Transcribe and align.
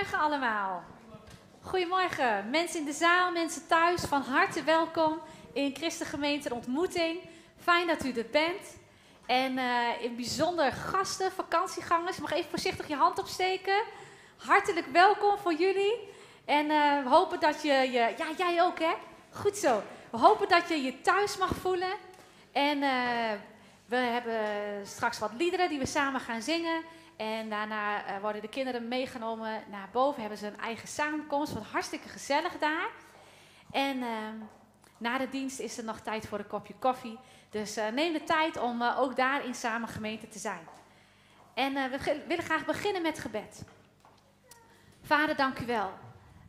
Goedemorgen 0.00 0.30
allemaal. 0.30 0.82
Goedemorgen, 1.62 2.50
mensen 2.50 2.78
in 2.78 2.84
de 2.84 2.92
zaal, 2.92 3.32
mensen 3.32 3.66
thuis, 3.66 4.02
van 4.02 4.22
harte 4.22 4.62
welkom 4.62 5.20
in 5.52 5.76
Christengemeente 5.76 6.54
Ontmoeting. 6.54 7.20
Fijn 7.62 7.86
dat 7.86 8.04
u 8.04 8.12
er 8.12 8.26
bent. 8.30 8.76
En 9.26 9.52
uh, 9.58 10.02
in 10.02 10.16
bijzonder 10.16 10.72
gasten, 10.72 11.32
vakantiegangers, 11.32 12.18
mag 12.18 12.32
even 12.32 12.50
voorzichtig 12.50 12.88
je 12.88 12.94
hand 12.94 13.18
opsteken. 13.18 13.82
Hartelijk 14.36 14.86
welkom 14.86 15.38
voor 15.38 15.54
jullie. 15.54 16.08
En 16.44 16.66
uh, 16.66 17.02
we 17.02 17.08
hopen 17.08 17.40
dat 17.40 17.62
je 17.62 17.72
je, 17.72 18.14
ja 18.16 18.26
jij 18.36 18.62
ook 18.62 18.78
hè, 18.78 18.94
goed 19.30 19.56
zo. 19.56 19.82
We 20.10 20.18
hopen 20.18 20.48
dat 20.48 20.68
je 20.68 20.82
je 20.82 21.00
thuis 21.00 21.36
mag 21.36 21.50
voelen. 21.60 21.94
En 22.52 22.78
uh, 22.78 22.90
we 23.86 23.96
hebben 23.96 24.40
straks 24.86 25.18
wat 25.18 25.32
liederen 25.38 25.68
die 25.68 25.78
we 25.78 25.86
samen 25.86 26.20
gaan 26.20 26.42
zingen. 26.42 26.82
En 27.20 27.48
daarna 27.48 28.06
uh, 28.06 28.20
worden 28.20 28.42
de 28.42 28.48
kinderen 28.48 28.88
meegenomen 28.88 29.62
naar 29.70 29.88
boven. 29.92 30.20
Hebben 30.20 30.38
ze 30.38 30.46
een 30.46 30.60
eigen 30.60 30.88
samenkomst. 30.88 31.52
Wat 31.52 31.62
hartstikke 31.62 32.08
gezellig 32.08 32.58
daar. 32.58 32.90
En 33.70 33.96
uh, 33.96 34.08
na 34.98 35.18
de 35.18 35.28
dienst 35.28 35.58
is 35.58 35.78
er 35.78 35.84
nog 35.84 36.00
tijd 36.00 36.26
voor 36.26 36.38
een 36.38 36.46
kopje 36.46 36.74
koffie. 36.78 37.18
Dus 37.50 37.78
uh, 37.78 37.88
neem 37.88 38.12
de 38.12 38.24
tijd 38.24 38.58
om 38.58 38.82
ook 38.82 39.16
daar 39.16 39.44
in 39.44 39.54
samen 39.54 39.88
gemeente 39.88 40.28
te 40.28 40.38
zijn. 40.38 40.60
En 41.54 41.72
we 41.74 42.22
willen 42.26 42.44
graag 42.44 42.64
beginnen 42.64 43.02
met 43.02 43.18
gebed. 43.18 43.64
Vader, 45.02 45.36
dank 45.36 45.58
u 45.58 45.66
wel 45.66 45.90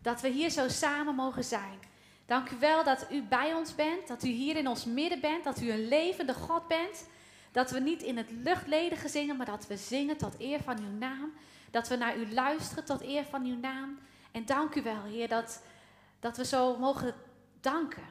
dat 0.02 0.22
we 0.22 0.30
hier 0.30 0.50
zo 0.50 0.70
samen 0.70 1.16
mogen 1.16 1.44
zijn. 1.44 1.80
Dank 2.26 2.50
u 2.50 2.60
wel 2.60 2.84
dat 2.84 3.06
u 3.12 3.22
bij 3.22 3.54
ons 3.54 3.76
bent, 3.76 4.08
dat 4.08 4.24
u 4.24 4.30
hier 4.30 4.56
in 4.56 4.68
ons 4.68 4.86
midden 4.86 5.20
bent, 5.20 5.44
dat 5.44 5.62
u 5.62 5.72
een 5.72 5.88
levende 5.88 6.34
God 6.34 6.68
bent. 6.68 7.08
Dat 7.52 7.72
we 7.72 7.80
niet 7.80 8.02
in 8.02 8.18
het 8.18 8.32
luchtledige 8.32 9.08
zingen, 9.08 9.38
maar 9.38 9.46
dat 9.46 9.68
we 9.68 9.78
zingen 9.78 10.18
tot 10.18 10.36
eer 10.40 10.62
van 10.62 10.80
uw 10.80 10.98
naam. 10.98 11.34
Dat 11.72 11.88
we 11.88 11.96
naar 11.96 12.18
u 12.18 12.34
luisteren 12.34 12.86
tot 12.86 13.02
eer 13.02 13.26
van 13.26 13.46
uw 13.46 13.60
naam. 13.60 14.00
En 14.32 14.46
dank 14.46 14.76
u 14.76 14.82
wel, 14.82 15.04
Heer, 15.04 15.28
dat, 15.28 15.62
dat 16.20 16.38
we 16.38 16.46
zo 16.46 16.78
mogen 16.78 17.14
danken. 17.60 18.04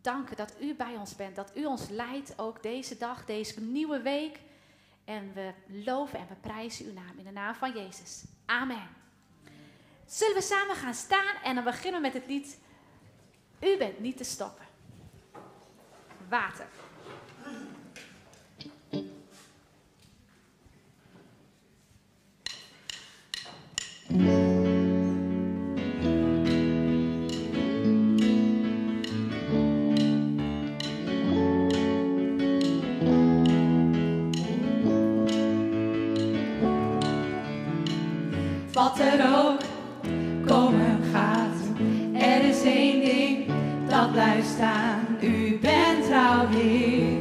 Danken 0.00 0.36
dat 0.36 0.54
u 0.60 0.74
bij 0.74 0.96
ons 0.96 1.16
bent, 1.16 1.36
dat 1.36 1.56
u 1.56 1.64
ons 1.64 1.88
leidt 1.88 2.38
ook 2.38 2.62
deze 2.62 2.98
dag, 2.98 3.24
deze 3.24 3.60
nieuwe 3.60 4.00
week. 4.00 4.40
En 5.04 5.32
we 5.34 5.52
loven 5.66 6.18
en 6.18 6.26
we 6.28 6.34
prijzen 6.34 6.86
uw 6.86 6.92
naam 6.92 7.18
in 7.18 7.24
de 7.24 7.30
naam 7.30 7.54
van 7.54 7.72
Jezus. 7.72 8.24
Amen. 8.46 8.88
Zullen 10.06 10.34
we 10.34 10.42
samen 10.42 10.76
gaan 10.76 10.94
staan 10.94 11.36
en 11.44 11.54
dan 11.54 11.64
beginnen 11.64 12.00
we 12.00 12.06
met 12.06 12.16
het 12.16 12.26
lied 12.26 12.58
U 13.60 13.76
bent 13.78 14.00
niet 14.00 14.16
te 14.16 14.24
stoppen. 14.24 14.66
Water. 16.28 16.66
Wat 24.08 24.16
er 38.98 39.26
ook 39.36 39.60
komen 40.46 40.98
gaat, 41.12 41.54
er 42.12 42.44
is 42.44 42.62
één 42.62 43.00
ding 43.00 43.46
dat 43.88 44.12
blijft 44.12 44.48
staan. 44.48 45.06
U 45.20 45.58
bent 45.60 46.04
trouw, 46.06 46.48
Heer. 46.48 47.18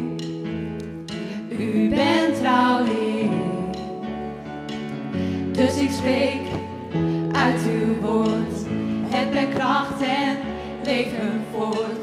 U 1.60 1.90
bent 1.90 2.40
trouw, 2.40 2.86
Heer. 2.86 3.30
Dus 5.52 5.78
ik 5.78 5.92
spreek 5.92 6.37
Brengt 9.38 9.56
kracht 9.56 10.02
en 10.02 10.38
leven 10.84 11.44
voort. 11.52 11.97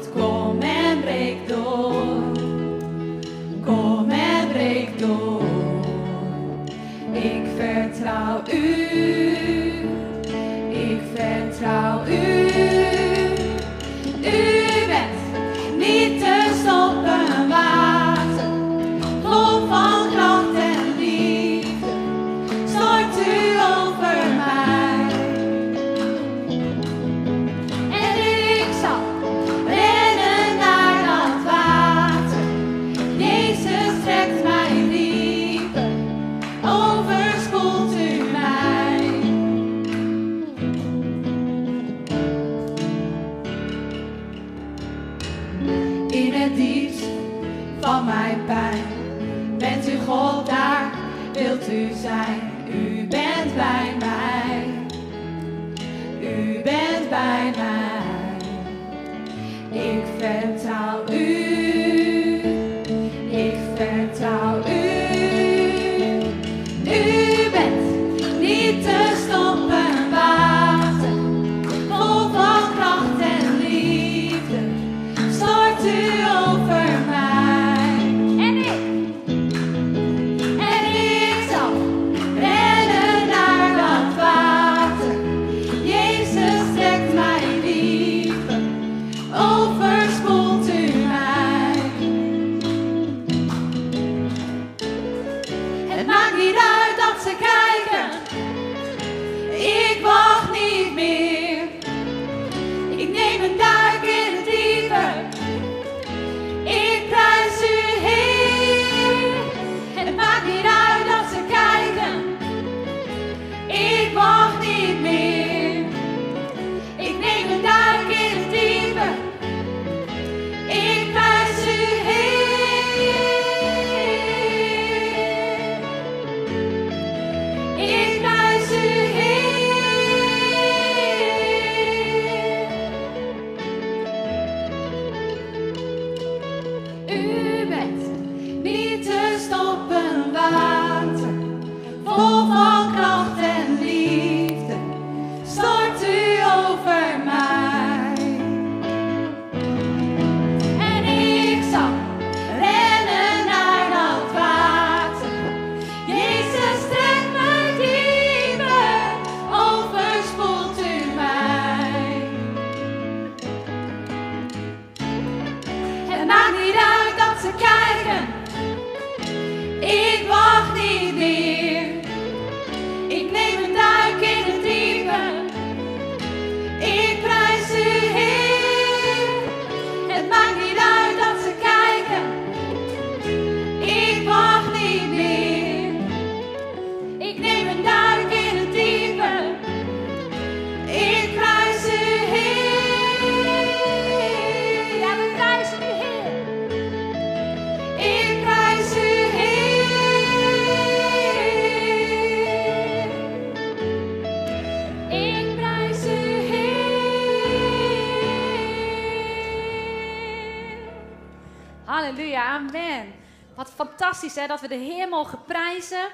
Hè, 214.45 214.51
dat 214.51 214.61
we 214.61 214.67
de 214.67 214.83
Heer 214.83 215.09
mogen 215.09 215.43
prijzen 215.43 216.07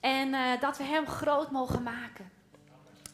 en 0.00 0.28
uh, 0.28 0.60
dat 0.60 0.76
we 0.76 0.84
Hem 0.84 1.06
groot 1.06 1.50
mogen 1.50 1.82
maken. 1.82 2.30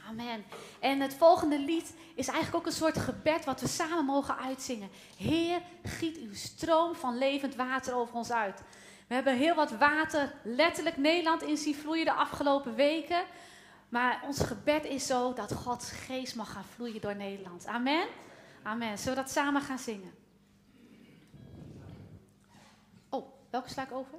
Amen. 0.09 0.45
En 0.81 1.01
het 1.01 1.15
volgende 1.15 1.59
lied 1.59 1.95
is 2.15 2.29
eigenlijk 2.29 2.57
ook 2.57 2.67
een 2.67 2.79
soort 2.79 2.99
gebed 2.99 3.45
wat 3.45 3.61
we 3.61 3.69
samen 3.69 4.05
mogen 4.05 4.37
uitzingen. 4.39 4.91
Heer, 5.17 5.61
giet 5.83 6.17
uw 6.17 6.35
stroom 6.35 6.95
van 6.95 7.19
levend 7.19 7.55
water 7.55 7.95
over 7.95 8.15
ons 8.15 8.31
uit. 8.31 8.63
We 9.07 9.15
hebben 9.15 9.37
heel 9.37 9.55
wat 9.55 9.71
water 9.71 10.35
letterlijk 10.43 10.97
Nederland 10.97 11.43
in 11.43 11.57
zien 11.57 11.75
vloeien 11.75 12.05
de 12.05 12.13
afgelopen 12.13 12.75
weken. 12.75 13.23
Maar 13.89 14.23
ons 14.27 14.41
gebed 14.41 14.85
is 14.85 15.07
zo 15.07 15.33
dat 15.33 15.53
Gods 15.53 15.91
geest 15.91 16.37
mag 16.37 16.53
gaan 16.53 16.65
vloeien 16.65 17.01
door 17.01 17.17
Nederland. 17.17 17.67
Amen. 17.67 18.07
Amen. 18.63 18.99
Zullen 18.99 19.17
we 19.17 19.23
dat 19.23 19.33
samen 19.33 19.63
gaan 19.63 19.79
zingen? 19.79 20.15
Oh, 23.09 23.27
welke 23.51 23.69
sla 23.69 23.83
ik 23.83 23.93
over? 23.93 24.19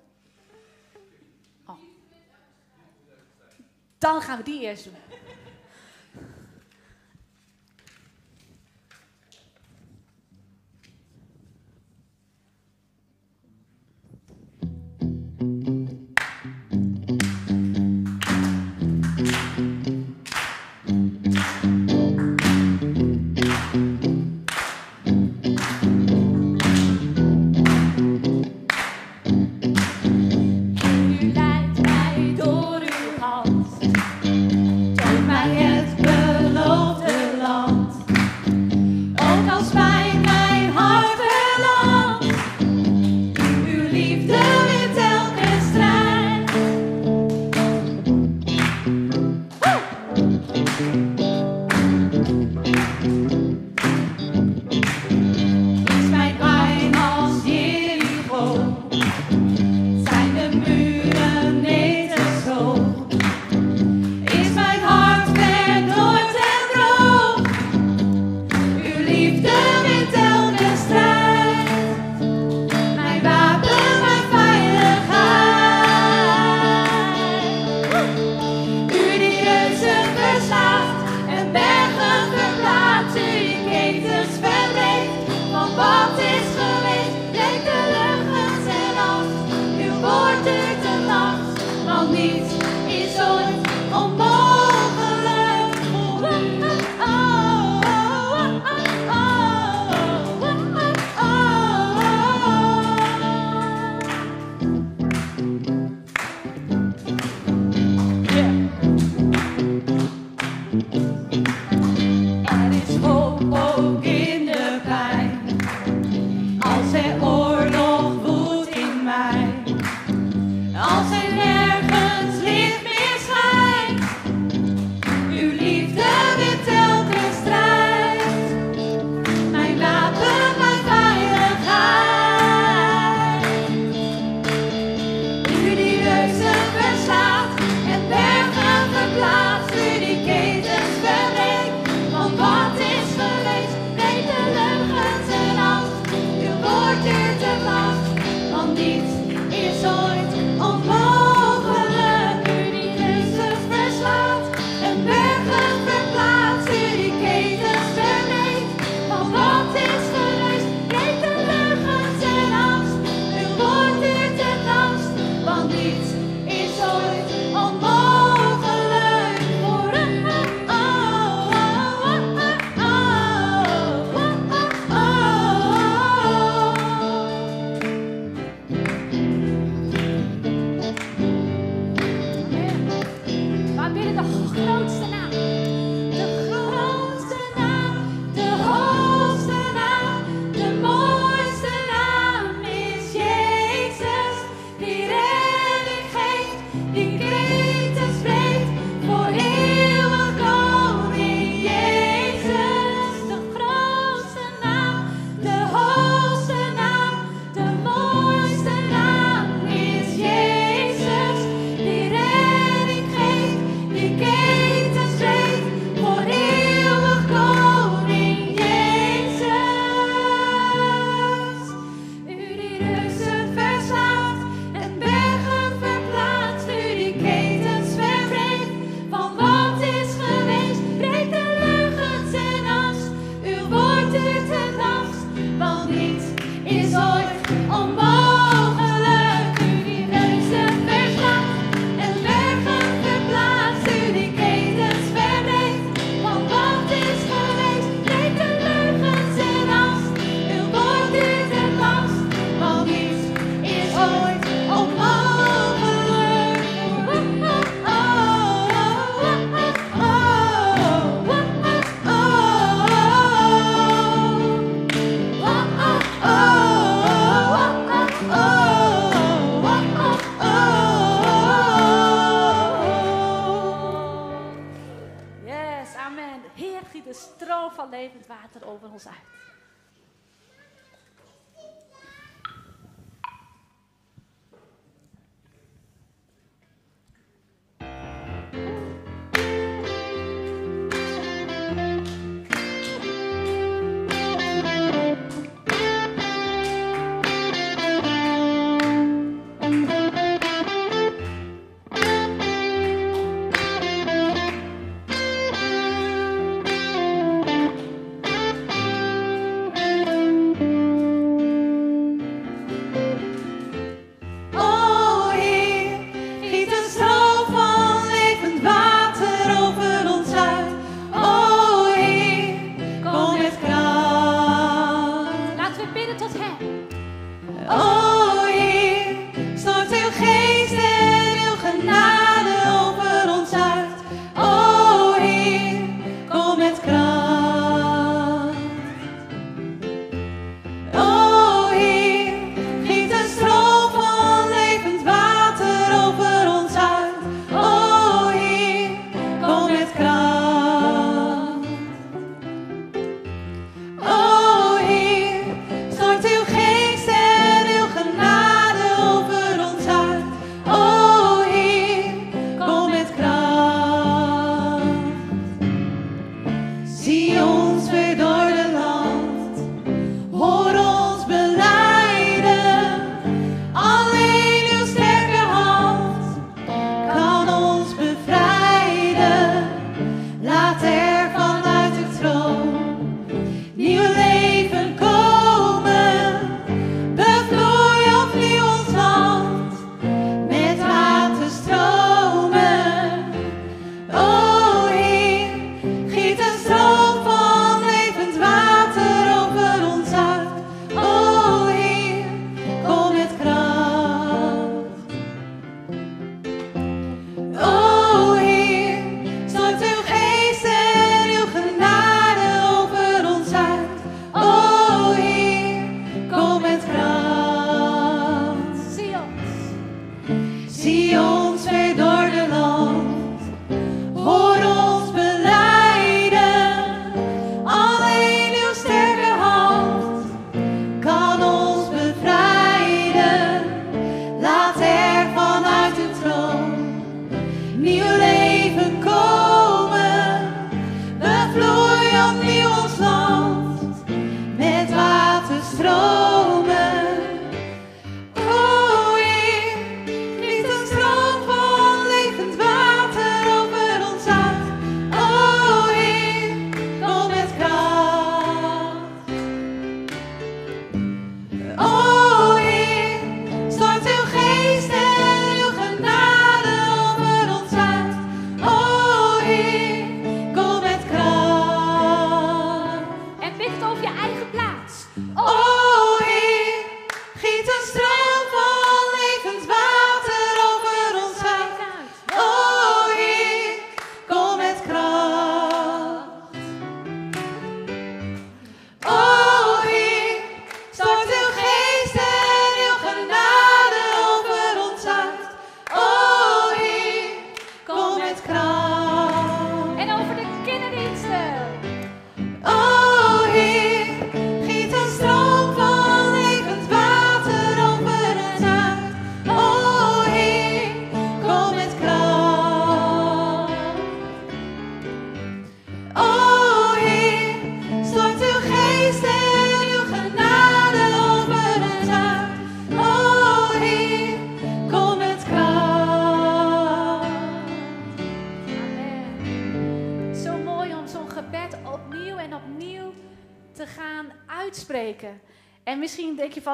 Dan 3.97 4.21
gaan 4.21 4.37
we 4.37 4.43
die 4.43 4.61
eerst 4.61 4.83
doen. 4.83 4.93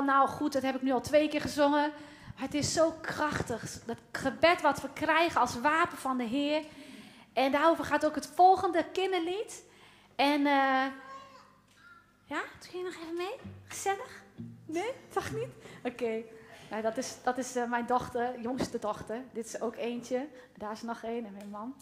Nou 0.05 0.27
goed, 0.27 0.53
dat 0.53 0.61
heb 0.61 0.75
ik 0.75 0.81
nu 0.81 0.91
al 0.91 1.01
twee 1.01 1.29
keer 1.29 1.41
gezongen. 1.41 1.91
Maar 2.35 2.43
het 2.45 2.53
is 2.53 2.73
zo 2.73 2.93
krachtig. 3.01 3.83
Dat 3.85 3.97
gebed 4.11 4.61
wat 4.61 4.81
we 4.81 4.89
krijgen 4.93 5.41
als 5.41 5.59
wapen 5.59 5.97
van 5.97 6.17
de 6.17 6.23
Heer. 6.23 6.63
En 7.33 7.51
daarover 7.51 7.85
gaat 7.85 8.05
ook 8.05 8.15
het 8.15 8.31
volgende 8.35 8.85
kinderlied. 8.93 9.63
En 10.15 10.39
uh, 10.39 10.85
ja, 12.25 12.41
doe 12.59 12.77
je 12.77 12.83
nog 12.83 12.95
even 13.01 13.17
mee? 13.17 13.35
Gezellig? 13.67 14.23
Nee? 14.65 14.91
Toch 15.09 15.31
niet? 15.31 15.49
Oké. 15.83 16.21
Nou, 16.69 16.81
dat 16.81 16.97
is, 16.97 17.15
dat 17.23 17.37
is 17.37 17.55
uh, 17.55 17.69
mijn 17.69 17.85
dochter, 17.85 18.39
jongste 18.39 18.79
dochter. 18.79 19.21
Dit 19.33 19.45
is 19.45 19.61
ook 19.61 19.75
eentje. 19.75 20.27
Daar 20.57 20.71
is 20.71 20.81
nog 20.81 21.03
één 21.03 21.25
en 21.25 21.33
mijn 21.33 21.49
man. 21.49 21.75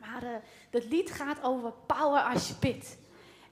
Maar 0.00 0.22
uh, 0.22 0.30
dat 0.70 0.84
lied 0.84 1.10
gaat 1.10 1.42
over 1.42 1.72
power 1.86 2.22
als 2.22 2.48
je 2.48 2.54
bidt. 2.60 2.96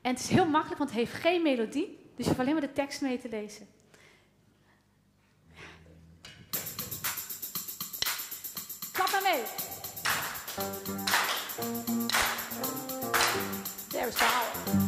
En 0.01 0.11
het 0.11 0.21
is 0.21 0.29
heel 0.29 0.47
makkelijk, 0.49 0.79
want 0.79 0.91
het 0.91 0.99
heeft 0.99 1.13
geen 1.13 1.43
melodie. 1.43 1.99
Dus 2.17 2.25
je 2.25 2.25
hoeft 2.25 2.39
alleen 2.39 2.53
maar 2.53 2.61
de 2.61 2.73
tekst 2.73 3.01
mee 3.01 3.19
te 3.19 3.29
lezen. 3.29 3.69
Klap 9.33 9.41
maar 9.41 9.47
mee. 9.47 9.63
is 14.05 14.19
bouwen. 14.19 14.83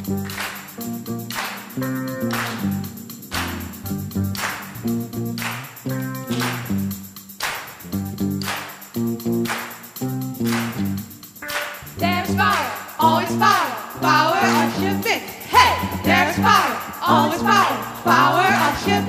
There's 11.96 12.34
power, 12.34 12.70
always 12.98 13.36
power, 13.36 13.72
power 14.00 14.40
als 14.64 14.74
je 14.80 14.98
bent. 15.02 15.22
Hey, 15.48 15.74
there's 16.02 16.36
power, 16.36 16.76
always 17.00 17.40
power, 17.40 17.78
power 18.02 18.58
als 18.68 18.84
je 18.84 19.02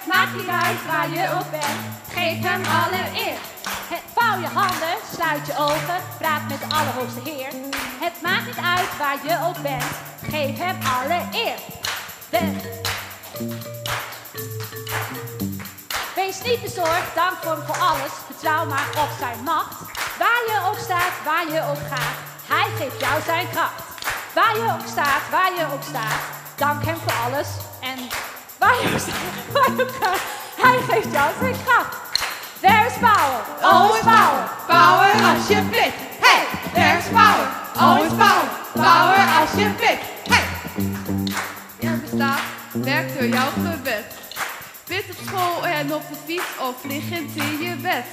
Het 0.00 0.08
maakt 0.14 0.34
niet 0.34 0.48
uit 0.48 0.86
waar 0.86 1.10
je 1.10 1.34
op 1.40 1.50
bent, 1.50 1.80
geef 2.12 2.42
hem 2.42 2.62
alle 2.64 3.02
eer. 3.26 3.38
Het, 3.92 4.02
vouw 4.14 4.40
je 4.40 4.46
handen, 4.46 4.96
sluit 5.16 5.46
je 5.46 5.56
ogen, 5.58 6.00
praat 6.18 6.48
met 6.48 6.58
de 6.58 6.74
Allerhoogste 6.74 7.20
Heer. 7.24 7.48
Het 8.00 8.12
maakt 8.22 8.46
niet 8.46 8.64
uit 8.76 8.96
waar 8.98 9.18
je 9.26 9.46
op 9.48 9.56
bent, 9.62 9.90
geef 10.30 10.58
hem 10.58 10.78
alle 10.96 11.20
eer. 11.30 11.58
De- 12.30 12.78
Wees 16.14 16.42
niet 16.42 16.62
bezorgd, 16.62 17.14
dank 17.14 17.36
voor 17.42 17.52
hem 17.52 17.66
voor 17.66 17.78
alles. 17.78 18.12
Vertrouw 18.26 18.64
maar 18.66 18.88
op 19.04 19.10
zijn 19.18 19.42
macht. 19.44 19.78
Waar 20.18 20.42
je 20.50 20.60
ook 20.68 20.78
staat, 20.78 21.14
waar 21.24 21.46
je 21.52 21.60
ook 21.70 21.82
gaat, 21.92 22.16
hij 22.48 22.66
geeft 22.78 23.00
jou 23.00 23.22
zijn 23.22 23.50
kracht. 23.50 23.82
Waar 24.34 24.56
je 24.56 24.62
ook 24.72 24.86
staat, 24.88 25.22
waar 25.30 25.52
je 25.58 25.64
ook 25.72 25.82
staat, 25.82 26.20
dank 26.56 26.84
hem 26.84 26.96
voor 27.04 27.18
alles. 27.26 27.48
En 27.80 27.98
hij 30.56 30.78
geeft 30.88 31.12
jou 31.12 31.30
zijn 31.40 31.54
kracht. 31.64 31.96
There 32.60 32.86
is 32.86 32.92
power, 33.00 33.40
always 33.60 34.02
power, 34.02 34.50
power 34.66 35.34
als 35.34 35.48
je 35.48 35.62
bent. 35.70 35.94
Hey, 36.20 36.44
there's 36.74 37.04
power, 37.08 37.48
always 37.76 38.12
power, 38.12 38.48
power 38.72 39.40
als 39.40 39.50
je 39.56 39.70
bent. 39.78 40.00
Hey. 40.28 40.44
Er 41.90 42.00
bestaat, 42.00 42.40
werkt 42.72 43.18
door 43.18 43.28
jouw 43.28 43.50
gebed. 43.50 44.04
Bid 44.86 45.04
op 45.10 45.26
school 45.26 45.66
en 45.66 45.94
op 45.94 46.02
de 46.08 46.16
fiets 46.26 46.58
of 46.58 46.74
liggend 46.84 47.36
in 47.36 47.58
je 47.58 47.76
bed. 47.76 48.04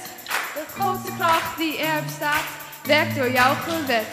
De 0.54 0.64
grootste 0.80 1.12
kracht 1.18 1.56
die 1.56 1.78
er 1.78 2.02
bestaat, 2.02 2.44
werkt 2.82 3.16
door 3.16 3.30
jouw 3.30 3.54
gebed. 3.66 4.06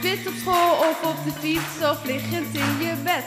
Bid 0.00 0.26
op 0.26 0.34
school 0.40 0.72
of 0.72 1.02
op 1.02 1.24
de 1.24 1.32
fiets 1.40 1.90
of 1.90 2.04
liggend 2.04 2.54
in 2.54 2.78
je 2.78 2.94
bed. 3.02 3.24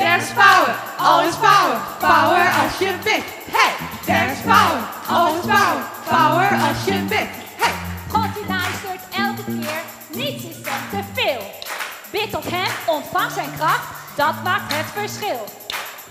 There's 0.00 0.32
power, 0.32 0.72
always 0.98 1.36
power, 1.36 1.76
power 1.98 2.44
als 2.62 2.78
je 2.78 2.92
bent. 3.04 3.24
Hey, 3.52 3.72
there's 4.06 4.40
power, 4.40 4.80
always 5.06 5.44
power, 5.44 5.82
power 6.08 6.48
als 6.68 6.84
je 6.84 7.04
bent. 7.08 7.28
Hey. 7.60 7.72
God 8.08 8.34
die 8.34 8.46
luistert 8.48 9.02
elke 9.16 9.44
keer, 9.44 9.80
niets 10.08 10.44
is 10.44 10.56
hem 10.64 10.82
te 10.90 11.20
veel. 11.20 11.42
Bid 12.10 12.30
tot 12.30 12.50
hem, 12.50 12.70
ontvang 12.86 13.30
zijn 13.30 13.50
kracht, 13.56 13.86
dat 14.16 14.34
maakt 14.44 14.72
het 14.74 14.86
verschil. 14.94 15.44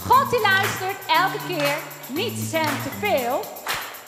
God 0.07 0.29
die 0.29 0.41
luistert 0.41 0.97
elke 1.07 1.39
keer, 1.47 1.75
niets 2.07 2.41
is 2.41 2.51
hem 2.51 2.75
te 2.83 2.91
veel. 2.99 3.43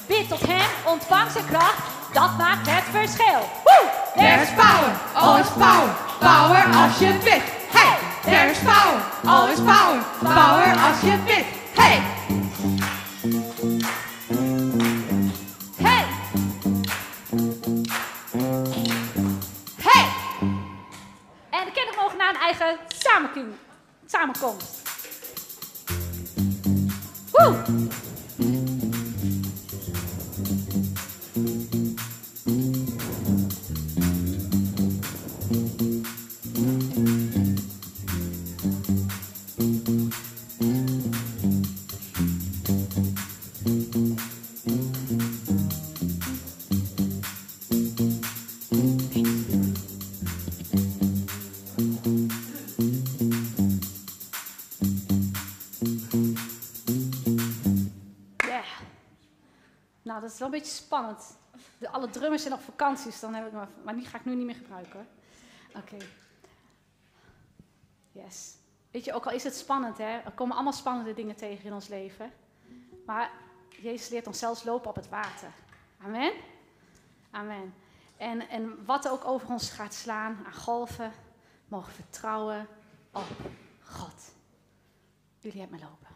Bid 0.08 0.30
tot 0.30 0.48
hem, 0.48 0.70
ontvang 0.84 1.32
zijn 1.32 1.46
kracht, 1.46 1.82
dat 2.13 2.38
maakt 2.38 2.70
het 2.70 2.84
verschil. 2.91 3.41
Woe! 3.63 3.89
There's 4.15 4.50
power, 4.56 4.91
always 5.13 5.48
power, 5.48 5.89
power 6.20 6.63
als 6.84 6.98
je 7.00 7.17
bent. 7.24 7.61
Hey, 7.71 7.97
there's 8.25 8.60
power, 8.63 9.01
always 9.25 9.60
power, 9.60 10.03
power 10.23 10.77
als 10.79 11.01
je 11.01 11.17
bent. 11.25 11.45
Hey. 11.75 12.01
Hey! 15.77 16.05
Hey. 19.77 20.05
En 21.49 21.65
de 21.65 21.71
kinderen 21.71 21.99
mogen 22.01 22.17
naar 22.17 22.29
een 22.29 22.39
eigen 22.41 22.77
samenkom- 22.88 23.57
samenkomst. 24.05 24.81
Woe! 27.31 27.55
Een 60.51 60.59
beetje 60.59 60.75
spannend. 60.75 61.37
De, 61.77 61.89
alle 61.89 62.09
drummers 62.09 62.41
zijn 62.41 62.53
op 62.53 62.61
vakanties, 62.61 63.19
dan 63.19 63.33
heb 63.33 63.47
ik 63.47 63.51
maar, 63.51 63.69
maar 63.83 63.95
die 63.95 64.05
ga 64.05 64.17
ik 64.17 64.25
nu 64.25 64.35
niet 64.35 64.45
meer 64.45 64.55
gebruiken. 64.55 65.07
Oké. 65.75 65.97
Yes. 68.11 68.55
Weet 68.91 69.05
je, 69.05 69.13
ook 69.13 69.25
al 69.25 69.31
is 69.31 69.43
het 69.43 69.55
spannend, 69.55 69.97
hè, 69.97 70.17
er 70.17 70.31
komen 70.31 70.55
allemaal 70.55 70.73
spannende 70.73 71.13
dingen 71.13 71.35
tegen 71.35 71.65
in 71.65 71.73
ons 71.73 71.87
leven. 71.87 72.31
Maar 73.05 73.31
Jezus 73.69 74.09
leert 74.09 74.27
ons 74.27 74.39
zelfs 74.39 74.63
lopen 74.63 74.89
op 74.89 74.95
het 74.95 75.09
water. 75.09 75.51
Amen. 76.03 76.33
Amen. 77.31 77.73
En, 78.17 78.49
en 78.49 78.85
wat 78.85 79.09
ook 79.09 79.25
over 79.25 79.49
ons 79.49 79.69
gaat 79.69 79.93
slaan 79.93 80.43
aan 80.45 80.53
golven, 80.53 81.11
mogen 81.67 81.93
vertrouwen 81.93 82.67
op 83.11 83.27
God. 83.81 84.33
Jullie 85.39 85.59
hebben 85.59 85.79
me 85.79 85.85
lopen. 85.85 86.09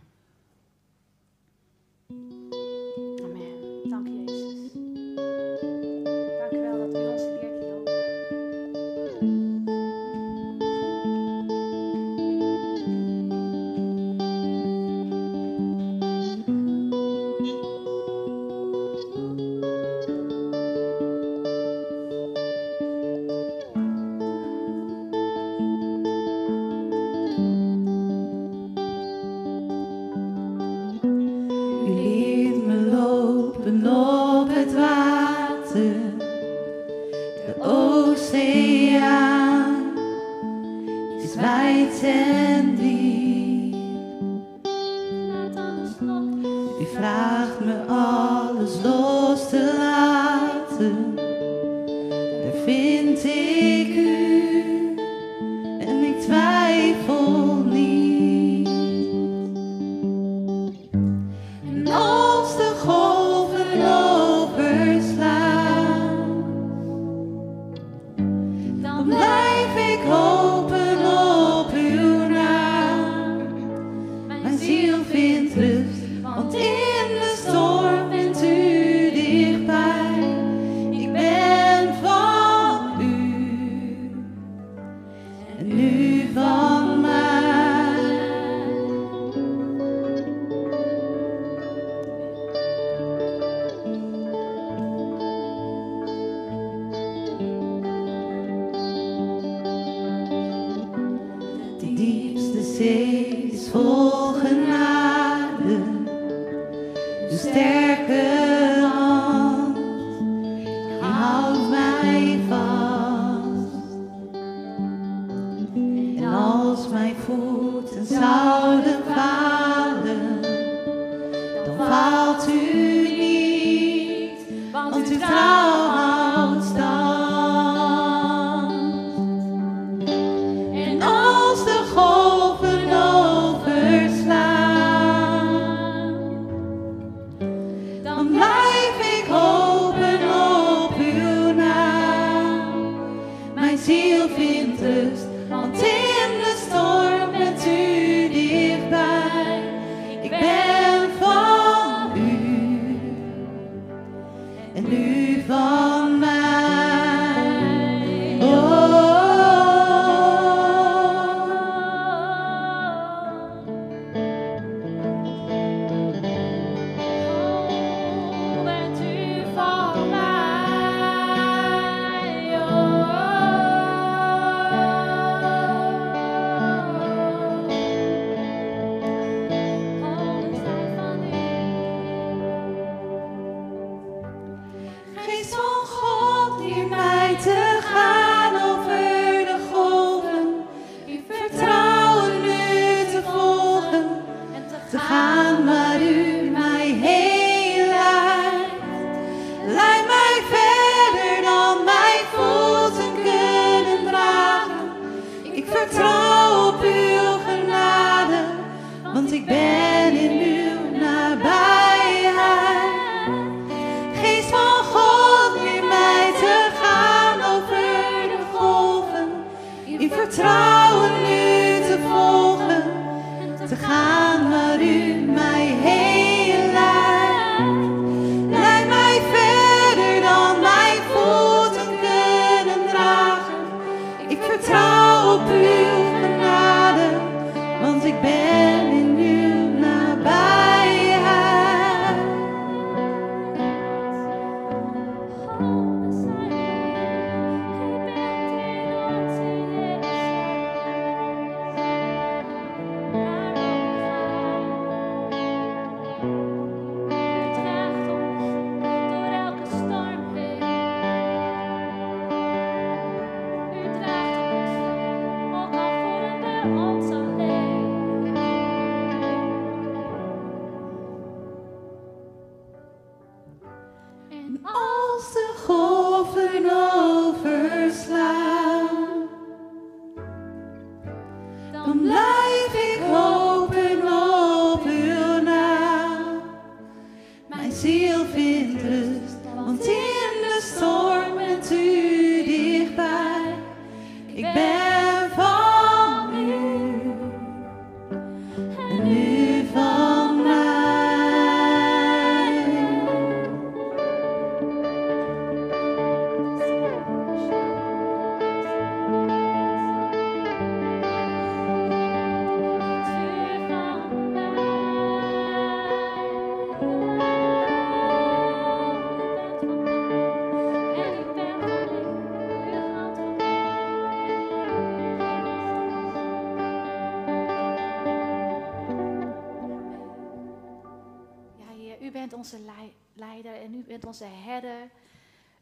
my 195.64 195.85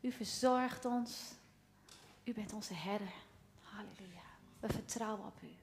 U 0.03 0.11
verzorgt 0.11 0.85
ons. 0.85 1.31
U 2.23 2.33
bent 2.33 2.53
onze 2.53 2.73
herder. 2.73 3.13
Halleluja. 3.61 4.27
We 4.59 4.69
vertrouwen 4.69 5.25
op 5.25 5.41
u. 5.41 5.62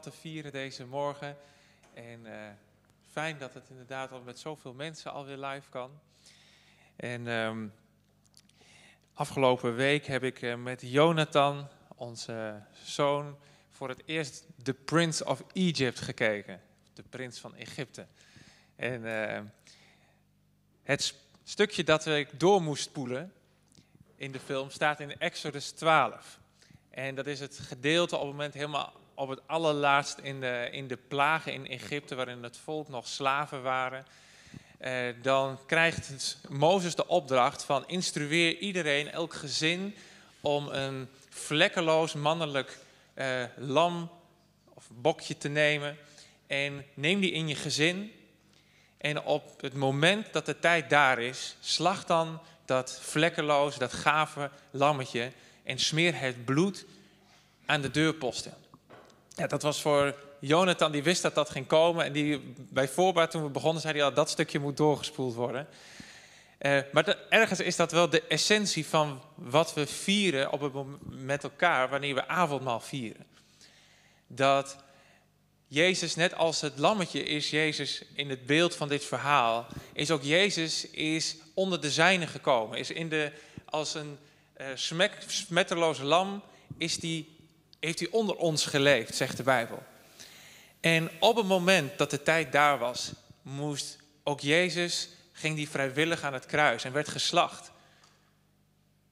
te 0.00 0.10
vieren 0.10 0.52
deze 0.52 0.86
morgen. 0.86 1.36
En 1.94 2.26
eh, 2.26 2.50
fijn 3.10 3.38
dat 3.38 3.54
het 3.54 3.68
inderdaad 3.70 4.12
al 4.12 4.20
met 4.20 4.38
zoveel 4.38 4.72
mensen 4.72 5.12
alweer 5.12 5.38
live 5.38 5.68
kan. 5.70 5.90
En 6.96 7.28
ehm, 7.28 7.66
afgelopen 9.14 9.74
week 9.74 10.06
heb 10.06 10.22
ik 10.22 10.42
eh, 10.42 10.54
met 10.54 10.80
Jonathan, 10.84 11.68
onze 11.94 12.62
zoon, 12.84 13.38
voor 13.70 13.88
het 13.88 14.02
eerst 14.04 14.46
The 14.62 14.74
Prince 14.74 15.24
of 15.24 15.42
Egypt 15.52 16.00
gekeken. 16.00 16.60
De 16.94 17.02
prins 17.02 17.38
van 17.38 17.54
Egypte. 17.54 18.06
En 18.76 19.06
eh, 19.06 19.42
het 20.82 21.14
stukje 21.44 21.84
dat 21.84 22.06
ik 22.06 22.40
door 22.40 22.62
moest 22.62 22.82
spoelen 22.82 23.32
in 24.16 24.32
de 24.32 24.40
film 24.40 24.70
staat 24.70 25.00
in 25.00 25.18
Exodus 25.18 25.70
12. 25.70 26.38
En 26.90 27.14
dat 27.14 27.26
is 27.26 27.40
het 27.40 27.58
gedeelte 27.58 28.16
op 28.16 28.22
het 28.22 28.30
moment 28.30 28.54
helemaal 28.54 28.99
op 29.20 29.28
het 29.28 29.40
allerlaatst 29.46 30.18
in 30.18 30.40
de, 30.40 30.68
in 30.70 30.88
de 30.88 30.96
plagen 30.96 31.52
in 31.52 31.66
Egypte, 31.66 32.14
waarin 32.14 32.42
het 32.42 32.56
volk 32.56 32.88
nog 32.88 33.08
slaven 33.08 33.62
waren. 33.62 34.06
Eh, 34.78 34.92
dan 35.22 35.58
krijgt 35.66 36.38
Mozes 36.48 36.94
de 36.94 37.06
opdracht 37.06 37.64
van 37.64 37.88
instrueer 37.88 38.58
iedereen, 38.58 39.10
elk 39.10 39.34
gezin, 39.34 39.96
om 40.40 40.68
een 40.68 41.08
vlekkeloos 41.28 42.12
mannelijk 42.12 42.78
eh, 43.14 43.44
lam 43.56 44.10
of 44.74 44.88
bokje 44.92 45.38
te 45.38 45.48
nemen. 45.48 45.96
En 46.46 46.84
neem 46.94 47.20
die 47.20 47.32
in 47.32 47.48
je 47.48 47.54
gezin. 47.54 48.12
En 48.98 49.22
op 49.22 49.60
het 49.60 49.74
moment 49.74 50.32
dat 50.32 50.46
de 50.46 50.58
tijd 50.58 50.90
daar 50.90 51.18
is, 51.18 51.56
slag 51.60 52.04
dan 52.04 52.40
dat 52.64 52.98
vlekkeloos, 53.02 53.76
dat 53.76 53.92
gave 53.92 54.50
lammetje 54.70 55.32
en 55.62 55.78
smeer 55.78 56.20
het 56.20 56.44
bloed 56.44 56.84
aan 57.66 57.80
de 57.80 57.90
deurposten. 57.90 58.68
Ja, 59.40 59.46
dat 59.46 59.62
was 59.62 59.80
voor 59.80 60.14
Jonathan, 60.40 60.92
die 60.92 61.02
wist 61.02 61.22
dat 61.22 61.34
dat 61.34 61.50
ging 61.50 61.66
komen. 61.66 62.04
En 62.04 62.12
die 62.12 62.54
bij 62.56 62.88
voorbaat, 62.88 63.30
toen 63.30 63.42
we 63.42 63.48
begonnen, 63.48 63.82
zei 63.82 63.94
hij 63.94 64.04
al, 64.04 64.14
dat 64.14 64.30
stukje 64.30 64.58
moet 64.58 64.76
doorgespoeld 64.76 65.34
worden. 65.34 65.68
Eh, 66.58 66.80
maar 66.92 67.16
ergens 67.28 67.60
is 67.60 67.76
dat 67.76 67.92
wel 67.92 68.10
de 68.10 68.22
essentie 68.22 68.86
van 68.86 69.22
wat 69.34 69.74
we 69.74 69.86
vieren 69.86 70.52
op 70.52 70.60
het 70.60 70.72
met 71.08 71.42
elkaar 71.42 71.88
wanneer 71.88 72.14
we 72.14 72.28
avondmaal 72.28 72.80
vieren. 72.80 73.26
Dat 74.26 74.76
Jezus, 75.66 76.14
net 76.14 76.34
als 76.34 76.60
het 76.60 76.78
lammetje 76.78 77.24
is 77.24 77.50
Jezus 77.50 78.04
in 78.14 78.30
het 78.30 78.46
beeld 78.46 78.76
van 78.76 78.88
dit 78.88 79.04
verhaal, 79.04 79.66
is 79.92 80.10
ook 80.10 80.22
Jezus 80.22 80.90
is 80.90 81.36
onder 81.54 81.80
de 81.80 81.90
zijnen 81.90 82.28
gekomen. 82.28 82.78
Is 82.78 82.90
in 82.90 83.08
de, 83.08 83.32
als 83.64 83.94
een 83.94 84.18
smetteloos 85.26 85.98
lam 85.98 86.42
is 86.76 86.98
die, 86.98 87.38
heeft 87.80 87.98
hij 87.98 88.08
onder 88.10 88.36
ons 88.36 88.66
geleefd, 88.66 89.14
zegt 89.14 89.36
de 89.36 89.42
Bijbel. 89.42 89.82
En 90.80 91.10
op 91.18 91.36
het 91.36 91.46
moment 91.46 91.98
dat 91.98 92.10
de 92.10 92.22
tijd 92.22 92.52
daar 92.52 92.78
was, 92.78 93.12
moest 93.42 93.98
ook 94.24 94.40
Jezus, 94.40 95.08
ging 95.32 95.56
die 95.56 95.70
vrijwillig 95.70 96.22
aan 96.22 96.32
het 96.32 96.46
kruis 96.46 96.84
en 96.84 96.92
werd 96.92 97.08
geslacht. 97.08 97.70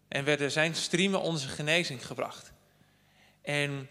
En 0.09 0.25
werden 0.25 0.51
zijn 0.51 0.75
striemen 0.75 1.21
onze 1.21 1.49
genezing 1.49 2.07
gebracht. 2.07 2.53
En 3.43 3.89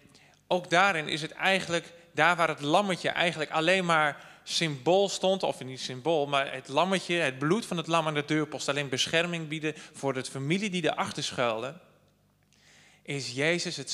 ook 0.47 0.69
daarin 0.69 1.07
is 1.07 1.21
het 1.21 1.32
eigenlijk, 1.32 1.93
daar 2.11 2.36
waar 2.36 2.47
het 2.47 2.61
lammetje 2.61 3.09
eigenlijk 3.09 3.51
alleen 3.51 3.86
maar 3.86 4.25
symbool 4.43 5.09
stond, 5.09 5.43
of 5.43 5.63
niet 5.63 5.82
symbool, 5.82 6.28
maar 6.28 6.53
het 6.53 6.67
lammetje, 6.67 7.15
het 7.15 7.39
bloed 7.39 7.65
van 7.65 7.78
het 7.78 7.88
lam 7.88 8.07
aan 8.07 8.13
de 8.13 8.25
deurpost, 8.25 8.69
alleen 8.69 8.89
bescherming 8.89 9.47
bieden 9.47 9.73
voor 9.93 10.13
de 10.13 10.25
familie 10.25 10.69
die 10.69 10.84
erachter 10.84 11.23
schuilde, 11.23 11.73
is 13.01 13.32
Jezus 13.32 13.78
het 13.78 13.91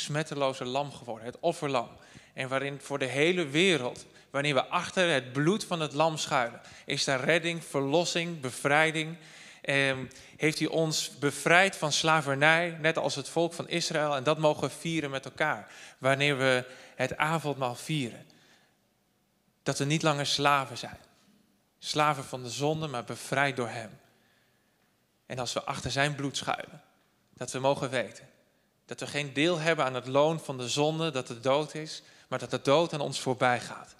smetteloze 0.00 0.64
lam 0.64 0.92
geworden, 0.92 1.26
het 1.26 1.40
offerlam. 1.40 1.88
En 2.32 2.48
waarin 2.48 2.80
voor 2.80 2.98
de 2.98 3.04
hele 3.04 3.46
wereld, 3.46 4.06
wanneer 4.30 4.54
we 4.54 4.66
achter 4.66 5.12
het 5.12 5.32
bloed 5.32 5.64
van 5.64 5.80
het 5.80 5.92
lam 5.92 6.16
schuilen, 6.16 6.60
is 6.84 7.04
daar 7.04 7.20
redding, 7.20 7.64
verlossing, 7.64 8.40
bevrijding. 8.40 9.16
Ehm, 9.62 10.06
heeft 10.36 10.58
hij 10.58 10.68
ons 10.68 11.18
bevrijd 11.18 11.76
van 11.76 11.92
slavernij, 11.92 12.76
net 12.80 12.98
als 12.98 13.14
het 13.14 13.28
volk 13.28 13.52
van 13.52 13.68
Israël. 13.68 14.16
En 14.16 14.24
dat 14.24 14.38
mogen 14.38 14.62
we 14.62 14.74
vieren 14.74 15.10
met 15.10 15.24
elkaar, 15.24 15.72
wanneer 15.98 16.38
we 16.38 16.64
het 16.94 17.16
avondmaal 17.16 17.74
vieren. 17.74 18.26
Dat 19.62 19.78
we 19.78 19.84
niet 19.84 20.02
langer 20.02 20.26
slaven 20.26 20.78
zijn. 20.78 20.98
Slaven 21.78 22.24
van 22.24 22.42
de 22.42 22.50
zonde, 22.50 22.86
maar 22.86 23.04
bevrijd 23.04 23.56
door 23.56 23.68
Hem. 23.68 23.98
En 25.26 25.38
als 25.38 25.52
we 25.52 25.64
achter 25.64 25.90
Zijn 25.90 26.14
bloed 26.14 26.36
schuilen, 26.36 26.82
dat 27.34 27.52
we 27.52 27.58
mogen 27.58 27.90
weten 27.90 28.34
dat 28.86 29.00
we 29.00 29.06
geen 29.06 29.32
deel 29.32 29.58
hebben 29.58 29.84
aan 29.84 29.94
het 29.94 30.06
loon 30.06 30.40
van 30.40 30.58
de 30.58 30.68
zonde, 30.68 31.10
dat 31.10 31.26
de 31.26 31.40
dood 31.40 31.74
is, 31.74 32.02
maar 32.28 32.38
dat 32.38 32.50
de 32.50 32.60
dood 32.62 32.92
aan 32.92 33.00
ons 33.00 33.20
voorbij 33.20 33.60
gaat. 33.60 33.94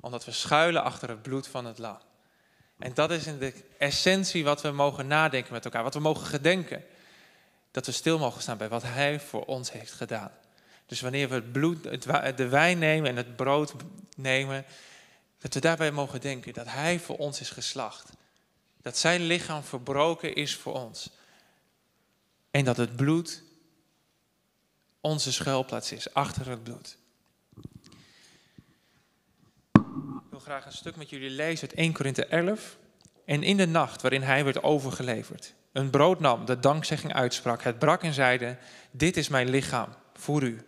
Omdat 0.00 0.24
we 0.24 0.32
schuilen 0.32 0.82
achter 0.82 1.08
het 1.08 1.22
bloed 1.22 1.46
van 1.46 1.64
het 1.64 1.78
lam. 1.78 1.98
En 2.78 2.94
dat 2.94 3.10
is 3.10 3.26
in 3.26 3.38
de 3.38 3.54
essentie 3.78 4.44
wat 4.44 4.62
we 4.62 4.70
mogen 4.70 5.06
nadenken 5.06 5.52
met 5.52 5.64
elkaar, 5.64 5.82
wat 5.82 5.94
we 5.94 6.00
mogen 6.00 6.26
gedenken. 6.26 6.84
Dat 7.70 7.86
we 7.86 7.92
stil 7.92 8.18
mogen 8.18 8.42
staan 8.42 8.56
bij 8.56 8.68
wat 8.68 8.82
Hij 8.82 9.20
voor 9.20 9.44
ons 9.44 9.72
heeft 9.72 9.92
gedaan. 9.92 10.30
Dus 10.86 11.00
wanneer 11.00 11.28
we 11.28 11.34
het 11.34 11.52
bloed, 11.52 12.02
de 12.36 12.48
wijn 12.48 12.78
nemen 12.78 13.10
en 13.10 13.16
het 13.16 13.36
brood 13.36 13.74
nemen, 14.16 14.64
dat 15.38 15.54
we 15.54 15.60
daarbij 15.60 15.92
mogen 15.92 16.20
denken 16.20 16.52
dat 16.52 16.66
Hij 16.66 17.00
voor 17.00 17.16
ons 17.16 17.40
is 17.40 17.50
geslacht. 17.50 18.10
Dat 18.82 18.98
Zijn 18.98 19.20
lichaam 19.20 19.62
verbroken 19.62 20.34
is 20.34 20.56
voor 20.56 20.74
ons. 20.74 21.10
En 22.50 22.64
dat 22.64 22.76
het 22.76 22.96
bloed 22.96 23.42
onze 25.00 25.32
schuilplaats 25.32 25.92
is, 25.92 26.14
achter 26.14 26.48
het 26.48 26.62
bloed. 26.62 26.98
Ik 29.72 30.30
wil 30.30 30.38
graag 30.38 30.66
een 30.66 30.72
stuk 30.72 30.96
met 30.96 31.10
jullie 31.10 31.30
lezen 31.30 31.68
uit 31.68 31.78
1 31.78 31.92
Korinthe 31.92 32.26
11. 32.26 32.76
En 33.24 33.42
in 33.42 33.56
de 33.56 33.66
nacht 33.66 34.02
waarin 34.02 34.22
hij 34.22 34.44
werd 34.44 34.62
overgeleverd, 34.62 35.54
een 35.72 35.90
brood 35.90 36.20
nam, 36.20 36.44
de 36.44 36.58
dankzegging 36.58 37.14
uitsprak, 37.14 37.62
het 37.62 37.78
brak 37.78 38.02
en 38.02 38.12
zeide, 38.12 38.56
dit 38.90 39.16
is 39.16 39.28
mijn 39.28 39.50
lichaam 39.50 39.88
voor 40.14 40.42
u. 40.42 40.64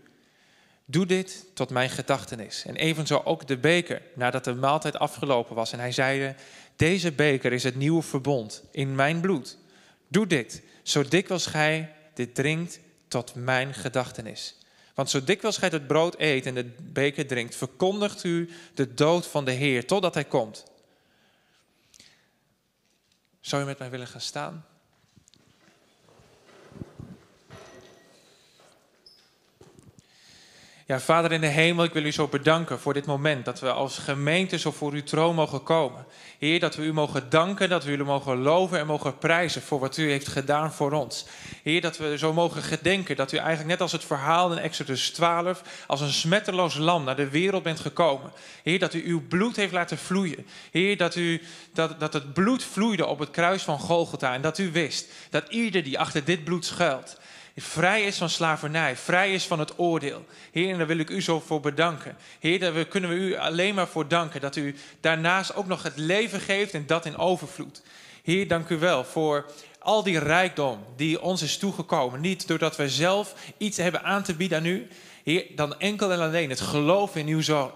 Doe 0.85 1.07
dit 1.07 1.47
tot 1.55 1.71
mijn 1.71 1.91
gedachtenis. 1.91 2.65
En 2.65 2.77
evenzo 2.77 3.21
ook 3.25 3.47
de 3.47 3.59
beker, 3.59 4.03
nadat 4.15 4.45
de 4.45 4.55
maaltijd 4.55 4.99
afgelopen 4.99 5.55
was. 5.55 5.73
En 5.73 5.79
hij 5.79 5.93
zeide, 5.93 6.35
deze 6.77 7.13
beker 7.13 7.53
is 7.53 7.63
het 7.63 7.77
nieuwe 7.77 8.03
verbond 8.03 8.65
in 8.71 8.95
mijn 8.95 9.21
bloed. 9.21 9.59
Doe 10.09 10.27
dit, 10.27 10.63
zo 10.83 11.03
dikwijls 11.03 11.47
gij 11.47 11.93
dit 12.15 12.35
drinkt 12.35 12.81
tot 13.13 13.35
mijn 13.35 13.75
gedachtenis. 13.75 14.55
Want 14.95 15.11
zo 15.11 15.25
dikwijls 15.25 15.57
gij 15.57 15.69
het 15.69 15.87
brood 15.87 16.15
eet 16.19 16.47
en 16.47 16.55
de 16.55 16.75
beker 16.81 17.27
drinkt, 17.27 17.57
verkondigt 17.57 18.25
u 18.25 18.51
de 18.75 18.95
dood 18.95 19.27
van 19.27 19.45
de 19.45 19.51
Heer 19.51 19.87
totdat 19.87 20.15
hij 20.15 20.25
komt. 20.25 20.65
Zou 23.41 23.63
je 23.63 23.69
met 23.69 23.79
mij 23.79 23.91
willen 23.91 24.07
gaan 24.07 24.21
staan? 24.21 24.67
Ja, 30.93 31.01
Vader 31.01 31.33
in 31.33 31.41
de 31.41 31.47
hemel, 31.47 31.85
ik 31.85 31.93
wil 31.93 32.05
u 32.05 32.13
zo 32.13 32.27
bedanken 32.27 32.81
voor 32.81 32.95
dit 32.95 33.07
moment 33.07 33.45
dat 33.45 33.61
we 33.61 33.73
als 33.73 33.99
gemeente 33.99 34.59
zo 34.59 34.71
voor 34.71 34.93
uw 34.93 35.03
troon 35.03 35.35
mogen 35.35 35.63
komen. 35.63 36.07
Heer, 36.39 36.61
dat 36.61 36.75
we 36.75 36.83
u 36.83 36.93
mogen 36.93 37.31
danken, 37.31 37.69
dat 37.69 37.85
we 37.85 37.93
u 37.93 38.05
mogen 38.05 38.39
loven 38.39 38.79
en 38.79 38.87
mogen 38.87 39.19
prijzen 39.19 39.63
voor 39.63 39.81
wat 39.81 39.97
u 39.97 40.11
heeft 40.11 40.29
gedaan 40.29 40.73
voor 40.73 40.93
ons. 40.93 41.27
Heer, 41.63 41.81
dat 41.81 41.97
we 41.97 42.19
zo 42.19 42.33
mogen 42.33 42.63
gedenken 42.63 43.17
dat 43.17 43.33
u 43.33 43.37
eigenlijk 43.37 43.69
net 43.69 43.81
als 43.81 43.93
het 43.93 44.05
verhaal 44.05 44.53
in 44.53 44.59
Exodus 44.59 45.11
12 45.11 45.63
als 45.87 46.01
een 46.01 46.13
smetteloos 46.13 46.77
lam 46.77 47.05
naar 47.05 47.17
de 47.17 47.29
wereld 47.29 47.63
bent 47.63 47.81
gekomen. 47.81 48.33
Heer, 48.63 48.79
dat 48.79 48.95
u 48.95 49.03
uw 49.07 49.27
bloed 49.29 49.57
heeft 49.57 49.73
laten 49.73 49.99
vloeien. 49.99 50.47
Heer, 50.71 50.97
dat, 50.97 51.17
u, 51.17 51.43
dat, 51.73 52.01
dat 52.01 52.13
het 52.13 52.33
bloed 52.33 52.65
vloeide 52.65 53.07
op 53.07 53.19
het 53.19 53.31
kruis 53.31 53.63
van 53.63 53.79
Golgotha 53.79 54.35
en 54.35 54.43
dat 54.43 54.59
u 54.59 54.73
wist 54.73 55.09
dat 55.31 55.49
ieder 55.49 55.83
die 55.83 55.99
achter 55.99 56.25
dit 56.25 56.45
bloed 56.45 56.65
schuilt, 56.65 57.21
vrij 57.57 58.03
is 58.03 58.19
van 58.19 58.31
slavernij, 58.31 58.97
vrij 58.97 59.35
is 59.35 59.47
van 59.47 59.59
het 59.59 59.79
oordeel. 59.79 60.27
Heer, 60.53 60.71
en 60.73 60.79
daar 60.79 60.87
wil 60.87 60.99
ik 60.99 61.11
u 61.11 61.23
zo 61.23 61.41
voor 61.41 61.61
bedanken. 61.61 62.17
Heer, 62.41 62.59
daar 62.59 62.85
kunnen 62.85 63.11
we 63.11 63.17
u 63.17 63.37
alleen 63.37 63.75
maar 63.75 63.89
voor 63.89 64.09
danken 64.09 64.41
dat 64.41 64.57
u 64.57 64.75
daarnaast 65.01 65.55
ook 65.55 65.67
nog 65.67 65.83
het 65.83 65.97
leven 65.97 66.41
geeft 66.41 66.75
en 66.75 66.87
dat 66.87 67.07
in 67.07 67.17
overvloed. 67.17 67.83
Heer, 68.23 68.49
dank 68.49 68.69
u 68.69 68.79
wel 68.79 69.05
voor 69.05 69.51
al 69.79 70.03
die 70.03 70.19
rijkdom 70.19 70.85
die 70.97 71.23
ons 71.23 71.43
is 71.43 71.59
toegekomen. 71.59 72.21
Niet 72.21 72.47
doordat 72.47 72.77
wij 72.77 72.89
zelf 72.89 73.35
iets 73.57 73.77
hebben 73.77 74.03
aan 74.03 74.23
te 74.23 74.35
bieden 74.35 74.59
aan 74.59 74.67
u, 74.67 74.89
Heer, 75.25 75.47
dan 75.55 75.79
enkel 75.79 76.13
en 76.13 76.21
alleen 76.21 76.51
het 76.51 76.61
geloof 76.61 77.17
in 77.17 77.27
uw 77.27 77.43
zoon. 77.43 77.71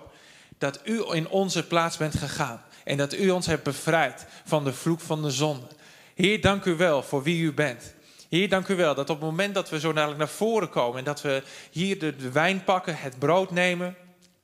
Dat 0.58 0.80
u 0.84 1.02
in 1.12 1.28
onze 1.28 1.66
plaats 1.66 1.96
bent 1.96 2.14
gegaan. 2.14 2.62
En 2.84 2.96
dat 2.96 3.14
u 3.14 3.30
ons 3.30 3.46
hebt 3.46 3.62
bevrijd 3.62 4.26
van 4.44 4.64
de 4.64 4.72
vloek 4.72 5.00
van 5.00 5.22
de 5.22 5.30
zonde. 5.30 5.66
Heer, 6.14 6.40
dank 6.40 6.64
u 6.64 6.76
wel 6.76 7.02
voor 7.02 7.22
wie 7.22 7.42
u 7.42 7.52
bent. 7.52 7.94
Heer, 8.28 8.48
dank 8.48 8.68
u 8.68 8.76
wel 8.76 8.94
dat 8.94 9.10
op 9.10 9.16
het 9.16 9.28
moment 9.28 9.54
dat 9.54 9.70
we 9.70 9.80
zo 9.80 9.92
dadelijk 9.92 10.18
naar 10.18 10.28
voren 10.28 10.68
komen 10.68 10.98
en 10.98 11.04
dat 11.04 11.22
we 11.22 11.42
hier 11.70 11.98
de, 11.98 12.16
de 12.16 12.30
wijn 12.30 12.64
pakken, 12.64 12.96
het 12.98 13.18
brood 13.18 13.50
nemen, 13.50 13.96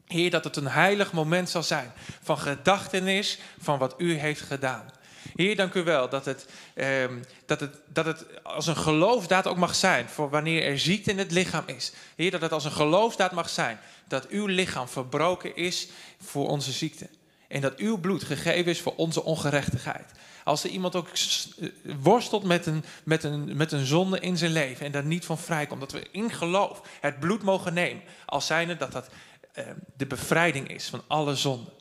Heer, 0.06 0.30
dat 0.30 0.44
het 0.44 0.56
een 0.56 0.68
heilig 0.68 1.12
moment 1.12 1.50
zal 1.50 1.62
zijn 1.62 1.92
van 2.22 2.38
gedachtenis 2.38 3.38
van 3.60 3.78
wat 3.78 3.94
u 3.98 4.14
heeft 4.14 4.40
gedaan. 4.40 4.90
Heer, 5.36 5.56
dank 5.56 5.74
u 5.74 5.82
wel 5.82 6.08
dat 6.08 6.24
het, 6.24 6.46
ehm, 6.74 7.18
dat, 7.46 7.60
het, 7.60 7.76
dat 7.86 8.04
het 8.04 8.24
als 8.42 8.66
een 8.66 8.76
geloofdaad 8.76 9.46
ook 9.46 9.56
mag 9.56 9.74
zijn 9.74 10.08
voor 10.08 10.30
wanneer 10.30 10.64
er 10.64 10.78
ziekte 10.78 11.10
in 11.10 11.18
het 11.18 11.30
lichaam 11.30 11.64
is. 11.66 11.92
Heer, 12.16 12.30
dat 12.30 12.40
het 12.40 12.52
als 12.52 12.64
een 12.64 12.72
geloofdaad 12.72 13.32
mag 13.32 13.48
zijn 13.48 13.80
dat 14.08 14.28
uw 14.28 14.46
lichaam 14.46 14.88
verbroken 14.88 15.56
is 15.56 15.88
voor 16.20 16.48
onze 16.48 16.72
ziekte. 16.72 17.08
En 17.52 17.60
dat 17.60 17.76
uw 17.76 17.98
bloed 17.98 18.24
gegeven 18.24 18.70
is 18.70 18.80
voor 18.80 18.94
onze 18.96 19.22
ongerechtigheid. 19.22 20.12
Als 20.44 20.64
er 20.64 20.70
iemand 20.70 20.96
ook 20.96 21.08
eh, 21.08 21.68
worstelt 22.00 22.44
met 22.44 22.66
een, 22.66 22.84
met, 23.04 23.24
een, 23.24 23.56
met 23.56 23.72
een 23.72 23.86
zonde 23.86 24.20
in 24.20 24.36
zijn 24.36 24.52
leven 24.52 24.86
en 24.86 24.92
daar 24.92 25.04
niet 25.04 25.24
van 25.24 25.38
vrijkomt, 25.38 25.80
dat 25.80 25.92
we 25.92 26.08
in 26.10 26.30
geloof 26.30 26.82
het 27.00 27.20
bloed 27.20 27.42
mogen 27.42 27.74
nemen. 27.74 28.02
Als 28.26 28.46
zijnde 28.46 28.76
dat 28.76 28.92
dat 28.92 29.08
eh, 29.52 29.64
de 29.96 30.06
bevrijding 30.06 30.68
is 30.68 30.88
van 30.88 31.02
alle 31.06 31.34
zonden. 31.36 31.72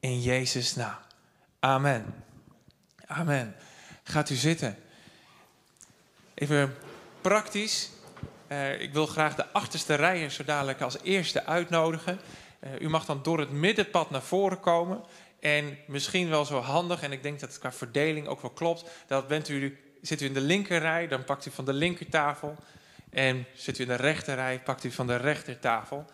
In 0.00 0.20
Jezus' 0.20 0.74
naam. 0.74 0.98
Amen. 1.60 2.24
Amen. 3.06 3.54
Gaat 4.02 4.30
u 4.30 4.34
zitten. 4.34 4.76
Even 6.34 6.74
praktisch. 7.20 7.90
Uh, 8.48 8.80
ik 8.80 8.92
wil 8.92 9.06
graag 9.06 9.34
de 9.34 9.52
achterste 9.52 9.94
rijen 9.94 10.30
zo 10.30 10.44
dadelijk 10.44 10.80
als 10.80 10.96
eerste 11.02 11.44
uitnodigen. 11.44 12.20
Uh, 12.60 12.80
u 12.80 12.88
mag 12.88 13.04
dan 13.04 13.22
door 13.22 13.38
het 13.38 13.50
middenpad 13.50 14.10
naar 14.10 14.22
voren 14.22 14.60
komen. 14.60 15.04
En 15.40 15.78
misschien 15.86 16.28
wel 16.28 16.44
zo 16.44 16.60
handig, 16.60 17.02
en 17.02 17.12
ik 17.12 17.22
denk 17.22 17.40
dat 17.40 17.48
het 17.48 17.58
qua 17.58 17.72
verdeling 17.72 18.26
ook 18.26 18.40
wel 18.40 18.50
klopt, 18.50 18.90
dat 19.06 19.28
bent 19.28 19.48
u, 19.48 19.78
zit 20.02 20.20
u 20.20 20.26
in 20.26 20.34
de 20.34 20.40
linkerrij, 20.40 21.08
dan 21.08 21.24
pakt 21.24 21.46
u 21.46 21.50
van 21.50 21.64
de 21.64 21.72
linkertafel. 21.72 22.56
En 23.10 23.46
zit 23.54 23.78
u 23.78 23.82
in 23.82 23.88
de 23.88 23.94
rechterrij, 23.94 24.60
pakt 24.60 24.84
u 24.84 24.90
van 24.90 25.06
de 25.06 25.16
rechtertafel. 25.16 26.04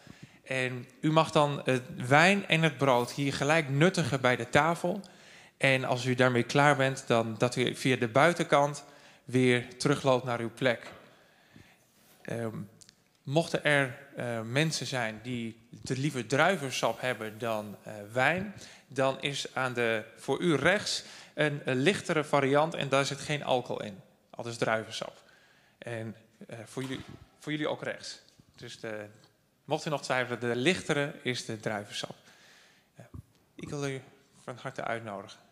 En 0.43 0.87
u 1.01 1.13
mag 1.13 1.31
dan 1.31 1.61
het 1.65 1.83
wijn 2.07 2.47
en 2.47 2.63
het 2.63 2.77
brood 2.77 3.13
hier 3.13 3.33
gelijk 3.33 3.69
nuttigen 3.69 4.21
bij 4.21 4.37
de 4.37 4.51
tafel. 4.51 5.01
En 5.57 5.85
als 5.85 6.05
u 6.05 6.15
daarmee 6.15 6.43
klaar 6.43 6.77
bent, 6.77 7.05
dan 7.07 7.35
dat 7.39 7.57
u 7.57 7.75
via 7.75 7.97
de 7.97 8.09
buitenkant 8.09 8.85
weer 9.25 9.77
terugloopt 9.77 10.25
naar 10.25 10.41
uw 10.41 10.51
plek. 10.55 10.91
Um, 12.31 12.69
mochten 13.23 13.65
er 13.65 13.99
uh, 14.19 14.41
mensen 14.41 14.87
zijn 14.87 15.21
die 15.23 15.64
te 15.83 15.97
liever 15.97 16.27
druivensap 16.27 17.01
hebben 17.01 17.39
dan 17.39 17.77
uh, 17.87 17.93
wijn, 18.13 18.55
dan 18.87 19.21
is 19.21 19.55
aan 19.55 19.73
de, 19.73 20.05
voor 20.17 20.41
u 20.41 20.55
rechts 20.55 21.05
een, 21.35 21.61
lichtere 21.65 22.25
variant 22.25 22.75
en 22.75 22.89
daar 22.89 23.07
zit 23.07 23.21
geen 23.21 23.45
alcohol 23.45 23.83
in. 23.83 24.01
Al 24.31 24.47
is 24.47 24.57
druivensap. 24.57 25.23
En 25.79 26.17
uh, 26.51 26.59
voor, 26.65 26.83
jullie, 26.83 27.05
voor 27.39 27.53
jullie 27.53 27.69
ook 27.69 27.83
rechts. 27.83 28.21
Dus 28.57 28.81
de, 28.81 29.07
mocht 29.65 29.87
u 29.87 29.91
nog 29.91 30.03
twijfelen, 30.03 30.41
de 30.41 30.57
lichtere 30.57 31.15
is 31.23 31.45
de 31.45 31.61
druivensap. 31.61 32.15
ik 33.55 33.69
wil 33.69 33.89
u 33.89 34.03
van 34.45 34.57
harte 34.61 34.85
uitnodigen. 34.85 35.44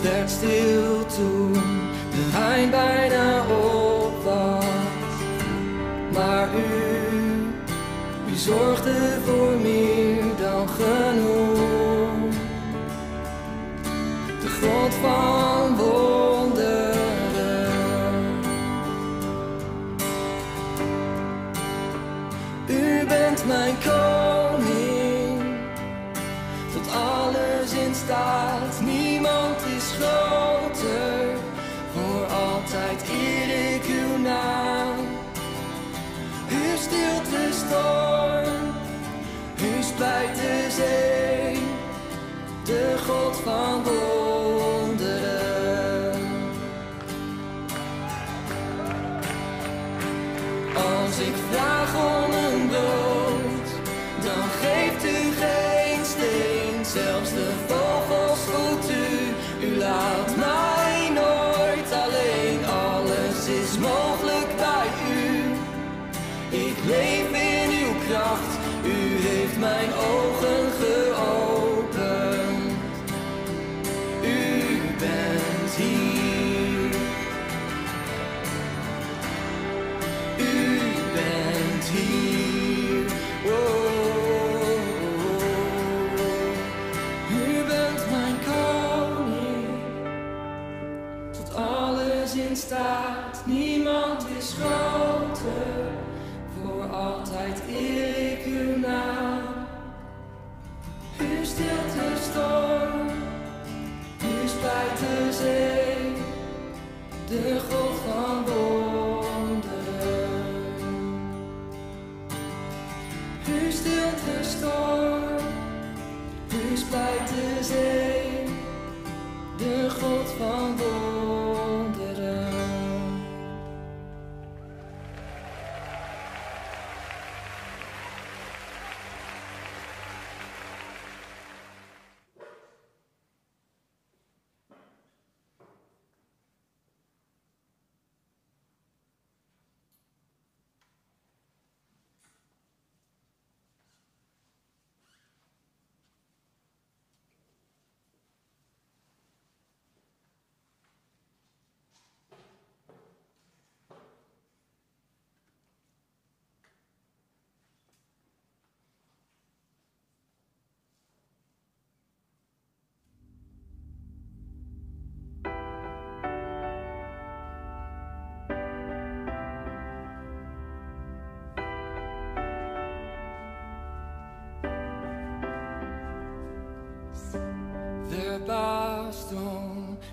Het 0.00 0.10
werd 0.10 0.30
stil 0.30 1.06
toen 1.06 1.52
de 2.10 2.30
wijn 2.32 2.70
bijna 2.70 3.40
op 3.40 4.24
was, 4.24 4.64
maar 6.12 6.48
u, 6.54 8.32
u 8.32 8.36
zorgde 8.36 9.18
voor 9.26 9.60
meer 9.62 10.24
dan 10.40 10.68
genoeg. 10.68 12.34
De 14.40 14.48
God 14.60 14.94
van 14.94 15.57
storm, 37.68 38.74
u 39.62 39.82
splijt 39.82 40.34
de 40.34 40.66
zee, 40.70 41.58
de 42.64 42.94
God 43.06 43.36
van 43.36 43.82
wonderen. 43.82 44.98
Als 50.74 51.18
ik 51.18 51.34
vraag 51.50 51.94
om 51.94 52.17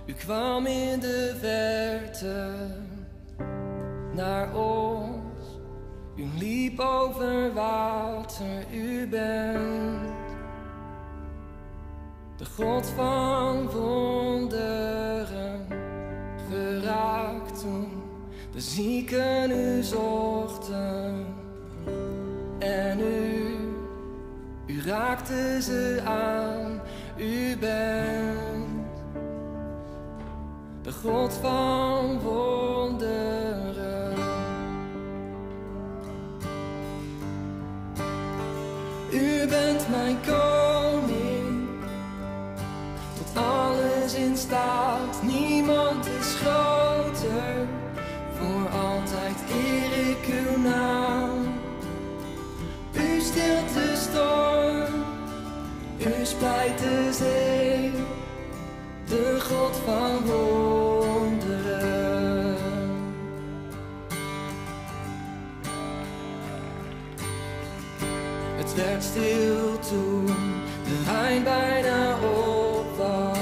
u 0.06 0.14
kwam 0.14 0.66
in 0.66 1.00
de 1.00 1.36
verte 1.40 2.54
naar 4.14 4.56
ons. 4.56 5.24
U 6.16 6.28
liep 6.38 6.80
over 6.80 7.54
water, 7.54 8.66
u 8.74 9.08
bent 9.08 10.14
de 12.38 12.46
God 12.46 12.88
van 12.88 13.70
wonderen. 13.70 15.68
Geraakt 16.50 17.60
toen 17.60 18.04
de 18.52 18.60
zieken 18.60 19.52
u 19.52 19.84
zochten 19.84 21.26
en 22.60 23.00
u, 23.00 23.56
u 24.66 24.82
raakte 24.82 25.58
ze 25.62 26.02
aan. 26.06 26.82
U 27.18 27.58
bent 27.58 28.45
God 31.06 31.34
van 31.42 32.20
wonderen. 32.20 34.14
U 39.12 39.48
bent 39.48 39.90
mijn 39.90 40.18
koning, 40.28 41.68
tot 43.18 43.44
alles 43.44 44.14
in 44.14 44.38
staat. 44.38 45.22
Niemand 45.24 46.06
is 46.06 46.36
groter, 46.42 47.68
voor 48.38 48.70
altijd 48.80 49.44
eer 49.50 50.10
ik 50.10 50.48
uw 50.48 50.62
naam. 50.62 51.54
U 52.94 53.20
stilt 53.20 53.74
de 53.74 53.94
storm. 53.96 55.04
U 55.98 56.26
splijt 56.26 56.80
de 56.80 57.10
zee, 57.12 57.92
de 59.08 59.38
God 59.50 59.76
van 59.86 60.26
wonderen. 60.26 60.65
Stil 69.16 69.80
toen 69.80 70.26
de 70.84 71.04
wijn 71.06 71.44
bijna 71.44 72.14
op 72.14 72.98
was. 72.98 73.38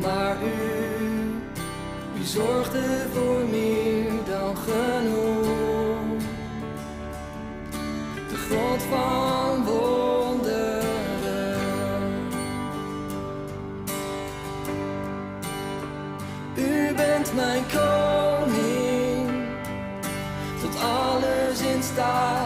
Maar 0.00 0.36
u, 0.42 2.20
u 2.20 2.24
zorgde 2.24 3.06
voor 3.12 3.40
meer 3.50 4.10
dan 4.28 4.56
genoeg. 4.56 6.22
De 8.28 8.36
God 8.50 8.82
van 8.82 9.64
wonderen. 9.64 10.84
U 16.56 16.94
bent 16.94 17.34
mijn 17.34 17.62
koning, 17.72 19.30
tot 20.60 20.82
alles 20.82 21.60
in 21.60 21.82
staat. 21.82 22.39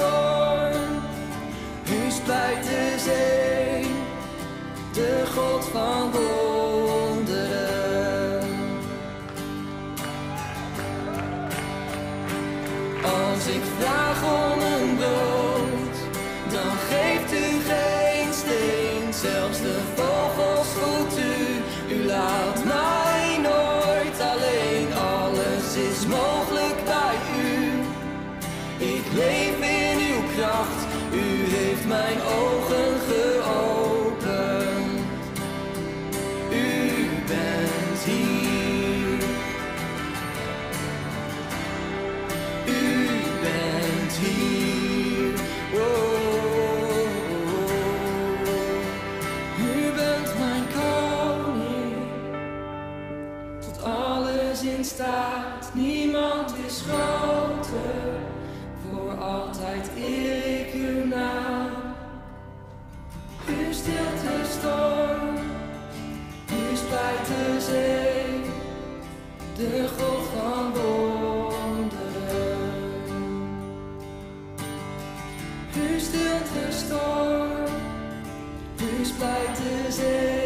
Storm, 0.00 1.02
splijt 2.10 2.64
de 2.64 2.94
zee, 2.98 3.86
de 4.92 5.22
God 5.34 5.64
van 5.64 6.10
wonderen. 6.10 6.49
U 79.00 79.04
splijt 79.04 79.56
de 79.56 80.39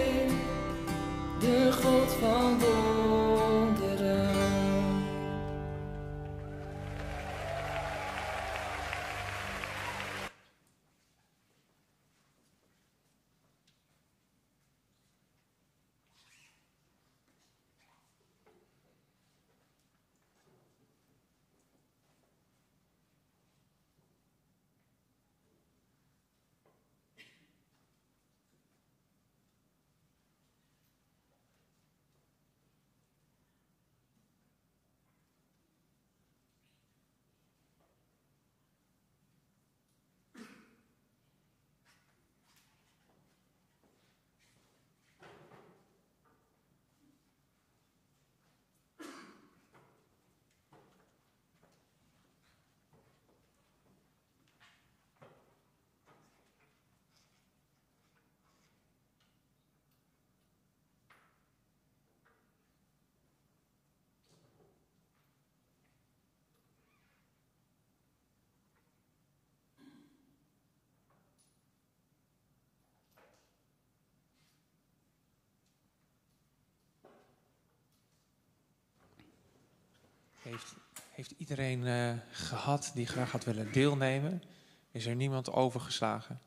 heeft, 81.15 81.31
iedereen 81.31 81.87
eh, 81.87 82.12
gehad 82.31 82.91
die 82.95 83.07
graag 83.07 83.31
had 83.31 83.45
willen 83.45 83.73
deelnemen? 83.73 84.43
Is 84.91 85.07
er 85.07 85.15
niemand 85.15 85.53
overgeslagen? 85.53 86.41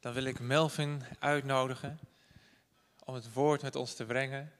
Dan 0.00 0.12
wil 0.12 0.24
ik 0.24 0.40
Melvin 0.40 1.02
uitnodigen 1.18 1.98
om 3.04 3.14
het 3.14 3.32
woord 3.32 3.62
met 3.62 3.76
ons 3.76 3.94
te 3.94 4.04
brengen. 4.04 4.52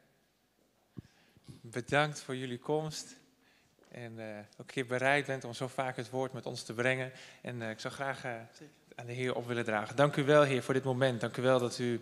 Bedankt 1.61 2.21
voor 2.21 2.37
jullie 2.37 2.59
komst. 2.59 3.17
En 3.89 4.19
eh, 4.19 4.45
ook 4.57 4.89
bereid 4.89 5.27
bent 5.27 5.45
om 5.45 5.55
zo 5.55 5.69
vaak 5.69 5.97
het 5.97 6.11
woord 6.11 6.33
met 6.33 6.47
ons 6.47 6.63
te 6.63 6.75
brengen. 6.75 7.13
En 7.43 7.63
eh, 7.63 7.71
ik 7.71 7.81
zou 7.81 7.95
graag 7.95 8.25
aan 8.95 9.07
de 9.07 9.13
Heer 9.13 9.35
op 9.35 9.47
willen 9.47 9.65
dragen. 9.65 9.97
Dank 9.97 10.17
u 10.17 10.25
wel, 10.25 10.43
Heer, 10.43 10.63
voor 10.63 10.75
dit 10.75 10.85
moment. 10.85 11.21
Dank 11.21 11.37
u 11.37 11.43
wel 11.43 11.59
dat 11.59 11.79
u 11.79 12.01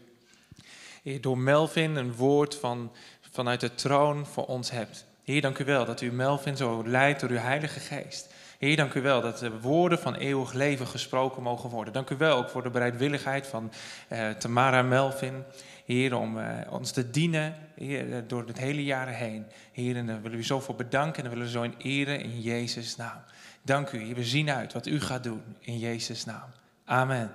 door 1.20 1.38
Melvin 1.38 1.96
een 1.96 2.14
woord 2.14 2.54
van, 2.54 2.92
vanuit 3.20 3.60
de 3.60 3.74
troon 3.74 4.26
voor 4.26 4.46
ons 4.46 4.70
hebt. 4.70 5.06
Heer, 5.26 5.40
dank 5.40 5.58
u 5.58 5.64
wel 5.64 5.84
dat 5.84 6.00
u 6.00 6.12
Melvin 6.12 6.56
zo 6.56 6.82
leidt 6.86 7.20
door 7.20 7.30
uw 7.30 7.36
Heilige 7.36 7.80
Geest. 7.80 8.34
Heer, 8.58 8.76
dank 8.76 8.94
u 8.94 9.02
wel 9.02 9.20
dat 9.20 9.38
de 9.38 9.60
woorden 9.60 9.98
van 9.98 10.14
eeuwig 10.14 10.52
leven 10.52 10.86
gesproken 10.86 11.42
mogen 11.42 11.70
worden. 11.70 11.92
Dank 11.92 12.10
u 12.10 12.16
wel 12.16 12.36
ook 12.36 12.48
voor 12.48 12.62
de 12.62 12.70
bereidwilligheid 12.70 13.46
van 13.46 13.72
eh, 14.08 14.30
Tamara 14.30 14.82
Melvin. 14.82 15.44
Heer, 15.84 16.16
om 16.16 16.38
eh, 16.38 16.72
ons 16.72 16.90
te 16.90 17.10
dienen 17.10 17.54
eh, 17.76 18.02
door 18.26 18.46
het 18.46 18.58
hele 18.58 18.84
jaar 18.84 19.08
heen. 19.08 19.46
Heer, 19.72 19.96
en 19.96 20.06
daar 20.06 20.16
willen 20.16 20.30
we 20.30 20.42
u 20.42 20.44
zo 20.44 20.60
voor 20.60 20.74
bedanken 20.74 21.24
en 21.24 21.30
willen 21.30 21.44
we 21.44 21.50
zo 21.50 21.62
in 21.62 21.74
eren 21.78 22.20
in 22.20 22.40
Jezus' 22.40 22.96
naam. 22.96 23.20
Dank 23.62 23.90
u, 23.90 24.14
we 24.14 24.24
zien 24.24 24.50
uit 24.50 24.72
wat 24.72 24.86
u 24.86 25.00
gaat 25.00 25.24
doen 25.24 25.42
in 25.58 25.78
Jezus' 25.78 26.24
naam. 26.24 26.50
Amen. 26.84 27.32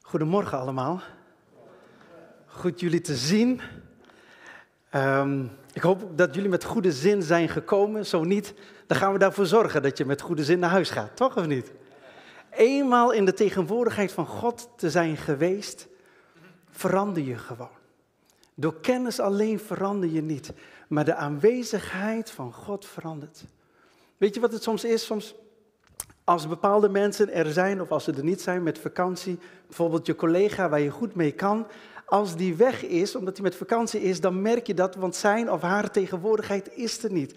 Goedemorgen 0.00 0.58
allemaal. 0.58 1.02
Goed 2.56 2.80
jullie 2.80 3.00
te 3.00 3.16
zien. 3.16 3.60
Ehm, 4.90 5.44
ik 5.72 5.82
hoop 5.82 6.18
dat 6.18 6.34
jullie 6.34 6.50
met 6.50 6.64
goede 6.64 6.92
zin 6.92 7.22
zijn 7.22 7.48
gekomen. 7.48 8.06
Zo 8.06 8.24
niet, 8.24 8.54
dan 8.86 8.96
gaan 8.96 9.12
we 9.12 9.18
daarvoor 9.18 9.46
zorgen 9.46 9.82
dat 9.82 9.98
je 9.98 10.04
met 10.04 10.20
goede 10.20 10.44
zin 10.44 10.58
naar 10.58 10.70
huis 10.70 10.90
gaat, 10.90 11.16
toch 11.16 11.36
of 11.36 11.46
niet? 11.46 11.72
Eenmaal 12.50 13.12
in 13.12 13.24
de 13.24 13.34
tegenwoordigheid 13.34 14.12
van 14.12 14.26
God 14.26 14.68
te 14.76 14.90
zijn 14.90 15.16
geweest, 15.16 15.88
verander 16.70 17.22
je 17.22 17.36
gewoon. 17.36 17.76
Door 18.54 18.80
kennis 18.80 19.20
alleen 19.20 19.58
verander 19.58 20.10
je 20.10 20.22
niet, 20.22 20.52
maar 20.88 21.04
de 21.04 21.14
aanwezigheid 21.14 22.30
van 22.30 22.52
God 22.52 22.86
verandert. 22.86 23.44
Weet 24.16 24.34
je 24.34 24.40
wat 24.40 24.52
het 24.52 24.62
soms 24.62 24.84
is? 24.84 25.04
Soms 25.04 25.34
als 26.24 26.48
bepaalde 26.48 26.88
mensen 26.88 27.32
er 27.32 27.52
zijn 27.52 27.80
of 27.80 27.90
als 27.90 28.04
ze 28.04 28.12
er 28.12 28.24
niet 28.24 28.40
zijn 28.40 28.62
met 28.62 28.78
vakantie, 28.78 29.38
bijvoorbeeld 29.66 30.06
je 30.06 30.14
collega 30.14 30.68
waar 30.68 30.80
je 30.80 30.90
goed 30.90 31.14
mee 31.14 31.32
kan, 31.32 31.66
als 32.06 32.36
die 32.36 32.54
weg 32.54 32.84
is, 32.84 33.16
omdat 33.16 33.34
hij 33.34 33.44
met 33.44 33.54
vakantie 33.54 34.02
is, 34.02 34.20
dan 34.20 34.42
merk 34.42 34.66
je 34.66 34.74
dat, 34.74 34.94
want 34.94 35.16
zijn 35.16 35.50
of 35.50 35.60
haar 35.60 35.90
tegenwoordigheid 35.90 36.70
is 36.74 37.02
er 37.02 37.12
niet. 37.12 37.34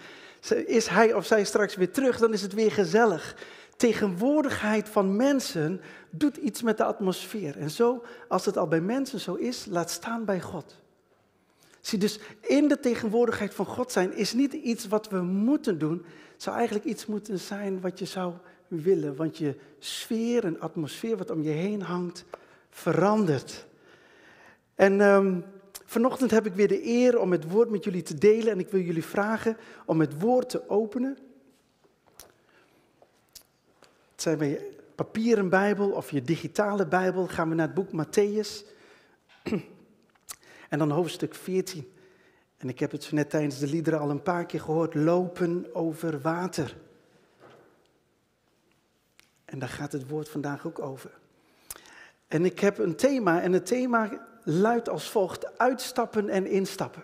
Is 0.65 0.87
hij 0.87 1.13
of 1.13 1.25
zij 1.25 1.43
straks 1.43 1.75
weer 1.75 1.91
terug, 1.91 2.17
dan 2.17 2.33
is 2.33 2.41
het 2.41 2.53
weer 2.53 2.71
gezellig. 2.71 3.35
Tegenwoordigheid 3.75 4.89
van 4.89 5.15
mensen 5.15 5.81
doet 6.09 6.37
iets 6.37 6.61
met 6.61 6.77
de 6.77 6.83
atmosfeer. 6.83 7.57
En 7.57 7.69
zo, 7.69 8.03
als 8.27 8.45
het 8.45 8.57
al 8.57 8.67
bij 8.67 8.81
mensen 8.81 9.19
zo 9.19 9.33
is, 9.33 9.65
laat 9.69 9.91
staan 9.91 10.25
bij 10.25 10.41
God. 10.41 10.77
Zie, 11.81 11.99
dus 11.99 12.19
in 12.41 12.67
de 12.67 12.79
tegenwoordigheid 12.79 13.53
van 13.53 13.65
God 13.65 13.91
zijn 13.91 14.13
is 14.13 14.33
niet 14.33 14.53
iets 14.53 14.87
wat 14.87 15.09
we 15.09 15.21
moeten 15.21 15.77
doen. 15.77 16.05
Het 16.33 16.43
zou 16.43 16.55
eigenlijk 16.55 16.85
iets 16.85 17.05
moeten 17.05 17.39
zijn 17.39 17.81
wat 17.81 17.99
je 17.99 18.05
zou 18.05 18.33
willen. 18.67 19.15
Want 19.15 19.37
je 19.37 19.55
sfeer 19.79 20.45
en 20.45 20.59
atmosfeer 20.59 21.17
wat 21.17 21.31
om 21.31 21.43
je 21.43 21.49
heen 21.49 21.81
hangt, 21.81 22.25
verandert. 22.69 23.67
En 24.79 25.01
um, 25.01 25.43
vanochtend 25.85 26.31
heb 26.31 26.45
ik 26.45 26.53
weer 26.53 26.67
de 26.67 26.85
eer 26.85 27.19
om 27.19 27.31
het 27.31 27.51
woord 27.51 27.69
met 27.69 27.83
jullie 27.83 28.01
te 28.01 28.17
delen. 28.17 28.51
En 28.51 28.59
ik 28.59 28.69
wil 28.69 28.81
jullie 28.81 29.05
vragen 29.05 29.57
om 29.85 29.99
het 29.99 30.19
woord 30.19 30.49
te 30.49 30.69
openen. 30.69 31.17
Het 34.11 34.21
zijn 34.21 34.37
bij 34.37 34.49
je 34.49 34.77
papieren 34.95 35.49
Bijbel 35.49 35.91
of 35.91 36.11
je 36.11 36.21
digitale 36.21 36.87
Bijbel. 36.87 37.27
Gaan 37.27 37.49
we 37.49 37.55
naar 37.55 37.65
het 37.67 37.75
boek 37.75 38.05
Matthäus. 38.05 38.65
En 40.69 40.79
dan 40.79 40.91
hoofdstuk 40.91 41.35
14. 41.35 41.91
En 42.57 42.69
ik 42.69 42.79
heb 42.79 42.91
het 42.91 43.03
zo 43.03 43.15
net 43.15 43.29
tijdens 43.29 43.59
de 43.59 43.67
liederen 43.67 43.99
al 43.99 44.09
een 44.09 44.23
paar 44.23 44.45
keer 44.45 44.61
gehoord. 44.61 44.95
Lopen 44.95 45.75
over 45.75 46.21
water. 46.21 46.77
En 49.45 49.59
daar 49.59 49.69
gaat 49.69 49.91
het 49.91 50.07
woord 50.07 50.29
vandaag 50.29 50.65
ook 50.67 50.79
over. 50.79 51.11
En 52.27 52.45
ik 52.45 52.59
heb 52.59 52.77
een 52.77 52.95
thema 52.95 53.41
en 53.41 53.53
het 53.53 53.65
thema 53.65 54.27
luidt 54.43 54.89
als 54.89 55.09
volgt: 55.09 55.57
uitstappen 55.57 56.29
en 56.29 56.47
instappen. 56.47 57.03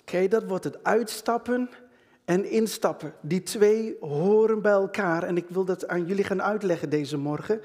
Oké, 0.00 0.28
dat 0.28 0.44
wordt 0.44 0.64
het 0.64 0.84
uitstappen 0.84 1.70
en 2.24 2.44
instappen. 2.44 3.14
Die 3.20 3.42
twee 3.42 3.96
horen 4.00 4.62
bij 4.62 4.72
elkaar 4.72 5.22
en 5.22 5.36
ik 5.36 5.46
wil 5.48 5.64
dat 5.64 5.88
aan 5.88 6.06
jullie 6.06 6.24
gaan 6.24 6.42
uitleggen 6.42 6.90
deze 6.90 7.16
morgen. 7.16 7.60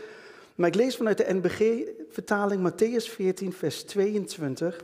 Maar 0.56 0.68
ik 0.68 0.76
lees 0.76 0.96
vanuit 0.96 1.18
de 1.18 1.34
NBG-vertaling 1.34 2.72
Matthäus 2.72 3.12
14, 3.12 3.54
vers 3.54 3.84
22. 3.84 4.84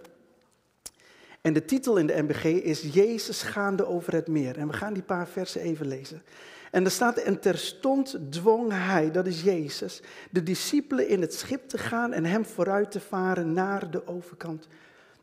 En 1.42 1.54
de 1.54 1.66
titel 1.66 1.98
in 1.98 2.08
de 2.08 2.22
NBG 2.22 2.46
is 2.46 2.82
Jezus 2.82 3.42
gaande 3.42 3.86
over 3.86 4.14
het 4.14 4.28
meer. 4.28 4.58
En 4.58 4.68
we 4.68 4.74
gaan 4.74 4.94
die 4.94 5.04
paar 5.04 5.28
versen 5.28 5.62
even 5.62 5.88
lezen. 5.88 6.22
En 6.74 6.86
er 6.86 6.92
staat, 6.92 7.18
en 7.18 7.40
terstond 7.40 8.18
dwong 8.30 8.72
hij, 8.72 9.12
dat 9.12 9.28
is 9.28 9.42
Jezus, 9.42 10.02
de 10.32 10.44
discipelen 10.44 11.08
in 11.08 11.22
het 11.22 11.34
schip 11.34 11.70
te 11.70 11.78
gaan 11.78 12.14
en 12.14 12.26
hem 12.26 12.46
vooruit 12.46 12.92
te 12.92 13.00
varen 13.00 13.54
naar 13.54 13.92
de 13.92 14.08
overkant, 14.08 14.68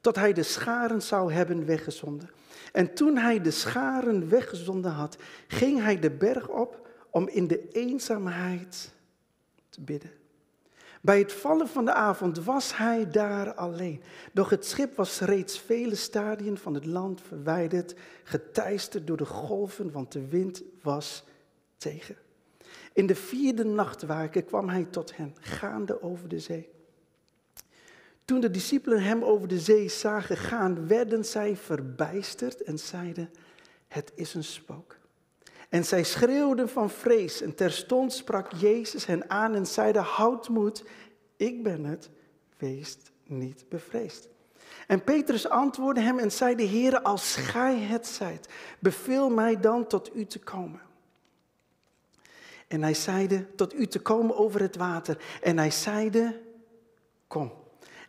tot 0.01 0.17
hij 0.17 0.33
de 0.33 0.43
scharen 0.43 1.03
zou 1.03 1.33
hebben 1.33 1.67
weggezonden. 1.67 2.31
En 2.73 2.95
toen 2.95 3.17
hij 3.17 3.41
de 3.41 3.51
scharen 3.51 4.29
weggezonden 4.29 4.91
had, 4.91 5.17
ging 5.47 5.83
hij 5.83 5.99
de 5.99 6.11
berg 6.11 6.49
op 6.49 6.89
om 7.11 7.29
in 7.29 7.47
de 7.47 7.69
eenzaamheid 7.69 8.93
te 9.71 9.81
bidden. 9.81 10.11
Bij 11.01 11.19
het 11.19 11.33
vallen 11.33 11.69
van 11.69 11.85
de 11.85 11.93
avond 11.93 12.45
was 12.45 12.77
hij 12.77 13.11
daar 13.11 13.55
alleen. 13.55 14.03
Doch 14.33 14.51
het 14.51 14.67
schip 14.67 14.97
was 14.97 15.21
reeds 15.21 15.59
vele 15.59 15.95
stadien 15.95 16.59
van 16.59 16.75
het 16.75 16.87
land 16.87 17.21
verwijderd, 17.21 17.95
geteisterd 18.25 19.07
door 19.07 19.17
de 19.17 19.27
golven, 19.27 19.93
want 19.93 20.13
de 20.13 20.29
wind 20.29 20.63
was 20.83 21.25
tegen. 21.81 22.17
In 22.93 23.07
de 23.07 23.15
vierde 23.15 23.65
nachtwaken 23.65 24.45
kwam 24.45 24.69
hij 24.69 24.85
tot 24.85 25.17
hen, 25.17 25.37
gaande 25.41 26.03
over 26.03 26.29
de 26.29 26.39
zee. 26.39 26.69
Toen 28.25 28.41
de 28.41 28.51
discipelen 28.51 29.03
hem 29.03 29.25
over 29.25 29.49
de 29.49 29.61
zee 29.61 29.89
zagen 29.89 30.37
gaan, 30.37 30.87
werden 30.87 31.25
zij 31.25 31.57
verbijsterd 31.57 32.63
en 32.63 32.79
zeiden, 32.79 33.31
het 33.89 34.13
is 34.15 34.35
een 34.35 34.45
spook. 34.45 34.99
En 35.69 35.85
zij 35.85 36.05
schreeuwden 36.05 36.69
van 36.69 36.91
vrees 36.91 37.41
en 37.41 37.55
terstond 37.55 38.13
sprak 38.13 38.53
Jezus 38.53 39.07
hen 39.07 39.31
aan 39.31 39.55
en 39.55 39.67
zeide, 39.67 39.99
houd 39.99 40.49
moed, 40.49 40.85
ik 41.37 41.63
ben 41.63 41.85
het, 41.85 42.11
wees 42.57 42.97
niet 43.27 43.65
bevreesd. 43.69 44.29
En 44.87 45.05
Petrus 45.05 45.49
antwoordde 45.49 46.03
hem 46.03 46.19
en 46.19 46.33
zei, 46.33 46.55
de 46.55 46.63
Heer, 46.63 47.03
als 47.03 47.35
gij 47.35 47.79
het 47.79 48.07
zijt, 48.07 48.49
beveel 48.79 49.31
mij 49.31 49.61
dan 49.61 49.87
tot 49.87 50.17
u 50.17 50.27
te 50.27 50.39
komen. 50.39 50.81
En 52.71 52.83
hij 52.83 52.95
zeide, 52.95 53.55
tot 53.55 53.75
u 53.75 53.87
te 53.87 54.01
komen 54.01 54.37
over 54.37 54.61
het 54.61 54.77
water. 54.77 55.19
En 55.43 55.59
hij 55.59 55.71
zeide, 55.71 56.41
kom. 57.27 57.53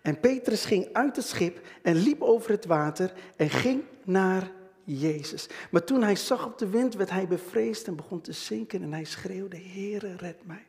En 0.02 0.20
Petrus 0.20 0.66
ging 0.66 0.90
uit 0.94 1.16
het 1.16 1.26
schip 1.26 1.62
en 1.82 1.96
liep 1.96 2.22
over 2.22 2.52
het 2.52 2.66
water 2.66 3.14
en 3.36 3.50
ging 3.50 3.84
naar 4.04 4.52
Jezus. 4.84 5.50
Maar 5.72 5.84
toen 5.84 6.04
hij 6.04 6.16
zag 6.16 6.46
op 6.46 6.58
de 6.58 6.70
wind, 6.70 6.96
werd 6.96 7.10
hij 7.10 7.28
bevreesd 7.28 7.88
en 7.88 7.96
begon 7.96 8.22
te 8.22 8.32
zinken. 8.32 8.82
En 8.82 8.94
hij 8.94 9.04
schreeuwde, 9.04 9.58
Heere, 9.58 10.16
red 10.16 10.46
mij. 10.46 10.66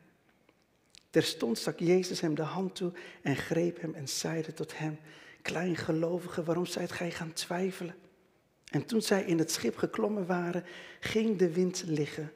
Terstond 1.09 1.57
stak 1.57 1.79
Jezus 1.79 2.21
hem 2.21 2.35
de 2.35 2.41
hand 2.41 2.75
toe 2.75 2.91
en 3.21 3.35
greep 3.35 3.81
hem 3.81 3.93
en 3.93 4.07
zeide 4.07 4.53
tot 4.53 4.77
hem, 4.77 4.99
kleingelovige, 5.41 6.43
waarom 6.43 6.65
zijt 6.65 6.91
gij 6.91 7.11
gaan 7.11 7.33
twijfelen? 7.33 7.95
En 8.71 8.85
toen 8.85 9.01
zij 9.01 9.23
in 9.23 9.37
het 9.37 9.51
schip 9.51 9.77
geklommen 9.77 10.25
waren, 10.25 10.63
ging 10.99 11.37
de 11.37 11.53
wind 11.53 11.83
liggen 11.85 12.31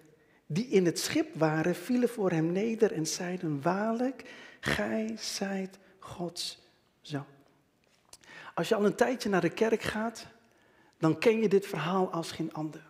die 0.47 0.67
in 0.67 0.85
het 0.85 0.99
schip 0.99 1.35
waren, 1.35 1.75
vielen 1.75 2.09
voor 2.09 2.31
hem 2.31 2.51
neder 2.51 2.91
en 2.91 3.07
zeiden, 3.07 3.61
waarlijk, 3.61 4.23
gij 4.59 5.15
zijt 5.19 5.77
Gods 5.99 6.59
zoon. 7.01 7.25
Als 8.53 8.67
je 8.67 8.75
al 8.75 8.85
een 8.85 8.95
tijdje 8.95 9.29
naar 9.29 9.41
de 9.41 9.49
kerk 9.49 9.81
gaat, 9.81 10.27
dan 10.97 11.17
ken 11.19 11.41
je 11.41 11.49
dit 11.49 11.67
verhaal 11.67 12.11
als 12.11 12.31
geen 12.31 12.53
ander. 12.53 12.81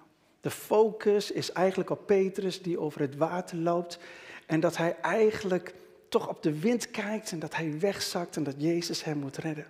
De 0.41 0.49
focus 0.49 1.31
is 1.31 1.51
eigenlijk 1.51 1.89
op 1.89 2.05
Petrus 2.05 2.61
die 2.61 2.79
over 2.79 3.01
het 3.01 3.15
water 3.15 3.57
loopt 3.57 3.99
en 4.45 4.59
dat 4.59 4.77
hij 4.77 4.95
eigenlijk 5.01 5.73
toch 6.09 6.27
op 6.27 6.43
de 6.43 6.59
wind 6.59 6.91
kijkt 6.91 7.31
en 7.31 7.39
dat 7.39 7.55
hij 7.55 7.79
wegzakt 7.79 8.35
en 8.35 8.43
dat 8.43 8.55
Jezus 8.57 9.03
hem 9.03 9.17
moet 9.17 9.37
redden. 9.37 9.67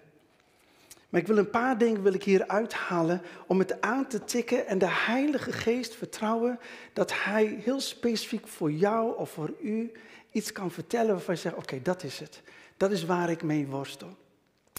Maar 1.10 1.22
ik 1.22 1.28
wil 1.28 1.38
een 1.38 1.49
paar 1.49 1.78
dingen 1.78 2.03
wil 2.03 2.14
ik 2.14 2.24
hier 2.24 2.47
uithalen 2.47 3.22
om 3.47 3.60
het 3.60 3.82
aan 3.82 4.08
te 4.08 4.24
tikken 4.24 4.68
en 4.68 4.78
de 4.78 4.89
Heilige 4.89 5.51
Geest 5.51 5.95
vertrouwen 5.95 6.60
dat 6.93 7.24
Hij 7.24 7.60
heel 7.64 7.80
specifiek 7.80 8.47
voor 8.47 8.72
jou 8.72 9.18
of 9.18 9.30
voor 9.30 9.53
u 9.62 9.91
iets 10.32 10.51
kan 10.51 10.72
vertellen 10.72 11.12
waarvan 11.14 11.34
je 11.34 11.39
zegt, 11.39 11.55
oké, 11.55 11.82
dat 11.82 12.03
is 12.03 12.20
het. 12.20 12.41
Dat 12.78 12.91
is 12.91 13.05
waar 13.05 13.30
ik 13.30 13.43
mee 13.43 13.68
worstel. 13.68 14.18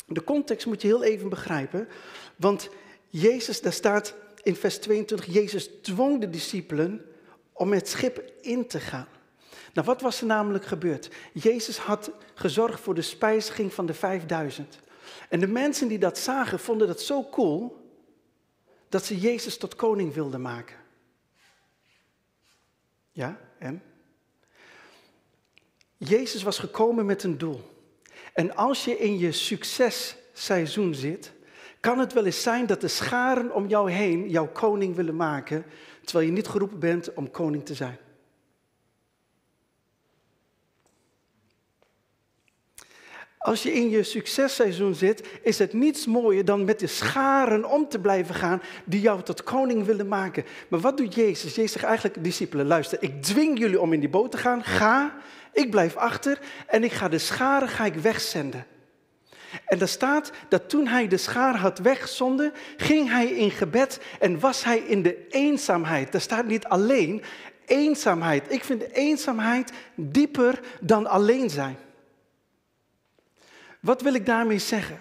De 0.06 0.24
context 0.24 0.66
moet 0.66 0.82
je 0.82 0.88
heel 0.88 1.02
even 1.02 1.28
begrijpen. 1.28 1.88
Want 2.36 2.68
Jezus, 3.08 3.60
daar 3.60 3.72
staat 3.72 4.14
in 4.42 4.56
vers 4.56 4.78
22, 4.78 5.26
Jezus 5.26 5.70
dwong 5.82 6.20
de 6.20 6.30
discipelen 6.30 7.04
om 7.52 7.72
het 7.72 7.88
schip 7.88 8.32
in 8.40 8.66
te 8.66 8.80
gaan. 8.80 9.08
Nou, 9.72 9.86
wat 9.86 10.00
was 10.00 10.20
er 10.20 10.26
namelijk 10.26 10.64
gebeurd? 10.64 11.10
Jezus 11.32 11.78
had 11.78 12.10
gezorgd 12.34 12.80
voor 12.80 12.94
de 12.94 13.02
spijziging 13.02 13.72
van 13.74 13.86
de 13.86 13.94
5000. 13.94 14.78
En 15.28 15.40
de 15.40 15.46
mensen 15.46 15.88
die 15.88 15.98
dat 15.98 16.18
zagen, 16.18 16.58
vonden 16.58 16.86
dat 16.86 17.00
zo 17.00 17.28
cool 17.30 17.86
dat 18.88 19.04
ze 19.04 19.18
Jezus 19.18 19.58
tot 19.58 19.74
koning 19.74 20.14
wilden 20.14 20.40
maken. 20.40 20.76
Ja, 23.12 23.40
en? 23.58 23.82
Jezus 25.96 26.42
was 26.42 26.58
gekomen 26.58 27.06
met 27.06 27.22
een 27.22 27.38
doel. 27.38 27.60
En 28.32 28.56
als 28.56 28.84
je 28.84 28.98
in 28.98 29.18
je 29.18 29.32
successeizoen 29.32 30.94
zit, 30.94 31.32
kan 31.80 31.98
het 31.98 32.12
wel 32.12 32.24
eens 32.24 32.42
zijn 32.42 32.66
dat 32.66 32.80
de 32.80 32.88
scharen 32.88 33.54
om 33.54 33.66
jou 33.66 33.90
heen 33.90 34.28
jouw 34.28 34.48
koning 34.48 34.94
willen 34.94 35.16
maken, 35.16 35.64
terwijl 36.04 36.26
je 36.26 36.32
niet 36.32 36.48
geroepen 36.48 36.78
bent 36.78 37.14
om 37.14 37.30
koning 37.30 37.64
te 37.66 37.74
zijn. 37.74 37.98
Als 43.38 43.62
je 43.62 43.72
in 43.72 43.90
je 43.90 44.02
successeizoen 44.02 44.94
zit, 44.94 45.26
is 45.42 45.58
het 45.58 45.72
niets 45.72 46.06
mooier 46.06 46.44
dan 46.44 46.64
met 46.64 46.78
de 46.78 46.86
scharen 46.86 47.70
om 47.70 47.88
te 47.88 47.98
blijven 47.98 48.34
gaan 48.34 48.62
die 48.84 49.00
jou 49.00 49.22
tot 49.22 49.42
koning 49.42 49.84
willen 49.84 50.08
maken. 50.08 50.44
Maar 50.68 50.80
wat 50.80 50.96
doet 50.96 51.14
Jezus? 51.14 51.54
Jezus 51.54 51.72
zegt 51.72 51.84
eigenlijk, 51.84 52.24
discipelen, 52.24 52.66
luister, 52.66 53.02
ik 53.02 53.22
dwing 53.22 53.58
jullie 53.58 53.80
om 53.80 53.92
in 53.92 54.00
die 54.00 54.08
boot 54.08 54.30
te 54.30 54.36
gaan. 54.36 54.64
Ga, 54.64 55.16
ik 55.52 55.70
blijf 55.70 55.96
achter 55.96 56.38
en 56.66 56.84
ik 56.84 56.92
ga 56.92 57.08
de 57.08 57.18
scharen 57.18 57.68
ga 57.68 57.84
ik 57.84 57.94
wegzenden. 57.94 58.66
En 59.64 59.80
er 59.80 59.88
staat 59.88 60.30
dat 60.48 60.68
toen 60.68 60.86
hij 60.86 61.08
de 61.08 61.16
schaar 61.16 61.56
had 61.56 61.78
weggezonden, 61.78 62.52
ging 62.76 63.10
hij 63.10 63.26
in 63.26 63.50
gebed 63.50 64.00
en 64.20 64.40
was 64.40 64.64
hij 64.64 64.78
in 64.78 65.02
de 65.02 65.26
eenzaamheid. 65.28 66.14
Er 66.14 66.20
staat 66.20 66.46
niet 66.46 66.64
alleen 66.64 67.22
eenzaamheid. 67.66 68.52
Ik 68.52 68.64
vind 68.64 68.92
eenzaamheid 68.92 69.72
dieper 69.94 70.60
dan 70.80 71.06
alleen 71.06 71.50
zijn. 71.50 71.76
Wat 73.80 74.02
wil 74.02 74.14
ik 74.14 74.26
daarmee 74.26 74.58
zeggen? 74.58 75.00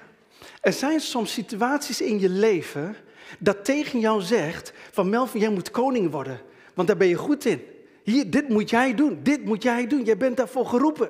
Er 0.62 0.74
zijn 0.74 1.00
soms 1.00 1.34
situaties 1.34 2.02
in 2.02 2.20
je 2.20 2.30
leven 2.30 2.96
dat 3.40 3.66
tegen 3.66 4.00
jou 4.00 4.22
zegt 4.22 4.74
van 4.92 5.10
Melvin, 5.10 5.42
jij 5.42 5.50
moet 5.50 5.72
koning 5.72 6.12
worden, 6.12 6.42
want 6.74 6.88
daar 6.88 6.98
ben 6.98 7.08
je 7.08 7.16
goed 7.16 7.46
in. 7.46 7.62
Hier, 8.04 8.30
dit 8.30 8.50
moet 8.50 8.70
jij 8.70 8.96
doen, 8.96 9.20
dit 9.24 9.46
moet 9.46 9.64
jij 9.64 9.88
doen, 9.88 10.04
jij 10.04 10.18
bent 10.18 10.38
daarvoor 10.38 10.66
geroepen. 10.66 11.10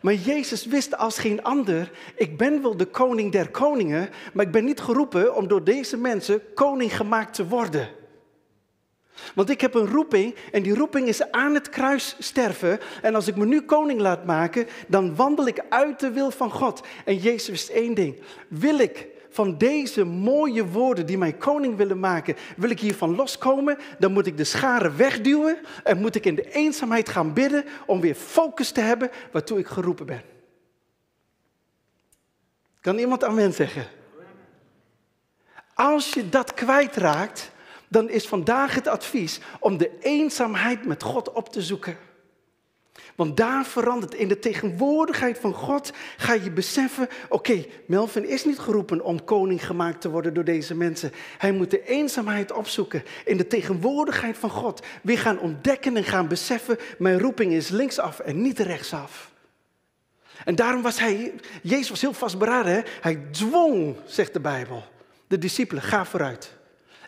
Maar 0.00 0.14
Jezus 0.14 0.66
wist 0.66 0.96
als 0.96 1.18
geen 1.18 1.42
ander, 1.42 1.90
ik 2.16 2.36
ben 2.36 2.62
wel 2.62 2.76
de 2.76 2.86
koning 2.86 3.32
der 3.32 3.50
koningen, 3.50 4.08
maar 4.32 4.46
ik 4.46 4.52
ben 4.52 4.64
niet 4.64 4.80
geroepen 4.80 5.34
om 5.34 5.48
door 5.48 5.64
deze 5.64 5.96
mensen 5.96 6.42
koning 6.54 6.96
gemaakt 6.96 7.34
te 7.34 7.46
worden. 7.46 7.88
Want 9.34 9.50
ik 9.50 9.60
heb 9.60 9.74
een 9.74 9.86
roeping 9.86 10.34
en 10.52 10.62
die 10.62 10.74
roeping 10.74 11.08
is 11.08 11.30
aan 11.30 11.54
het 11.54 11.68
kruis 11.68 12.16
sterven. 12.18 12.78
En 13.02 13.14
als 13.14 13.28
ik 13.28 13.36
me 13.36 13.46
nu 13.46 13.62
koning 13.62 14.00
laat 14.00 14.24
maken, 14.24 14.66
dan 14.88 15.16
wandel 15.16 15.46
ik 15.46 15.64
uit 15.68 16.00
de 16.00 16.10
wil 16.10 16.30
van 16.30 16.50
God. 16.50 16.80
En 17.04 17.16
Jezus 17.16 17.48
wist 17.48 17.68
één 17.68 17.94
ding. 17.94 18.22
Wil 18.48 18.78
ik 18.78 19.06
van 19.32 19.58
deze 19.58 20.04
mooie 20.04 20.66
woorden 20.66 21.06
die 21.06 21.18
mij 21.18 21.32
koning 21.32 21.76
willen 21.76 22.00
maken, 22.00 22.36
wil 22.56 22.70
ik 22.70 22.80
hiervan 22.80 23.14
loskomen, 23.14 23.78
dan 23.98 24.12
moet 24.12 24.26
ik 24.26 24.36
de 24.36 24.44
scharen 24.44 24.96
wegduwen 24.96 25.58
en 25.84 25.98
moet 25.98 26.14
ik 26.14 26.24
in 26.24 26.34
de 26.34 26.50
eenzaamheid 26.50 27.08
gaan 27.08 27.32
bidden 27.32 27.64
om 27.86 28.00
weer 28.00 28.14
focus 28.14 28.70
te 28.70 28.80
hebben 28.80 29.10
waartoe 29.32 29.58
ik 29.58 29.66
geroepen 29.66 30.06
ben. 30.06 30.22
Kan 32.80 32.98
iemand 32.98 33.24
amen 33.24 33.52
zeggen? 33.52 33.86
Als 35.74 36.12
je 36.12 36.28
dat 36.28 36.54
kwijtraakt, 36.54 37.50
dan 37.92 38.10
is 38.10 38.26
vandaag 38.26 38.74
het 38.74 38.86
advies 38.86 39.40
om 39.60 39.76
de 39.76 39.90
eenzaamheid 40.00 40.84
met 40.84 41.02
God 41.02 41.32
op 41.32 41.48
te 41.48 41.62
zoeken. 41.62 41.96
Want 43.14 43.36
daar 43.36 43.64
verandert, 43.64 44.14
in 44.14 44.28
de 44.28 44.38
tegenwoordigheid 44.38 45.38
van 45.38 45.54
God 45.54 45.92
ga 46.16 46.32
je 46.32 46.50
beseffen, 46.50 47.08
oké, 47.28 47.64
Melvin 47.86 48.28
is 48.28 48.44
niet 48.44 48.58
geroepen 48.58 49.04
om 49.04 49.24
koning 49.24 49.66
gemaakt 49.66 50.00
te 50.00 50.10
worden 50.10 50.34
door 50.34 50.44
deze 50.44 50.74
mensen. 50.74 51.12
Hij 51.38 51.52
moet 51.52 51.70
de 51.70 51.84
eenzaamheid 51.84 52.52
opzoeken, 52.52 53.02
in 53.24 53.36
de 53.36 53.46
tegenwoordigheid 53.46 54.38
van 54.38 54.50
God. 54.50 54.82
Weer 55.02 55.18
gaan 55.18 55.38
ontdekken 55.38 55.96
en 55.96 56.04
gaan 56.04 56.28
beseffen, 56.28 56.78
mijn 56.98 57.18
roeping 57.18 57.52
is 57.52 57.68
linksaf 57.68 58.18
en 58.18 58.42
niet 58.42 58.58
rechtsaf. 58.58 59.30
En 60.44 60.54
daarom 60.54 60.82
was 60.82 60.98
hij, 60.98 61.34
Jezus 61.62 61.88
was 61.88 62.00
heel 62.00 62.12
vastberaden, 62.12 62.72
hè? 62.72 62.80
hij 63.00 63.16
dwong, 63.30 63.96
zegt 64.06 64.32
de 64.32 64.40
Bijbel, 64.40 64.84
de 65.26 65.38
discipelen, 65.38 65.82
ga 65.82 66.04
vooruit. 66.04 66.60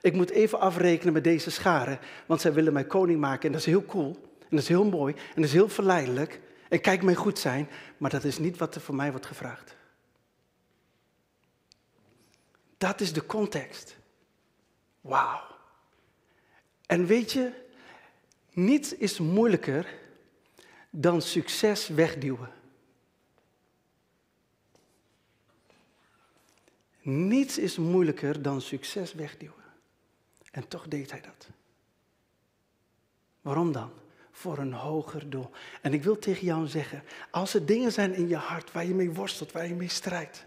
Ik 0.05 0.13
moet 0.15 0.31
even 0.31 0.61
afrekenen 0.61 1.13
met 1.13 1.25
deze 1.25 1.51
scharen, 1.51 1.99
want 2.27 2.41
zij 2.41 2.53
willen 2.53 2.73
mij 2.73 2.87
koning 2.87 3.21
maken 3.21 3.47
en 3.47 3.53
dat 3.53 3.61
is 3.61 3.67
heel 3.67 3.85
cool. 3.85 4.17
En 4.41 4.51
dat 4.51 4.59
is 4.59 4.69
heel 4.69 4.85
mooi 4.85 5.15
en 5.15 5.35
dat 5.35 5.45
is 5.45 5.53
heel 5.53 5.69
verleidelijk. 5.69 6.41
En 6.69 6.81
kijk 6.81 7.03
mij 7.03 7.15
goed 7.15 7.39
zijn, 7.39 7.69
maar 7.97 8.11
dat 8.11 8.25
is 8.25 8.39
niet 8.39 8.57
wat 8.57 8.75
er 8.75 8.81
voor 8.81 8.95
mij 8.95 9.11
wordt 9.11 9.27
gevraagd. 9.27 9.77
Dat 12.79 13.01
is 13.01 13.13
de 13.13 13.27
context. 13.27 13.97
Wauw. 15.01 15.41
En 16.87 17.07
weet 17.07 17.33
je, 17.33 17.53
niets 18.53 18.95
is 18.95 19.19
moeilijker 19.19 19.99
dan 20.91 21.23
succes 21.23 21.89
wegduwen. 21.89 22.53
Niets 27.01 27.59
is 27.59 27.77
moeilijker 27.77 28.43
dan 28.43 28.61
succes 28.61 29.13
wegduwen. 29.13 29.64
En 30.55 30.69
toch 30.69 30.89
deed 30.89 31.11
hij 31.11 31.21
dat. 31.21 31.49
Waarom 33.41 33.73
dan? 33.73 33.91
Voor 34.31 34.59
een 34.59 34.73
hoger 34.73 35.31
doel. 35.31 35.51
En 35.83 35.93
ik 35.93 36.03
wil 36.03 36.19
tegen 36.19 36.47
jou 36.47 36.67
zeggen, 36.67 37.03
als 37.31 37.55
er 37.55 37.67
dingen 37.67 37.93
zijn 37.93 38.15
in 38.15 38.29
je 38.29 38.37
hart 38.37 38.73
waar 38.73 38.87
je 38.87 38.95
mee 38.95 39.11
worstelt, 39.11 39.53
waar 39.53 39.67
je 39.67 39.75
mee 39.75 39.89
strijdt. 39.89 40.45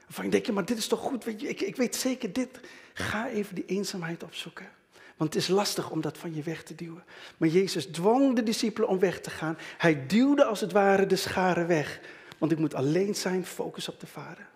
Waarvan 0.00 0.24
je 0.24 0.30
denkt, 0.30 0.52
maar 0.52 0.64
dit 0.64 0.78
is 0.78 0.86
toch 0.86 1.00
goed, 1.00 1.24
weet 1.24 1.40
je, 1.40 1.48
ik, 1.48 1.60
ik 1.60 1.76
weet 1.76 1.96
zeker 1.96 2.32
dit. 2.32 2.60
Ga 2.92 3.28
even 3.28 3.54
die 3.54 3.64
eenzaamheid 3.64 4.22
opzoeken. 4.22 4.70
Want 5.16 5.34
het 5.34 5.42
is 5.42 5.48
lastig 5.48 5.90
om 5.90 6.00
dat 6.00 6.18
van 6.18 6.34
je 6.34 6.42
weg 6.42 6.62
te 6.62 6.74
duwen. 6.74 7.04
Maar 7.36 7.48
Jezus 7.48 7.86
dwong 7.86 8.36
de 8.36 8.42
discipelen 8.42 8.88
om 8.88 8.98
weg 8.98 9.20
te 9.20 9.30
gaan. 9.30 9.58
Hij 9.78 10.06
duwde 10.06 10.44
als 10.44 10.60
het 10.60 10.72
ware 10.72 11.06
de 11.06 11.16
scharen 11.16 11.66
weg. 11.66 12.00
Want 12.38 12.52
ik 12.52 12.58
moet 12.58 12.74
alleen 12.74 13.14
zijn, 13.14 13.46
focus 13.46 13.88
op 13.88 14.00
de 14.00 14.06
Vader. 14.06 14.48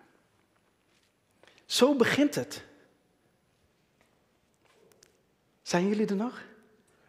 Zo 1.66 1.96
begint 1.96 2.34
het. 2.34 2.66
Zijn 5.68 5.88
jullie 5.88 6.06
er 6.06 6.16
nog? 6.16 6.40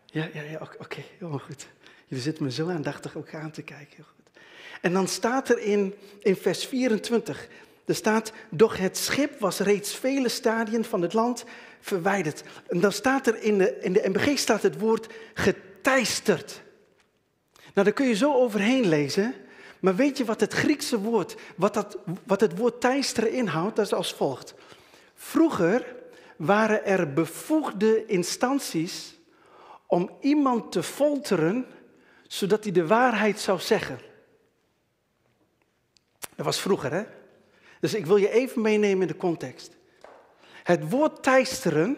Ja, 0.05 0.29
ja, 0.33 0.41
ja 0.41 0.69
oké, 0.79 1.03
heel 1.17 1.39
goed. 1.39 1.67
Jullie 2.05 2.23
zitten 2.23 2.43
me 2.43 2.51
zo 2.51 2.69
aandachtig 2.69 3.15
ook 3.15 3.33
aan 3.33 3.51
te 3.51 3.61
kijken. 3.61 3.95
Heel 3.95 4.05
goed. 4.15 4.41
En 4.81 4.93
dan 4.93 5.07
staat 5.07 5.49
er 5.49 5.59
in, 5.59 5.93
in 6.19 6.35
vers 6.35 6.65
24, 6.65 7.47
er 7.85 7.95
staat, 7.95 8.31
doch 8.49 8.77
het 8.77 8.97
schip 8.97 9.39
was 9.39 9.59
reeds 9.59 9.95
vele 9.95 10.29
stadien 10.29 10.85
van 10.85 11.01
het 11.01 11.13
land 11.13 11.45
verwijderd. 11.79 12.43
En 12.67 12.79
dan 12.79 12.91
staat 12.91 13.27
er 13.27 13.41
in 13.41 13.57
de, 13.57 13.79
in 13.79 13.93
de 13.93 14.09
MBG 14.09 14.37
staat 14.37 14.61
het 14.61 14.79
woord 14.79 15.13
geteisterd. 15.33 16.61
Nou, 17.55 17.85
daar 17.85 17.93
kun 17.93 18.07
je 18.07 18.15
zo 18.15 18.33
overheen 18.33 18.87
lezen. 18.87 19.35
Maar 19.79 19.95
weet 19.95 20.17
je 20.17 20.25
wat 20.25 20.39
het 20.39 20.53
Griekse 20.53 20.99
woord, 20.99 21.35
wat, 21.55 21.73
dat, 21.73 21.97
wat 22.23 22.41
het 22.41 22.57
woord 22.57 22.81
teisteren 22.81 23.31
inhoudt? 23.31 23.75
Dat 23.75 23.85
is 23.85 23.93
als 23.93 24.13
volgt. 24.13 24.53
Vroeger 25.15 25.97
waren 26.39 26.85
er 26.85 27.13
bevoegde 27.13 28.05
instanties 28.05 29.19
om 29.87 30.09
iemand 30.21 30.71
te 30.71 30.83
folteren, 30.83 31.65
zodat 32.27 32.63
hij 32.63 32.73
de 32.73 32.87
waarheid 32.87 33.39
zou 33.39 33.59
zeggen. 33.59 33.99
Dat 36.35 36.45
was 36.45 36.59
vroeger, 36.59 36.91
hè? 36.91 37.03
Dus 37.79 37.93
ik 37.93 38.05
wil 38.05 38.17
je 38.17 38.29
even 38.29 38.61
meenemen 38.61 39.01
in 39.01 39.07
de 39.07 39.17
context. 39.17 39.77
Het 40.63 40.89
woord 40.89 41.23
teisteren 41.23 41.97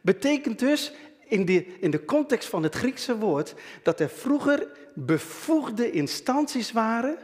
betekent 0.00 0.58
dus 0.58 0.92
in 1.24 1.44
de, 1.44 1.78
in 1.78 1.90
de 1.90 2.04
context 2.04 2.48
van 2.48 2.62
het 2.62 2.74
Griekse 2.74 3.18
woord 3.18 3.54
dat 3.82 4.00
er 4.00 4.08
vroeger 4.08 4.68
bevoegde 4.94 5.90
instanties 5.90 6.72
waren 6.72 7.18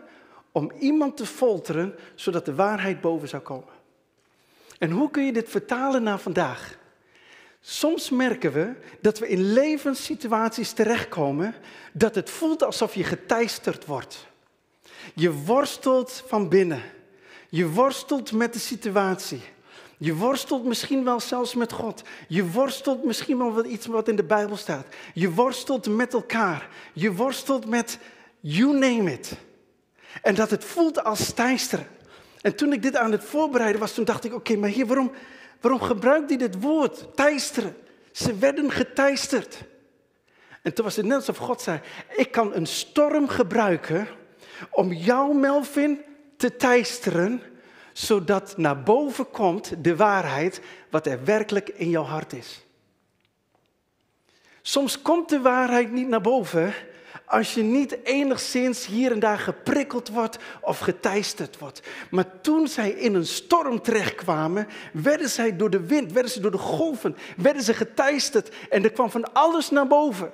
om 0.53 0.73
iemand 0.79 1.17
te 1.17 1.27
folteren, 1.27 1.95
zodat 2.15 2.45
de 2.45 2.55
waarheid 2.55 3.01
boven 3.01 3.29
zou 3.29 3.43
komen. 3.43 3.74
En 4.79 4.91
hoe 4.91 5.11
kun 5.11 5.25
je 5.25 5.33
dit 5.33 5.49
vertalen 5.49 6.03
naar 6.03 6.19
vandaag? 6.19 6.79
Soms 7.61 8.11
merken 8.11 8.53
we 8.53 8.73
dat 9.01 9.19
we 9.19 9.29
in 9.29 9.53
levenssituaties 9.53 10.73
terechtkomen 10.73 11.55
dat 11.93 12.15
het 12.15 12.31
voelt 12.31 12.63
alsof 12.63 12.95
je 12.95 13.05
geteisterd 13.05 13.87
wordt. 13.87 14.27
Je 15.15 15.33
worstelt 15.33 16.25
van 16.27 16.49
binnen. 16.49 16.83
Je 17.49 17.69
worstelt 17.69 18.33
met 18.33 18.53
de 18.53 18.59
situatie. 18.59 19.41
Je 19.99 20.15
worstelt 20.15 20.65
misschien 20.65 21.05
wel 21.05 21.21
zelfs 21.21 21.55
met 21.55 21.73
God. 21.73 22.03
Je 22.29 22.51
worstelt 22.51 23.05
misschien 23.05 23.39
wel 23.39 23.51
met 23.51 23.67
iets 23.67 23.87
wat 23.87 24.09
in 24.09 24.17
de 24.17 24.25
Bijbel 24.25 24.57
staat. 24.57 24.87
Je 25.15 25.31
worstelt 25.31 25.89
met 25.89 26.13
elkaar. 26.13 26.69
Je 26.93 27.13
worstelt 27.13 27.67
met 27.67 27.99
you 28.41 28.79
name 28.79 29.13
it. 29.13 29.37
En 30.23 30.35
dat 30.35 30.51
het 30.51 30.65
voelt 30.65 31.05
als 31.05 31.33
teisteren. 31.33 31.87
En 32.45 32.57
toen 32.57 32.73
ik 32.73 32.83
dit 32.83 32.97
aan 32.97 33.13
het 33.13 33.25
voorbereiden 33.25 33.81
was, 33.81 33.95
toen 33.95 34.05
dacht 34.05 34.25
ik, 34.25 34.35
oké, 34.35 34.57
maar 34.57 34.69
hier, 34.69 34.87
waarom, 34.87 35.13
waarom 35.61 35.81
gebruikt 35.81 36.29
hij 36.29 36.39
dit 36.39 36.61
woord? 36.61 37.17
Teisteren. 37.17 37.77
Ze 38.13 38.37
werden 38.39 38.71
geteisterd. 38.71 39.65
En 40.63 40.75
toen 40.75 40.85
was 40.85 40.97
het 40.97 41.07
net 41.07 41.17
alsof 41.17 41.37
God 41.37 41.61
zei, 41.61 41.81
ik 42.17 42.31
kan 42.31 42.55
een 42.55 42.67
storm 42.67 43.29
gebruiken 43.29 44.09
om 44.71 44.93
jou, 44.93 45.35
Melvin, 45.35 46.01
te 46.37 46.57
teisteren, 46.57 47.43
zodat 47.93 48.57
naar 48.57 48.83
boven 48.83 49.31
komt 49.31 49.85
de 49.85 49.97
waarheid 49.97 50.61
wat 50.91 51.07
er 51.07 51.25
werkelijk 51.25 51.69
in 51.69 51.91
jouw 51.91 52.05
hart 52.05 52.33
is. 52.33 52.65
Soms 54.63 55.03
komt 55.03 55.29
de 55.29 55.41
waarheid 55.41 55.93
niet 55.93 56.09
naar 56.09 56.21
boven 56.21 56.75
als 57.35 57.55
je 57.55 57.63
niet 57.63 57.99
enigszins 58.05 58.87
hier 58.87 59.13
en 59.13 59.19
daar 59.19 59.39
geprikkeld 59.39 60.09
wordt 60.09 60.39
of 60.61 60.79
geteisterd 60.79 61.59
wordt. 61.59 61.83
Maar 62.11 62.41
toen 62.41 62.69
zij 62.69 62.91
in 62.91 63.15
een 63.15 63.27
storm 63.27 63.83
terechtkwamen, 63.83 64.69
werden 64.93 65.29
zij 65.29 65.57
door 65.57 65.71
de 65.71 65.87
wind, 65.87 66.13
werden 66.13 66.31
ze 66.31 66.41
door 66.41 66.51
de 66.51 66.59
golven, 66.59 67.17
werden 67.37 67.63
ze 67.63 67.75
geteisterd 67.75 68.51
en 68.71 68.85
er 68.85 68.93
kwam 68.93 69.11
van 69.11 69.33
alles 69.33 69.71
naar 69.71 69.87
boven. 69.87 70.31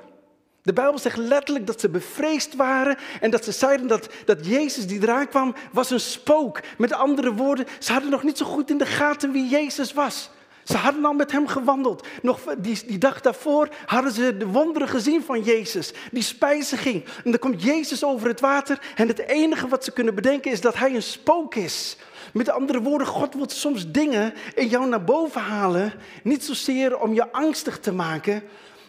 De 0.63 0.73
Bijbel 0.73 0.99
zegt 0.99 1.17
letterlijk 1.17 1.67
dat 1.67 1.81
ze 1.81 1.89
bevreesd 1.89 2.57
waren 2.57 2.97
en 3.21 3.31
dat 3.31 3.45
ze 3.45 3.53
zeiden 3.53 3.87
dat, 3.87 4.09
dat 4.25 4.47
Jezus 4.47 4.87
die 4.87 5.03
eraan 5.03 5.29
kwam 5.29 5.55
was 5.73 5.91
een 5.91 6.01
spook. 6.01 6.61
Met 6.79 6.93
andere 6.93 7.33
woorden, 7.33 7.67
ze 7.79 7.93
hadden 7.93 8.11
nog 8.11 8.23
niet 8.23 8.39
zo 8.39 8.47
goed 8.47 8.71
in 8.71 8.79
de 8.79 8.87
gaten 8.87 9.33
wie 9.33 9.49
Jezus 9.49 9.93
was. 9.93 10.31
Ze 10.71 10.77
hadden 10.77 11.05
al 11.05 11.13
met 11.13 11.33
hem 11.33 11.47
gewandeld. 11.47 12.07
Nog 12.23 12.41
die, 12.59 12.83
die 12.87 12.99
dag 12.99 13.21
daarvoor 13.21 13.69
hadden 13.87 14.13
ze 14.13 14.37
de 14.37 14.47
wonderen 14.47 14.89
gezien 14.89 15.23
van 15.23 15.43
Jezus. 15.43 15.93
Die 16.13 16.23
spijziging. 16.23 17.05
En 17.25 17.31
dan 17.31 17.39
komt 17.39 17.63
Jezus 17.63 18.05
over 18.05 18.29
het 18.29 18.41
water. 18.41 18.81
En 18.95 19.09
het 19.09 19.19
enige 19.19 19.69
wat 19.69 19.85
ze 19.85 19.93
kunnen 19.93 20.15
bedenken 20.15 20.51
is 20.51 20.61
dat 20.61 20.77
hij 20.77 20.95
een 20.95 21.03
spook 21.03 21.55
is. 21.55 21.97
Met 22.33 22.51
andere 22.51 22.83
woorden, 22.83 23.07
God 23.07 23.35
wil 23.35 23.49
soms 23.49 23.91
dingen 23.91 24.35
in 24.55 24.69
jou 24.69 24.89
naar 24.89 25.05
boven 25.05 25.41
halen. 25.41 25.93
Niet 26.23 26.45
zozeer 26.45 26.99
om 26.99 27.15
je 27.15 27.33
angstig 27.33 27.79
te 27.79 27.93
maken. 27.93 28.43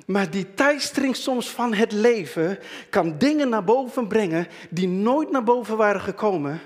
Maar 0.06 0.30
die 0.30 0.54
teistering 0.54 1.16
soms 1.16 1.50
van 1.50 1.74
het 1.74 1.92
leven 1.92 2.60
kan 2.90 3.18
dingen 3.18 3.50
naar 3.50 3.64
boven 3.64 4.08
brengen 4.08 4.48
die 4.70 4.88
nooit 4.88 5.32
naar 5.32 5.44
boven 5.44 5.78
waren 5.78 6.02
gekomen 6.02 6.60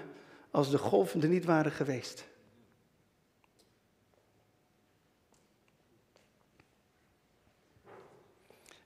als 0.52 0.72
de 0.72 0.78
golven 0.78 1.22
er 1.22 1.28
niet 1.28 1.46
waren 1.46 1.72
geweest. 1.72 2.26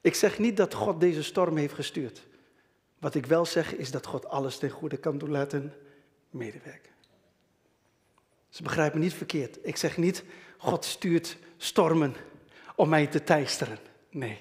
Ik 0.09 0.15
zeg 0.15 0.39
niet 0.39 0.57
dat 0.57 0.73
God 0.73 0.99
deze 0.99 1.23
storm 1.23 1.57
heeft 1.57 1.73
gestuurd. 1.73 2.21
Wat 2.99 3.15
ik 3.15 3.25
wel 3.25 3.45
zeg 3.45 3.75
is 3.75 3.91
dat 3.91 4.05
God 4.05 4.27
alles 4.27 4.57
ten 4.57 4.69
goede 4.69 4.97
kan 4.97 5.17
doen 5.17 5.29
laten 5.29 5.73
medewerken. 6.29 6.91
Ze 8.49 8.63
begrijpen 8.63 8.99
me 8.99 9.03
niet 9.03 9.13
verkeerd. 9.13 9.57
Ik 9.61 9.77
zeg 9.77 9.97
niet, 9.97 10.23
God 10.57 10.85
stuurt 10.85 11.37
stormen 11.57 12.15
om 12.75 12.89
mij 12.89 13.07
te 13.07 13.23
teisteren. 13.23 13.77
Nee. 14.09 14.39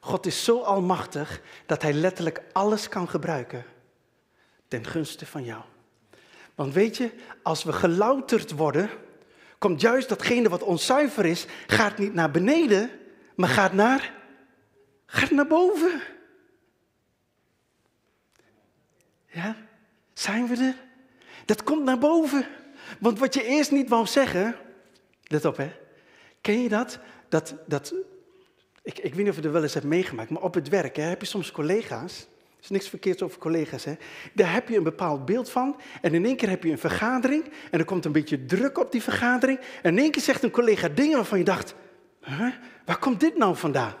God 0.00 0.26
is 0.26 0.44
zo 0.44 0.60
almachtig 0.60 1.40
dat 1.66 1.82
hij 1.82 1.92
letterlijk 1.92 2.42
alles 2.52 2.88
kan 2.88 3.08
gebruiken 3.08 3.64
ten 4.68 4.86
gunste 4.86 5.26
van 5.26 5.44
jou. 5.44 5.62
Want 6.54 6.72
weet 6.72 6.96
je, 6.96 7.10
als 7.42 7.64
we 7.64 7.72
gelouterd 7.72 8.50
worden, 8.50 8.90
komt 9.58 9.80
juist 9.80 10.08
datgene 10.08 10.48
wat 10.48 10.62
onzuiver 10.62 11.24
is, 11.24 11.46
gaat 11.66 11.98
niet 11.98 12.14
naar 12.14 12.30
beneden, 12.30 12.90
maar 13.34 13.48
gaat 13.48 13.72
naar, 13.72 14.12
gaat 15.06 15.30
naar 15.30 15.46
boven. 15.46 16.00
Ja, 19.26 19.56
zijn 20.12 20.46
we 20.46 20.56
er? 20.56 20.74
Dat 21.44 21.62
komt 21.62 21.84
naar 21.84 21.98
boven. 21.98 22.46
Want 22.98 23.18
wat 23.18 23.34
je 23.34 23.44
eerst 23.44 23.70
niet 23.70 23.88
wou 23.88 24.06
zeggen, 24.06 24.56
let 25.22 25.44
op 25.44 25.56
hè, 25.56 25.72
ken 26.40 26.62
je 26.62 26.68
dat? 26.68 26.98
Dat, 27.28 27.54
dat 27.66 27.94
ik, 28.82 28.98
ik 28.98 29.14
weet 29.14 29.24
niet 29.24 29.28
of 29.28 29.36
je 29.36 29.42
er 29.42 29.52
wel 29.52 29.62
eens 29.62 29.74
hebt 29.74 29.86
meegemaakt, 29.86 30.30
maar 30.30 30.42
op 30.42 30.54
het 30.54 30.68
werk 30.68 30.96
hè, 30.96 31.02
heb 31.02 31.20
je 31.20 31.26
soms 31.26 31.50
collega's. 31.50 32.26
Is 32.64 32.70
niks 32.70 32.88
verkeerds 32.88 33.22
over 33.22 33.38
collega's. 33.38 33.84
Hè. 33.84 33.94
Daar 34.32 34.52
heb 34.52 34.68
je 34.68 34.76
een 34.76 34.82
bepaald 34.82 35.24
beeld 35.24 35.50
van. 35.50 35.80
En 36.00 36.14
in 36.14 36.24
één 36.24 36.36
keer 36.36 36.48
heb 36.48 36.64
je 36.64 36.70
een 36.70 36.78
vergadering. 36.78 37.44
En 37.70 37.78
er 37.78 37.84
komt 37.84 38.04
een 38.04 38.12
beetje 38.12 38.44
druk 38.44 38.78
op 38.78 38.92
die 38.92 39.02
vergadering. 39.02 39.58
En 39.82 39.92
in 39.92 39.98
één 39.98 40.10
keer 40.10 40.22
zegt 40.22 40.42
een 40.42 40.50
collega 40.50 40.88
dingen 40.88 41.16
waarvan 41.16 41.38
je 41.38 41.44
dacht: 41.44 41.74
waar 42.84 42.98
komt 42.98 43.20
dit 43.20 43.36
nou 43.36 43.56
vandaan? 43.56 43.94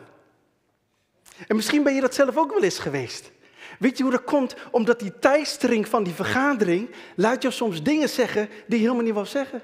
En 1.46 1.56
misschien 1.56 1.82
ben 1.82 1.94
je 1.94 2.00
dat 2.00 2.14
zelf 2.14 2.36
ook 2.36 2.50
wel 2.50 2.62
eens 2.62 2.78
geweest. 2.78 3.32
Weet 3.78 3.96
je 3.96 4.02
hoe 4.02 4.12
dat 4.12 4.24
komt? 4.24 4.54
Omdat 4.70 4.98
die 4.98 5.18
teistering 5.18 5.88
van 5.88 6.04
die 6.04 6.14
vergadering 6.14 6.90
laat 7.16 7.42
je 7.42 7.50
soms 7.50 7.82
dingen 7.82 8.08
zeggen 8.08 8.48
die 8.48 8.78
je 8.78 8.84
helemaal 8.84 9.04
niet 9.04 9.14
wil 9.14 9.26
zeggen. 9.26 9.62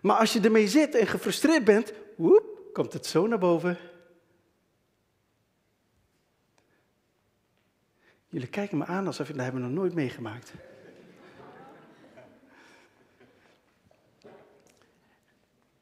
Maar 0.00 0.16
als 0.16 0.32
je 0.32 0.40
ermee 0.40 0.68
zit 0.68 0.94
en 0.94 1.06
gefrustreerd 1.06 1.64
bent, 1.64 1.92
woep, 2.16 2.60
komt 2.72 2.92
het 2.92 3.06
zo 3.06 3.26
naar 3.26 3.38
boven. 3.38 3.78
Jullie 8.28 8.48
kijken 8.48 8.78
me 8.78 8.84
aan 8.84 9.06
alsof 9.06 9.26
je 9.26 9.32
dat 9.32 9.42
hebben 9.42 9.62
nog 9.62 9.70
nooit 9.70 9.94
meegemaakt. 9.94 10.52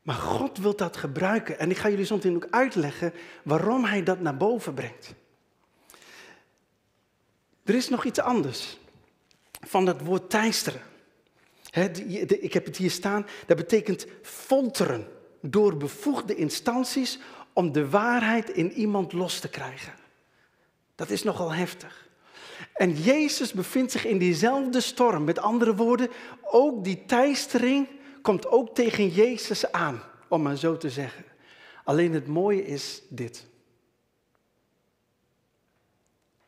Maar 0.05 0.15
God 0.15 0.59
wil 0.59 0.77
dat 0.77 0.97
gebruiken. 0.97 1.59
En 1.59 1.71
ik 1.71 1.77
ga 1.77 1.89
jullie 1.89 2.05
zometeen 2.05 2.37
ook 2.37 2.47
uitleggen 2.51 3.13
waarom 3.43 3.85
hij 3.85 4.03
dat 4.03 4.21
naar 4.21 4.37
boven 4.37 4.75
brengt. 4.75 5.15
Er 7.65 7.75
is 7.75 7.89
nog 7.89 8.05
iets 8.05 8.19
anders 8.19 8.79
van 9.61 9.85
dat 9.85 10.01
woord 10.01 10.31
teisteren. 10.31 10.81
ik 12.41 12.53
heb 12.53 12.65
het 12.65 12.77
hier 12.77 12.91
staan, 12.91 13.27
dat 13.47 13.57
betekent 13.57 14.07
folteren 14.23 15.07
door 15.41 15.77
bevoegde 15.77 16.35
instanties 16.35 17.19
om 17.53 17.73
de 17.73 17.89
waarheid 17.89 18.51
in 18.51 18.73
iemand 18.73 19.13
los 19.13 19.39
te 19.39 19.49
krijgen. 19.49 19.93
Dat 20.95 21.11
is 21.11 21.23
nogal 21.23 21.53
heftig. 21.53 22.09
En 22.73 22.93
Jezus 22.93 23.53
bevindt 23.53 23.93
zich 23.93 24.05
in 24.05 24.19
diezelfde 24.19 24.81
storm. 24.81 25.25
Met 25.25 25.39
andere 25.39 25.75
woorden, 25.75 26.09
ook 26.43 26.85
die 26.85 27.05
teistering 27.07 27.89
komt 28.25 28.47
ook 28.47 28.75
tegen 28.75 29.09
Jezus 29.09 29.73
aan, 29.73 30.03
om 30.29 30.43
maar 30.43 30.57
zo 30.57 30.77
te 30.77 30.91
zeggen. 30.91 31.25
Alleen 31.85 32.13
het 32.13 32.27
mooie 32.27 32.67
is 32.67 33.03
dit. 33.09 33.47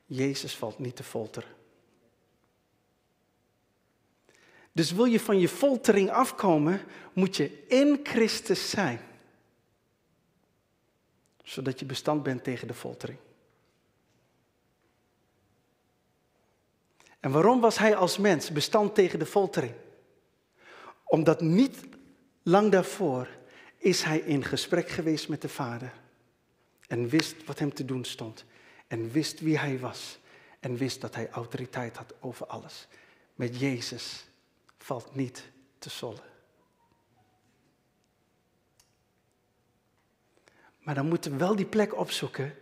Jezus 0.06 0.56
valt 0.56 0.78
niet 0.78 0.96
te 0.96 1.02
folteren. 1.02 1.48
Dus 4.72 4.92
wil 4.92 5.04
je 5.04 5.20
van 5.20 5.38
je 5.38 5.48
foltering 5.48 6.10
afkomen, 6.10 6.80
moet 7.12 7.36
je 7.36 7.66
in 7.66 8.00
Christus 8.02 8.70
zijn. 8.70 9.00
Zodat 11.42 11.78
je 11.78 11.86
bestand 11.86 12.22
bent 12.22 12.44
tegen 12.44 12.66
de 12.66 12.74
foltering. 12.74 13.18
En 17.20 17.30
waarom 17.30 17.60
was 17.60 17.78
hij 17.78 17.96
als 17.96 18.18
mens 18.18 18.50
bestand 18.50 18.94
tegen 18.94 19.18
de 19.18 19.26
foltering? 19.26 19.74
Omdat 21.06 21.40
niet 21.40 21.78
lang 22.42 22.70
daarvoor 22.70 23.28
is 23.76 24.02
hij 24.02 24.18
in 24.18 24.44
gesprek 24.44 24.88
geweest 24.88 25.28
met 25.28 25.42
de 25.42 25.48
Vader. 25.48 25.92
En 26.88 27.08
wist 27.08 27.44
wat 27.44 27.58
hem 27.58 27.74
te 27.74 27.84
doen 27.84 28.04
stond. 28.04 28.44
En 28.86 29.10
wist 29.10 29.40
wie 29.40 29.58
hij 29.58 29.78
was. 29.78 30.18
En 30.60 30.76
wist 30.76 31.00
dat 31.00 31.14
hij 31.14 31.30
autoriteit 31.30 31.96
had 31.96 32.14
over 32.20 32.46
alles. 32.46 32.88
Met 33.34 33.58
Jezus 33.58 34.28
valt 34.78 35.14
niet 35.14 35.50
te 35.78 35.90
sollen. 35.90 36.24
Maar 40.78 40.94
dan 40.94 41.08
moeten 41.08 41.30
we 41.30 41.36
wel 41.36 41.56
die 41.56 41.66
plek 41.66 41.96
opzoeken 41.96 42.54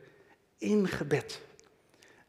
in 0.59 0.89
gebed. 0.89 1.41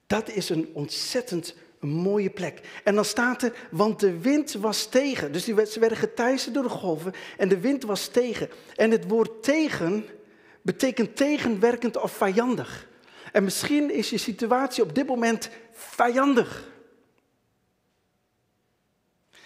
Dat 0.08 0.30
is 0.30 0.50
een 0.50 0.70
ontzettend 0.74 1.56
mooie 1.86 2.30
plek. 2.30 2.62
En 2.84 2.96
dan 2.96 3.06
staat 3.06 3.42
er, 3.42 3.68
want 3.72 4.00
de 4.00 4.20
wind 4.20 4.54
was 4.54 4.86
tegen. 4.86 5.32
Dus 5.32 5.44
die, 5.44 5.66
ze 5.66 5.80
werden 5.80 5.98
geteisterd 5.98 6.54
door 6.54 6.64
de 6.64 6.70
golven 6.70 7.14
en 7.38 7.50
de 7.50 7.60
wind 7.60 7.84
was 7.84 8.08
tegen. 8.08 8.50
En 8.76 8.92
het 8.92 9.08
woord 9.08 9.44
tegen 9.44 10.06
betekent 10.62 11.16
tegenwerkend 11.16 11.98
of 11.98 12.12
vijandig. 12.12 12.88
En 13.32 13.44
misschien 13.44 13.94
is 13.94 14.10
je 14.10 14.18
situatie 14.18 14.84
op 14.84 14.96
dit 14.96 15.08
moment 15.08 15.50
vijandig. 15.72 16.74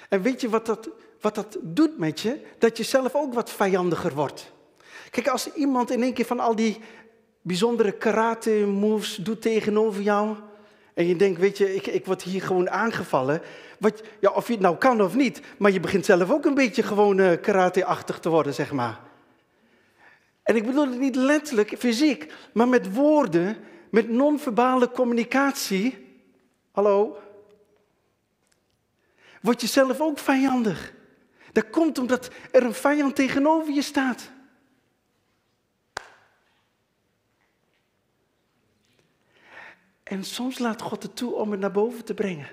En 0.10 0.22
weet 0.22 0.42
je 0.42 0.50
wat 0.50 0.66
dat, 0.66 0.90
wat 1.22 1.36
dat 1.36 1.58
doet 1.62 1.98
met 1.98 2.20
je? 2.20 2.42
Dat 2.58 2.78
je 2.78 2.84
zelf 2.84 3.16
ook 3.16 3.34
wat 3.34 3.50
vijandiger 3.50 4.14
wordt. 4.14 4.52
Kijk, 5.10 5.28
als 5.28 5.54
iemand 5.54 5.92
in 5.92 6.04
één 6.04 6.14
keer 6.14 6.26
van 6.26 6.40
al 6.40 6.56
die 6.56 6.78
bijzondere 7.42 7.92
karate 7.92 8.52
moves 8.52 9.16
doet 9.16 9.42
tegenover 9.42 10.02
jou. 10.02 10.38
En 11.00 11.08
je 11.08 11.16
denkt, 11.16 11.40
weet 11.40 11.58
je, 11.58 11.76
ik, 11.76 11.88
ik 11.88 12.06
word 12.06 12.22
hier 12.22 12.42
gewoon 12.42 12.70
aangevallen. 12.70 13.42
Wat, 13.78 14.04
ja, 14.20 14.32
of 14.32 14.48
je 14.48 14.54
het 14.54 14.62
nou 14.62 14.78
kan 14.78 15.02
of 15.02 15.16
niet. 15.16 15.42
Maar 15.58 15.72
je 15.72 15.80
begint 15.80 16.06
zelf 16.06 16.32
ook 16.32 16.46
een 16.46 16.54
beetje 16.54 16.84
gewoon 16.84 17.18
uh, 17.18 17.32
karate-achtig 17.42 18.20
te 18.20 18.30
worden, 18.30 18.54
zeg 18.54 18.72
maar. 18.72 19.00
En 20.44 20.56
ik 20.56 20.66
bedoel 20.66 20.88
het 20.88 21.00
niet 21.00 21.16
letterlijk, 21.16 21.76
fysiek, 21.78 22.34
maar 22.54 22.68
met 22.68 22.94
woorden, 22.94 23.58
met 23.90 24.10
non-verbale 24.10 24.92
communicatie. 24.92 26.08
Hallo? 26.72 27.18
word 29.42 29.62
je 29.62 29.68
zelf 29.68 30.02
ook 30.02 30.20
vijandig. 30.20 30.94
Dat 31.52 31.70
komt 31.70 31.98
omdat 31.98 32.30
er 32.52 32.64
een 32.64 32.74
vijand 32.74 33.16
tegenover 33.16 33.74
je 33.74 33.82
staat. 33.82 34.32
En 40.10 40.24
soms 40.24 40.60
laat 40.60 40.82
God 40.82 41.04
het 41.04 41.16
toe 41.16 41.34
om 41.34 41.52
het 41.52 41.60
naar 41.60 41.72
boven 41.72 42.04
te 42.06 42.14
brengen. 42.14 42.48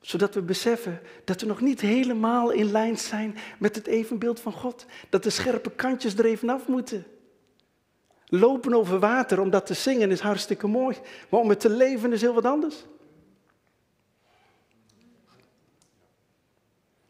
Zodat 0.00 0.34
we 0.34 0.42
beseffen 0.42 1.00
dat 1.24 1.40
we 1.40 1.46
nog 1.46 1.60
niet 1.60 1.80
helemaal 1.80 2.50
in 2.50 2.70
lijn 2.70 2.98
zijn 2.98 3.36
met 3.58 3.74
het 3.74 3.86
evenbeeld 3.86 4.40
van 4.40 4.52
God. 4.52 4.86
Dat 5.08 5.22
de 5.22 5.30
scherpe 5.30 5.70
kantjes 5.70 6.14
er 6.14 6.24
even 6.24 6.48
af 6.48 6.66
moeten. 6.66 7.06
Lopen 8.26 8.74
over 8.74 8.98
water 8.98 9.40
om 9.40 9.50
dat 9.50 9.66
te 9.66 9.74
zingen 9.74 10.10
is 10.10 10.20
hartstikke 10.20 10.66
mooi. 10.66 10.96
Maar 11.28 11.40
om 11.40 11.48
het 11.48 11.60
te 11.60 11.70
leven 11.70 12.12
is 12.12 12.20
heel 12.20 12.34
wat 12.34 12.44
anders. 12.44 12.84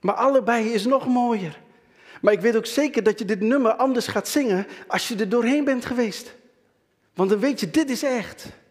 Maar 0.01 0.15
allebei 0.15 0.69
is 0.69 0.85
nog 0.85 1.07
mooier. 1.07 1.61
Maar 2.21 2.33
ik 2.33 2.41
weet 2.41 2.57
ook 2.57 2.67
zeker 2.67 3.03
dat 3.03 3.19
je 3.19 3.25
dit 3.25 3.41
nummer 3.41 3.75
anders 3.75 4.07
gaat 4.07 4.29
zingen 4.29 4.67
als 4.87 5.09
je 5.09 5.17
er 5.17 5.29
doorheen 5.29 5.65
bent 5.65 5.85
geweest. 5.85 6.35
Want 7.15 7.31
dan 7.31 7.39
weet 7.39 7.61
je, 7.61 7.71
dit 7.71 7.91
is 7.91 8.03
echt. 8.03 8.63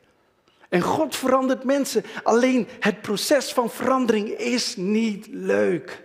En 0.74 0.82
God 0.82 1.15
verandert 1.15 1.63
mensen. 1.63 2.03
Alleen 2.24 2.67
het 2.80 3.01
proces 3.01 3.53
van 3.53 3.69
verandering 3.69 4.30
is 4.30 4.76
niet 4.76 5.28
leuk. 5.28 6.03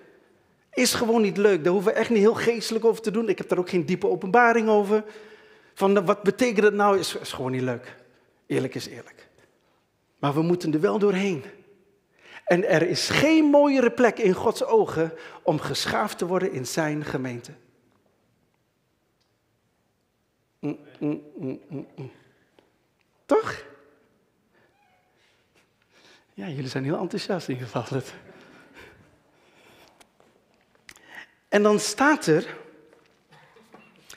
Is 0.70 0.94
gewoon 0.94 1.22
niet 1.22 1.36
leuk. 1.36 1.64
Daar 1.64 1.72
hoeven 1.72 1.92
we 1.92 1.98
echt 1.98 2.10
niet 2.10 2.18
heel 2.18 2.34
geestelijk 2.34 2.84
over 2.84 3.02
te 3.02 3.10
doen. 3.10 3.28
Ik 3.28 3.38
heb 3.38 3.48
daar 3.48 3.58
ook 3.58 3.68
geen 3.68 3.86
diepe 3.86 4.08
openbaring 4.08 4.68
over. 4.68 5.04
Van 5.74 6.04
wat 6.04 6.22
betekent 6.22 6.64
het 6.64 6.74
nou? 6.74 6.98
Is, 6.98 7.16
is 7.16 7.32
gewoon 7.32 7.50
niet 7.50 7.62
leuk. 7.62 7.96
Eerlijk 8.46 8.74
is 8.74 8.86
eerlijk. 8.86 9.28
Maar 10.18 10.34
we 10.34 10.42
moeten 10.42 10.72
er 10.72 10.80
wel 10.80 10.98
doorheen. 10.98 11.44
En 12.44 12.68
er 12.68 12.82
is 12.82 13.08
geen 13.08 13.44
mooiere 13.44 13.90
plek 13.90 14.18
in 14.18 14.32
Gods 14.32 14.64
ogen 14.64 15.12
om 15.42 15.58
geschaafd 15.58 16.18
te 16.18 16.26
worden 16.26 16.52
in 16.52 16.66
zijn 16.66 17.04
gemeente. 17.04 17.52
Mm, 20.58 20.78
mm, 20.98 21.22
mm. 21.68 22.10
Toch? 23.26 23.66
Ja, 26.38 26.48
jullie 26.48 26.68
zijn 26.68 26.84
heel 26.84 26.98
enthousiast 26.98 27.48
in 27.48 27.54
ieder 27.54 27.68
geval. 27.68 28.00
En 31.48 31.62
dan 31.62 31.80
staat 31.80 32.26
er, 32.26 32.56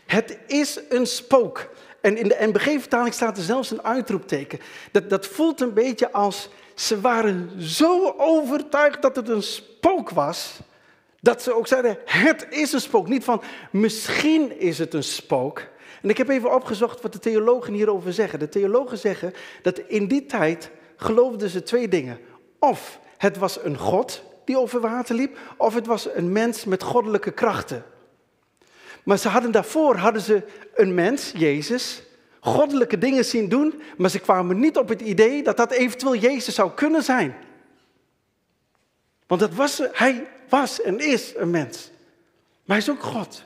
het 0.06 0.38
is 0.48 0.80
een 0.90 1.08
spook. 1.08 1.70
En 2.02 2.18
in 2.18 2.28
de 2.28 2.38
NBG-vertaling 2.40 3.14
staat 3.14 3.38
er 3.38 3.44
zelfs 3.44 3.72
een 3.72 3.84
uitroepteken. 3.84 4.60
Dat, 4.92 5.10
dat 5.10 5.28
voelt 5.28 5.62
een 5.62 5.74
beetje 5.74 6.12
als, 6.12 6.50
ze 6.76 7.02
waren 7.02 7.62
zo 7.62 8.14
overtuigd 8.18 9.02
dat 9.02 9.16
het 9.16 9.30
een 9.30 9.44
spook 9.44 10.10
was, 10.10 10.60
dat 11.20 11.42
ze 11.42 11.56
ook 11.56 11.68
zeiden, 11.68 11.98
het 12.06 12.48
is 12.50 12.74
een 12.74 12.82
spook. 12.82 13.08
Niet 13.08 13.24
van, 13.24 13.42
misschien 13.72 14.60
is 14.60 14.78
het 14.78 14.94
een 14.94 15.04
spook. 15.04 15.68
En 16.02 16.10
ik 16.10 16.18
heb 16.18 16.30
even 16.30 16.56
opgezocht 16.56 17.02
wat 17.02 17.14
de 17.14 17.20
theologen 17.20 17.74
hierover 17.74 18.14
zeggen. 18.14 18.40
De 18.40 18.50
theologen 18.50 18.98
zeggen 18.98 19.34
dat 19.62 19.80
in 19.80 20.08
die 20.08 20.26
tijd 20.26 20.72
geloofden 21.02 21.50
ze 21.50 21.64
twee 21.64 21.88
dingen. 21.88 22.20
Of 22.60 23.00
het 23.18 23.38
was 23.38 23.64
een 23.64 23.78
God 23.78 24.24
die 24.46 24.60
over 24.60 24.80
water 24.80 25.16
liep, 25.16 25.38
of 25.58 25.74
het 25.74 25.86
was 25.86 26.08
een 26.14 26.32
mens 26.32 26.66
met 26.66 26.84
goddelijke 26.84 27.32
krachten. 27.32 27.84
Maar 29.04 29.18
ze 29.18 29.28
hadden 29.28 29.52
daarvoor 29.52 29.96
hadden 29.96 30.22
ze 30.22 30.44
een 30.76 30.94
mens, 30.94 31.32
Jezus, 31.36 32.04
goddelijke 32.40 32.98
dingen 32.98 33.26
zien 33.26 33.50
doen, 33.50 33.82
maar 33.98 34.10
ze 34.10 34.20
kwamen 34.20 34.60
niet 34.60 34.78
op 34.78 34.90
het 34.90 35.02
idee 35.02 35.44
dat 35.44 35.58
dat 35.58 35.72
eventueel 35.72 36.16
Jezus 36.16 36.56
zou 36.56 36.72
kunnen 36.72 37.04
zijn. 37.04 37.36
Want 39.28 39.42
dat 39.42 39.54
was, 39.54 39.82
hij 39.92 40.28
was 40.50 40.82
en 40.82 41.00
is 41.00 41.34
een 41.36 41.50
mens. 41.50 41.92
Maar 42.66 42.78
hij 42.78 42.78
is 42.78 42.90
ook 42.90 43.04
God. 43.04 43.44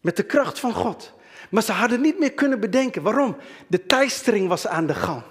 Met 0.00 0.16
de 0.16 0.22
kracht 0.22 0.60
van 0.60 0.72
God. 0.72 1.12
Maar 1.50 1.62
ze 1.62 1.72
hadden 1.72 2.00
niet 2.00 2.18
meer 2.18 2.32
kunnen 2.32 2.60
bedenken. 2.60 3.02
Waarom? 3.02 3.36
De 3.66 3.86
teistering 3.86 4.48
was 4.48 4.66
aan 4.66 4.86
de 4.86 4.94
gang. 4.94 5.22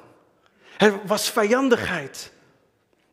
Er 0.77 0.99
was 1.05 1.29
vijandigheid. 1.29 2.31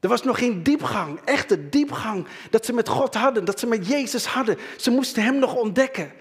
Er 0.01 0.09
was 0.09 0.23
nog 0.23 0.39
geen 0.39 0.63
diepgang, 0.63 1.21
echte 1.25 1.69
diepgang, 1.69 2.27
dat 2.51 2.65
ze 2.65 2.73
met 2.73 2.89
God 2.89 3.15
hadden, 3.15 3.45
dat 3.45 3.59
ze 3.61 3.67
met 3.67 3.87
Jezus 3.87 4.27
hadden. 4.27 4.59
Ze 4.77 4.91
moesten 4.91 5.23
Hem 5.23 5.39
nog 5.39 5.55
ontdekken. 5.55 6.13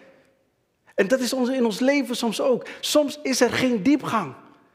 En 0.96 1.08
dat 1.08 1.20
is 1.20 1.34
in 1.34 1.66
ons 1.66 1.80
leven 1.80 2.16
soms 2.16 2.42
ook. 2.42 2.68
Soms 2.80 3.20
is 3.24 3.42
er 3.42 3.52
geen 3.52 3.84
diepgang. 3.84 4.34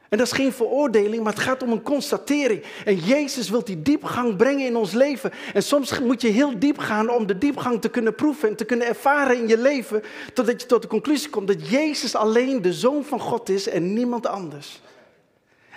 En 0.09 0.19
dat 0.19 0.27
is 0.27 0.33
geen 0.33 0.53
veroordeling, 0.53 1.23
maar 1.23 1.33
het 1.33 1.43
gaat 1.43 1.63
om 1.63 1.73
een 1.73 1.83
constatering. 1.83 2.63
En 2.85 2.97
Jezus 2.97 3.51
wil 3.51 3.65
die 3.65 3.83
diepgang 3.83 4.37
brengen 4.37 4.67
in 4.67 4.77
ons 4.77 4.93
leven. 4.93 5.33
En 5.55 5.63
soms 5.63 5.99
moet 5.99 6.21
je 6.21 6.29
heel 6.29 6.59
diep 6.59 6.79
gaan 6.79 7.11
om 7.11 7.27
de 7.27 7.39
diepgang 7.39 7.81
te 7.81 7.89
kunnen 7.89 8.15
proeven 8.15 8.49
en 8.49 8.57
te 8.57 8.65
kunnen 8.65 8.87
ervaren 8.87 9.37
in 9.37 9.49
je 9.49 9.59
leven. 9.59 10.03
Totdat 10.33 10.61
je 10.61 10.67
tot 10.67 10.83
de 10.83 10.89
conclusie 10.89 11.31
komt 11.31 11.47
dat 11.47 11.69
Jezus 11.69 12.15
alleen 12.15 12.63
de 12.63 12.73
Zoon 12.73 13.05
van 13.05 13.21
God 13.21 13.49
is 13.49 13.69
en 13.69 13.93
niemand 13.93 14.27
anders. 14.27 14.81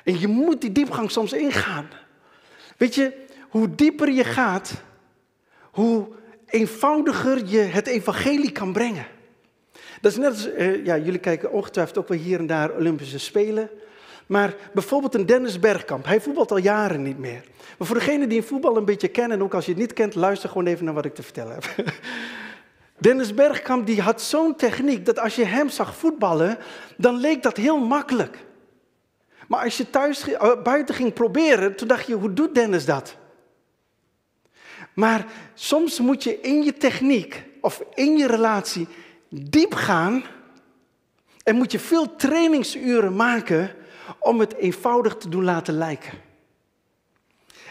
En 0.09 0.19
je 0.19 0.27
moet 0.27 0.61
die 0.61 0.71
diepgang 0.71 1.11
soms 1.11 1.33
ingaan. 1.33 1.89
Weet 2.77 2.95
je, 2.95 3.13
hoe 3.49 3.75
dieper 3.75 4.11
je 4.11 4.23
gaat, 4.23 4.73
hoe 5.71 6.07
eenvoudiger 6.45 7.45
je 7.45 7.57
het 7.57 7.87
evangelie 7.87 8.51
kan 8.51 8.73
brengen. 8.73 9.05
Dat 10.01 10.11
is 10.11 10.17
net 10.17 10.29
als, 10.29 10.51
eh, 10.51 10.85
ja, 10.85 10.97
jullie 10.97 11.19
kijken 11.19 11.51
ongetwijfeld 11.51 11.97
ook 11.97 12.07
wel 12.07 12.17
hier 12.17 12.39
en 12.39 12.47
daar 12.47 12.71
Olympische 12.71 13.19
Spelen. 13.19 13.69
Maar 14.25 14.55
bijvoorbeeld 14.73 15.15
een 15.15 15.25
Dennis 15.25 15.59
Bergkamp, 15.59 16.05
hij 16.05 16.21
voetbalt 16.21 16.51
al 16.51 16.57
jaren 16.57 17.03
niet 17.03 17.19
meer. 17.19 17.43
Maar 17.77 17.87
voor 17.87 17.97
degenen 17.97 18.29
die 18.29 18.41
voetbal 18.41 18.77
een 18.77 18.85
beetje 18.85 19.07
kennen, 19.07 19.37
en 19.37 19.43
ook 19.43 19.53
als 19.53 19.65
je 19.65 19.71
het 19.71 19.79
niet 19.79 19.93
kent, 19.93 20.15
luister 20.15 20.49
gewoon 20.49 20.67
even 20.67 20.85
naar 20.85 20.93
wat 20.93 21.05
ik 21.05 21.15
te 21.15 21.23
vertellen 21.23 21.53
heb. 21.53 21.75
Dennis 22.97 23.33
Bergkamp 23.33 23.85
die 23.85 24.01
had 24.01 24.21
zo'n 24.21 24.55
techniek 24.55 25.05
dat 25.05 25.19
als 25.19 25.35
je 25.35 25.45
hem 25.45 25.69
zag 25.69 25.95
voetballen, 25.95 26.57
dan 26.97 27.15
leek 27.15 27.43
dat 27.43 27.57
heel 27.57 27.79
makkelijk. 27.79 28.47
Maar 29.49 29.63
als 29.63 29.77
je 29.77 29.89
thuis 29.89 30.31
eh, 30.31 30.61
buiten 30.63 30.95
ging 30.95 31.13
proberen, 31.13 31.75
toen 31.75 31.87
dacht 31.87 32.07
je, 32.07 32.13
hoe 32.13 32.33
doet 32.33 32.55
Dennis 32.55 32.85
dat? 32.85 33.15
Maar 34.93 35.25
soms 35.53 35.99
moet 35.99 36.23
je 36.23 36.39
in 36.39 36.63
je 36.63 36.73
techniek 36.73 37.43
of 37.61 37.83
in 37.93 38.17
je 38.17 38.27
relatie 38.27 38.87
diep 39.29 39.73
gaan 39.73 40.23
en 41.43 41.55
moet 41.55 41.71
je 41.71 41.79
veel 41.79 42.15
trainingsuren 42.15 43.15
maken 43.15 43.75
om 44.19 44.39
het 44.39 44.55
eenvoudig 44.55 45.15
te 45.15 45.29
doen 45.29 45.43
laten 45.43 45.73
lijken. 45.73 46.13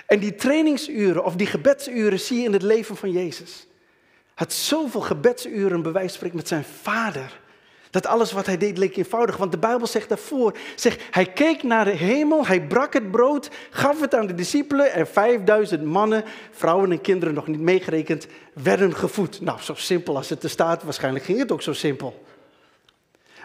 En 0.06 0.18
die 0.18 0.34
trainingsuren 0.34 1.24
of 1.24 1.36
die 1.36 1.46
gebedsuren 1.46 2.20
zie 2.20 2.38
je 2.38 2.44
in 2.44 2.52
het 2.52 2.62
leven 2.62 2.96
van 2.96 3.10
Jezus. 3.10 3.66
Hij 4.10 4.32
had 4.34 4.52
zoveel 4.52 5.00
gebedsuren 5.00 5.82
van 5.82 6.10
spreken 6.10 6.36
met 6.36 6.48
zijn 6.48 6.64
vader. 6.64 7.40
Dat 7.90 8.06
alles 8.06 8.32
wat 8.32 8.46
hij 8.46 8.56
deed 8.56 8.78
leek 8.78 8.96
eenvoudig, 8.96 9.36
want 9.36 9.52
de 9.52 9.58
Bijbel 9.58 9.86
zegt 9.86 10.08
daarvoor, 10.08 10.56
zegt, 10.74 11.02
hij 11.10 11.26
keek 11.26 11.62
naar 11.62 11.84
de 11.84 11.90
hemel, 11.90 12.46
hij 12.46 12.66
brak 12.66 12.92
het 12.92 13.10
brood, 13.10 13.50
gaf 13.70 14.00
het 14.00 14.14
aan 14.14 14.26
de 14.26 14.34
discipelen 14.34 14.92
en 14.92 15.06
5000 15.06 15.84
mannen, 15.84 16.24
vrouwen 16.50 16.92
en 16.92 17.00
kinderen 17.00 17.34
nog 17.34 17.46
niet 17.46 17.60
meegerekend, 17.60 18.26
werden 18.54 18.94
gevoed. 18.94 19.40
Nou, 19.40 19.60
zo 19.60 19.74
simpel 19.74 20.16
als 20.16 20.28
het 20.28 20.42
er 20.42 20.50
staat, 20.50 20.82
waarschijnlijk 20.82 21.24
ging 21.24 21.38
het 21.38 21.52
ook 21.52 21.62
zo 21.62 21.72
simpel. 21.72 22.24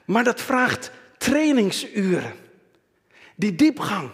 Maar 0.05 0.23
dat 0.23 0.41
vraagt 0.41 0.91
trainingsuren, 1.17 2.33
die 3.35 3.55
diepgang. 3.55 4.09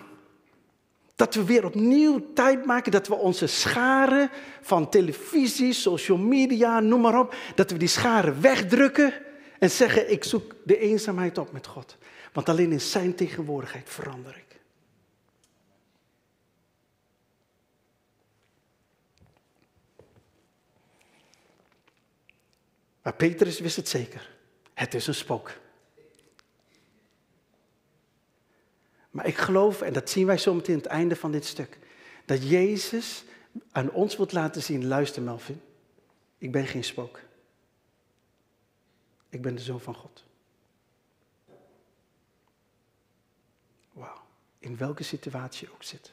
Dat 1.15 1.35
we 1.35 1.43
weer 1.43 1.65
opnieuw 1.65 2.34
tijd 2.34 2.65
maken, 2.65 2.91
dat 2.91 3.07
we 3.07 3.15
onze 3.15 3.47
scharen 3.47 4.30
van 4.61 4.89
televisie, 4.89 5.73
social 5.73 6.18
media, 6.18 6.80
noem 6.80 7.01
maar 7.01 7.19
op, 7.19 7.35
dat 7.56 7.72
we 7.72 7.77
die 7.77 7.88
scharen 7.88 8.41
wegdrukken 8.41 9.14
en 9.60 9.69
zeggen, 9.69 10.11
ik 10.11 10.23
zoek 10.23 10.56
de 10.64 10.77
eenzaamheid 10.77 11.38
op 11.38 11.52
met 11.52 11.68
God. 11.68 11.98
Want 12.34 12.49
alleen 12.49 12.72
in 12.72 12.81
zijn 12.81 13.15
tegenwoordigheid 13.15 13.90
verander 13.90 14.38
ik. 14.38 14.60
Maar 23.02 23.14
Petrus 23.14 23.60
wist 23.60 23.76
het 23.76 23.90
zeker. 23.90 24.30
Het 24.73 24.94
is 24.94 25.07
een 25.07 25.15
spook. 25.15 25.52
Maar 29.11 29.27
ik 29.27 29.38
geloof, 29.38 29.81
en 29.81 29.94
dat 29.94 30.10
zien 30.10 30.26
wij 30.26 30.38
zometeen 30.38 30.76
aan 30.76 30.81
het 30.81 30.90
einde 30.90 31.15
van 31.15 31.31
dit 31.31 31.45
stuk, 31.45 31.77
dat 32.26 32.49
Jezus 32.49 33.23
aan 33.72 33.91
ons 33.91 34.18
wilt 34.18 34.31
laten 34.31 34.64
zien, 34.64 34.88
luister 34.88 35.22
Melvin, 35.22 35.61
ik 36.38 36.52
ben 36.52 36.68
geen 36.68 36.84
spook. 36.84 37.19
Ik 39.30 39.41
ben 39.41 39.56
de 39.56 39.61
zoon 39.61 39.80
van 39.81 39.95
God. 39.95 40.23
Wauw, 43.93 44.22
in 44.60 44.77
welke 44.77 45.03
situatie 45.03 45.68
je 45.68 45.73
ook 45.73 45.84
zit. 45.84 46.11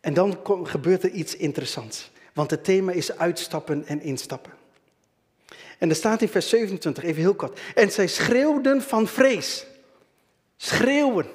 En 0.00 0.14
dan 0.14 0.38
gebeurt 0.62 1.02
er 1.02 1.10
iets 1.10 1.36
interessants, 1.36 2.10
want 2.32 2.50
het 2.50 2.64
thema 2.64 2.92
is 2.92 3.16
uitstappen 3.16 3.86
en 3.86 4.00
instappen. 4.00 4.52
En 5.78 5.88
er 5.88 5.96
staat 5.96 6.22
in 6.22 6.28
vers 6.28 6.48
27, 6.48 7.04
even 7.04 7.20
heel 7.20 7.34
kort. 7.34 7.60
En 7.74 7.90
zij 7.90 8.06
schreeuwden 8.06 8.82
van 8.82 9.06
vrees. 9.06 9.66
Schreeuwen. 10.56 11.26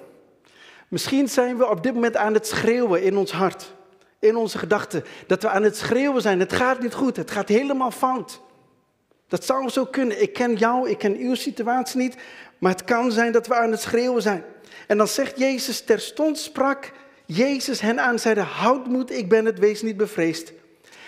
Misschien 0.88 1.30
zijn 1.30 1.58
we 1.58 1.70
op 1.70 1.84
dit 1.84 1.94
moment 1.94 2.18
aan 2.18 2.34
het 2.34 2.48
schreeuwen 2.48 3.04
in 3.04 3.18
ons 3.18 3.32
hart. 3.32 3.74
in 4.20 4.36
onze 4.36 4.58
gedachten. 4.58 5.04
Dat 5.28 5.42
we 5.42 5.50
aan 5.50 5.64
het 5.64 5.78
schreeuwen 5.78 6.22
zijn. 6.22 6.40
Het 6.40 6.54
gaat 6.54 6.80
niet 6.80 6.94
goed. 6.94 7.16
Het 7.16 7.32
gaat 7.32 7.50
helemaal 7.50 7.92
fout. 7.92 8.42
Dat 9.34 9.46
zou 9.46 9.70
zo 9.70 9.86
kunnen. 9.86 10.22
Ik 10.22 10.34
ken 10.34 10.56
jou, 10.56 10.90
ik 10.90 10.98
ken 10.98 11.18
uw 11.18 11.36
situatie 11.36 12.00
niet. 12.00 12.16
Maar 12.58 12.72
het 12.72 12.84
kan 12.84 13.12
zijn 13.12 13.32
dat 13.32 13.48
we 13.48 13.56
aan 13.56 13.72
het 13.72 13.82
schreeuwen 13.82 14.22
zijn. 14.22 14.44
En 14.88 14.98
dan 14.98 15.08
zegt 15.08 15.40
Jezus, 15.40 15.82
terstond 15.82 16.38
sprak 16.38 16.92
Jezus 17.26 17.80
hen 17.80 18.00
aan, 18.00 18.20
zeide, 18.20 18.42
houd 18.42 18.88
moed, 18.88 19.12
ik 19.12 19.30
ben 19.30 19.46
het, 19.46 19.60
wees 19.60 19.82
niet 19.82 19.98
bevreesd. 19.98 20.54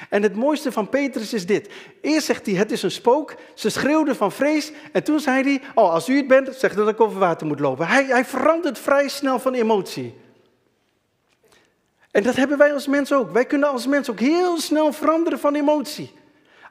En 0.10 0.24
het 0.24 0.36
mooiste 0.36 0.72
van 0.72 0.90
Petrus 0.90 1.34
is 1.34 1.46
dit. 1.46 1.70
Eerst 2.02 2.26
zegt 2.26 2.46
hij, 2.46 2.56
het 2.56 2.72
is 2.72 2.84
een 2.84 2.92
spook. 2.92 3.36
Ze 3.54 3.70
schreeuwden 3.70 4.16
van 4.16 4.32
vrees. 4.32 4.72
En 4.92 5.04
toen 5.04 5.20
zei 5.20 5.44
hij, 5.44 5.62
oh, 5.76 5.92
als 5.92 6.10
u 6.10 6.18
het 6.18 6.28
bent, 6.28 6.56
zeg 6.56 6.74
dat 6.74 6.88
ik 6.88 7.02
over 7.02 7.20
water 7.20 7.48
moet 7.48 7.60
lopen. 7.60 7.88
Hij, 7.88 8.06
hij 8.06 8.26
verandert 8.26 8.80
vrij 8.80 9.08
snel 9.08 9.40
van 9.40 9.54
emotie. 9.54 10.16
En 12.12 12.24
dat 12.24 12.36
hebben 12.36 12.58
wij 12.58 12.74
als 12.74 12.88
mens 12.88 13.14
ook. 13.14 13.32
Wij 13.32 13.46
kunnen 13.46 13.70
als 13.70 13.88
mens 13.88 14.10
ook 14.10 14.20
heel 14.20 14.60
snel 14.60 14.94
veranderen 14.94 15.40
van 15.40 15.56
emotie. 15.56 16.14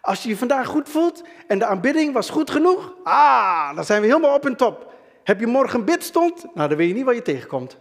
Als 0.05 0.23
je 0.23 0.29
je 0.29 0.37
vandaag 0.37 0.67
goed 0.67 0.89
voelt 0.89 1.23
en 1.47 1.59
de 1.59 1.65
aanbidding 1.65 2.13
was 2.13 2.31
goed 2.31 2.51
genoeg, 2.51 2.95
ah, 3.03 3.75
dan 3.75 3.85
zijn 3.85 4.01
we 4.01 4.07
helemaal 4.07 4.35
op 4.35 4.47
en 4.47 4.57
top. 4.57 4.93
Heb 5.23 5.41
je 5.41 5.47
morgen 5.47 5.85
bidstond? 5.85 6.45
Nou, 6.55 6.69
dan 6.69 6.77
weet 6.77 6.89
je 6.89 6.95
niet 6.95 7.05
waar 7.05 7.15
je 7.15 7.23
tegenkomt. 7.23 7.77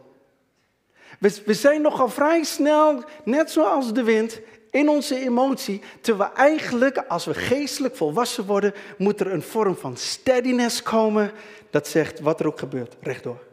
We, 1.20 1.42
we 1.46 1.54
zijn 1.54 1.82
nogal 1.82 2.10
vrij 2.10 2.44
snel, 2.44 3.04
net 3.24 3.52
zoals 3.52 3.94
de 3.94 4.04
wind, 4.04 4.42
in 4.72 4.90
onze 4.90 5.20
emotie. 5.20 5.82
Terwijl 6.02 6.34
eigenlijk, 6.34 6.98
als 6.98 7.26
we 7.26 7.34
geestelijk 7.34 7.96
volwassen 7.96 8.46
worden, 8.46 8.74
moet 8.98 9.20
er 9.20 9.34
een 9.34 9.42
vorm 9.42 9.76
van 9.76 9.98
steadiness 9.98 10.84
komen. 10.84 11.32
Dat 11.70 11.88
zegt 11.88 12.20
wat 12.20 12.40
er 12.40 12.48
ook 12.48 12.60
gebeurt, 12.60 12.96
rechtdoor. 13.02 13.44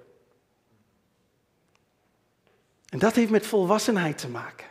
En 2.89 2.99
dat 2.99 3.15
heeft 3.15 3.31
met 3.31 3.47
volwassenheid 3.47 4.19
te 4.19 4.29
maken. 4.29 4.67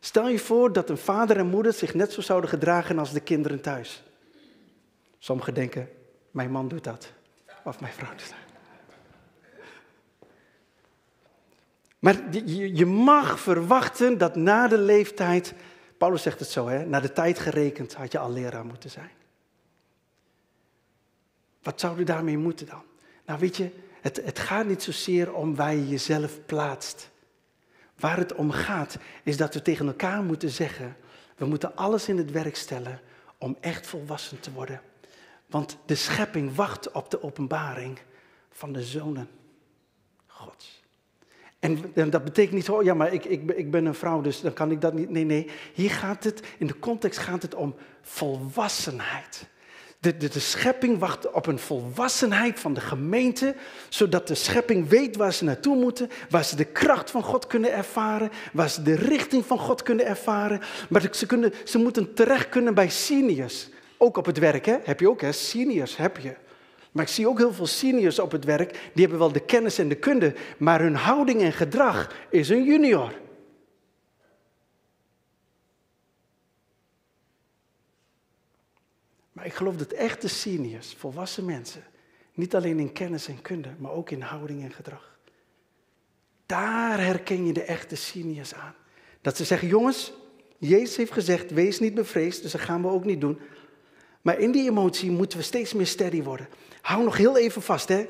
Stel 0.00 0.28
je 0.28 0.38
voor 0.38 0.72
dat 0.72 0.90
een 0.90 0.98
vader 0.98 1.36
en 1.36 1.46
moeder 1.46 1.72
zich 1.72 1.94
net 1.94 2.12
zo 2.12 2.20
zouden 2.20 2.50
gedragen 2.50 2.98
als 2.98 3.12
de 3.12 3.20
kinderen 3.20 3.60
thuis. 3.60 4.02
Sommigen 5.18 5.54
denken, 5.54 5.88
mijn 6.30 6.50
man 6.50 6.68
doet 6.68 6.84
dat. 6.84 7.12
Of 7.64 7.80
mijn 7.80 7.92
vrouw 7.92 8.10
doet 8.10 8.28
dat. 8.28 8.38
Maar 11.98 12.36
je, 12.74 12.86
mag 12.86 13.40
verwachten 13.40 14.18
dat 14.18 14.36
na 14.36 14.68
de 14.68 14.78
leeftijd, 14.78 15.54
Paulus 15.98 16.22
zegt 16.22 16.38
het 16.38 16.48
zo, 16.48 16.68
hè, 16.68 16.86
na 16.86 17.00
de 17.00 17.12
tijd 17.12 17.38
gerekend 17.38 17.94
had 17.94 18.12
je 18.12 18.18
al 18.18 18.32
leraar 18.32 18.64
moeten 18.64 18.90
zijn. 18.90 19.10
Wat 21.62 21.80
zou 21.80 21.98
je 21.98 22.04
daarmee 22.04 22.38
moeten 22.38 22.66
dan? 22.66 22.82
Nou 23.26 23.38
weet 23.38 23.56
je, 23.56 23.70
het, 24.00 24.20
het 24.24 24.38
gaat 24.38 24.66
niet 24.66 24.82
zozeer 24.82 25.34
om 25.34 25.54
waar 25.54 25.74
je 25.74 25.88
jezelf 25.88 26.38
plaatst. 26.46 27.09
Waar 28.00 28.16
het 28.16 28.34
om 28.34 28.50
gaat, 28.50 28.98
is 29.22 29.36
dat 29.36 29.54
we 29.54 29.62
tegen 29.62 29.86
elkaar 29.86 30.22
moeten 30.22 30.50
zeggen, 30.50 30.96
we 31.36 31.46
moeten 31.46 31.76
alles 31.76 32.08
in 32.08 32.16
het 32.16 32.30
werk 32.30 32.56
stellen 32.56 33.00
om 33.38 33.56
echt 33.60 33.86
volwassen 33.86 34.40
te 34.40 34.52
worden. 34.52 34.80
Want 35.46 35.78
de 35.86 35.94
schepping 35.94 36.54
wacht 36.54 36.90
op 36.90 37.10
de 37.10 37.22
openbaring 37.22 37.98
van 38.50 38.72
de 38.72 38.82
zonen 38.82 39.28
Gods. 40.26 40.82
En, 41.58 41.92
dat 42.10 42.24
betekent 42.24 42.54
niet, 42.54 42.68
oh 42.68 42.82
ja, 42.82 42.94
maar 42.94 43.12
ik, 43.12 43.24
ik, 43.24 43.50
ik 43.50 43.70
ben 43.70 43.84
een 43.84 43.94
vrouw, 43.94 44.20
dus 44.20 44.40
dan 44.40 44.52
kan 44.52 44.70
ik 44.70 44.80
dat 44.80 44.94
niet. 44.94 45.10
Nee, 45.10 45.24
nee. 45.24 45.50
Hier 45.74 45.90
gaat 45.90 46.24
het, 46.24 46.42
in 46.58 46.66
de 46.66 46.78
context 46.78 47.18
gaat 47.18 47.42
het 47.42 47.54
om 47.54 47.74
volwassenheid. 48.00 49.48
De, 50.00 50.16
de, 50.16 50.40
schepping 50.40 50.98
wacht 50.98 51.30
op 51.30 51.46
een 51.46 51.58
volwassenheid 51.58 52.60
van 52.60 52.74
de 52.74 52.80
gemeente, 52.80 53.54
zodat 53.88 54.28
de 54.28 54.34
schepping 54.34 54.88
weet 54.88 55.16
waar 55.16 55.32
ze 55.32 55.44
naartoe 55.44 55.76
moeten, 55.76 56.10
waar 56.30 56.44
ze 56.44 56.56
de 56.56 56.64
kracht 56.64 57.10
van 57.10 57.22
God 57.22 57.46
kunnen 57.46 57.72
ervaren, 57.72 58.30
waar 58.52 58.70
ze 58.70 58.82
de 58.82 58.94
richting 58.94 59.46
van 59.46 59.58
God 59.58 59.82
kunnen 59.82 60.06
ervaren. 60.06 60.60
Maar 60.88 61.08
ze, 61.10 61.26
kunnen, 61.26 61.52
ze 61.64 61.78
moeten 61.78 62.14
terecht 62.14 62.48
kunnen 62.48 62.74
bij 62.74 62.88
seniors. 62.88 63.68
Ook 63.96 64.16
op 64.16 64.26
het 64.26 64.38
werk, 64.38 64.66
hè? 64.66 64.76
heb 64.82 65.00
je 65.00 65.10
ook, 65.10 65.20
hè? 65.20 65.32
seniors 65.32 65.96
heb 65.96 66.16
je. 66.16 66.34
Maar 66.92 67.04
ik 67.04 67.10
zie 67.10 67.28
ook 67.28 67.38
heel 67.38 67.52
veel 67.52 67.66
seniors 67.66 68.18
op 68.18 68.32
het 68.32 68.44
werk, 68.44 68.70
die 68.70 69.02
hebben 69.02 69.18
wel 69.18 69.32
de 69.32 69.44
kennis 69.44 69.78
en 69.78 69.88
de 69.88 69.94
kunde, 69.94 70.34
maar 70.58 70.80
hun 70.80 70.94
houding 70.94 71.42
en 71.42 71.52
gedrag 71.52 72.12
is 72.30 72.48
een 72.48 72.64
junior. 72.64 73.12
Maar 79.40 79.48
ik 79.48 79.54
geloof 79.54 79.76
dat 79.76 79.92
echte 79.92 80.28
seniors, 80.28 80.94
volwassen 80.98 81.44
mensen, 81.44 81.84
niet 82.34 82.54
alleen 82.54 82.78
in 82.78 82.92
kennis 82.92 83.28
en 83.28 83.42
kunde, 83.42 83.68
maar 83.78 83.92
ook 83.92 84.10
in 84.10 84.20
houding 84.20 84.62
en 84.62 84.72
gedrag. 84.72 85.18
Daar 86.46 87.00
herken 87.00 87.46
je 87.46 87.52
de 87.52 87.62
echte 87.62 87.96
seniors 87.96 88.54
aan. 88.54 88.74
Dat 89.20 89.36
ze 89.36 89.44
zeggen, 89.44 89.68
jongens, 89.68 90.12
Jezus 90.58 90.96
heeft 90.96 91.12
gezegd, 91.12 91.50
wees 91.50 91.80
niet 91.80 91.94
bevreesd, 91.94 92.42
dus 92.42 92.52
dat 92.52 92.60
gaan 92.60 92.82
we 92.82 92.88
ook 92.88 93.04
niet 93.04 93.20
doen. 93.20 93.40
Maar 94.22 94.38
in 94.38 94.50
die 94.52 94.70
emotie 94.70 95.10
moeten 95.10 95.38
we 95.38 95.44
steeds 95.44 95.72
meer 95.72 95.86
steady 95.86 96.22
worden. 96.22 96.48
Hou 96.80 97.04
nog 97.04 97.16
heel 97.16 97.36
even 97.36 97.62
vast, 97.62 97.88
hè. 97.88 98.06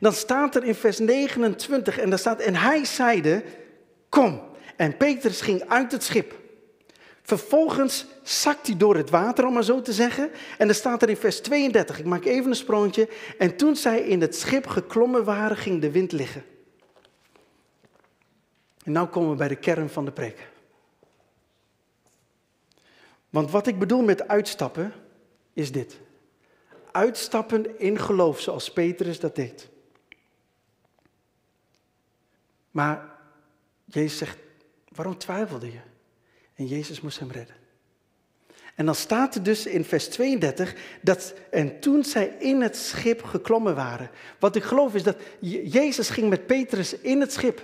Dan 0.00 0.12
staat 0.12 0.56
er 0.56 0.64
in 0.64 0.74
vers 0.74 0.98
29 0.98 1.98
en 1.98 2.10
daar 2.10 2.18
staat, 2.18 2.40
en 2.40 2.54
hij 2.54 2.84
zeide, 2.84 3.44
kom. 4.08 4.42
En 4.76 4.96
Petrus 4.96 5.40
ging 5.40 5.68
uit 5.68 5.92
het 5.92 6.02
schip. 6.02 6.37
Vervolgens 7.28 8.06
zakt 8.22 8.66
hij 8.66 8.76
door 8.76 8.96
het 8.96 9.10
water, 9.10 9.46
om 9.46 9.52
maar 9.52 9.64
zo 9.64 9.82
te 9.82 9.92
zeggen. 9.92 10.30
En 10.58 10.66
dan 10.66 10.76
staat 10.76 11.02
er 11.02 11.08
in 11.08 11.16
vers 11.16 11.40
32, 11.40 11.98
ik 11.98 12.04
maak 12.04 12.24
even 12.24 12.50
een 12.50 12.56
sprongetje. 12.56 13.08
En 13.38 13.56
toen 13.56 13.76
zij 13.76 14.00
in 14.00 14.20
het 14.20 14.36
schip 14.36 14.66
geklommen 14.66 15.24
waren, 15.24 15.56
ging 15.56 15.80
de 15.80 15.90
wind 15.90 16.12
liggen. 16.12 16.44
En 18.84 18.92
nu 18.92 19.04
komen 19.04 19.30
we 19.30 19.36
bij 19.36 19.48
de 19.48 19.56
kern 19.56 19.90
van 19.90 20.04
de 20.04 20.10
preek. 20.10 20.48
Want 23.30 23.50
wat 23.50 23.66
ik 23.66 23.78
bedoel 23.78 24.02
met 24.02 24.28
uitstappen, 24.28 24.92
is 25.52 25.72
dit. 25.72 26.00
Uitstappen 26.92 27.78
in 27.78 27.98
geloof, 27.98 28.40
zoals 28.40 28.72
Petrus 28.72 29.20
dat 29.20 29.36
deed. 29.36 29.68
Maar 32.70 33.18
Jezus 33.84 34.18
zegt, 34.18 34.38
waarom 34.88 35.18
twijfelde 35.18 35.72
je? 35.72 35.87
En 36.58 36.66
Jezus 36.66 37.00
moest 37.00 37.18
hem 37.18 37.30
redden. 37.30 37.56
En 38.74 38.86
dan 38.86 38.94
staat 38.94 39.34
er 39.34 39.42
dus 39.42 39.66
in 39.66 39.84
vers 39.84 40.08
32 40.08 40.74
dat, 41.02 41.34
en 41.50 41.80
toen 41.80 42.04
zij 42.04 42.36
in 42.38 42.60
het 42.60 42.76
schip 42.76 43.22
geklommen 43.22 43.74
waren. 43.74 44.10
Wat 44.38 44.56
ik 44.56 44.62
geloof 44.62 44.94
is 44.94 45.02
dat 45.02 45.16
Jezus 45.64 46.10
ging 46.10 46.28
met 46.28 46.46
Petrus 46.46 46.98
in 46.98 47.20
het 47.20 47.32
schip. 47.32 47.62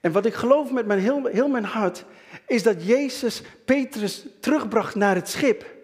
En 0.00 0.12
wat 0.12 0.26
ik 0.26 0.34
geloof 0.34 0.72
met 0.72 0.86
mijn, 0.86 1.00
heel, 1.00 1.26
heel 1.26 1.48
mijn 1.48 1.64
hart, 1.64 2.04
is 2.46 2.62
dat 2.62 2.86
Jezus 2.86 3.42
Petrus 3.64 4.26
terugbracht 4.40 4.94
naar 4.94 5.14
het 5.14 5.28
schip. 5.28 5.74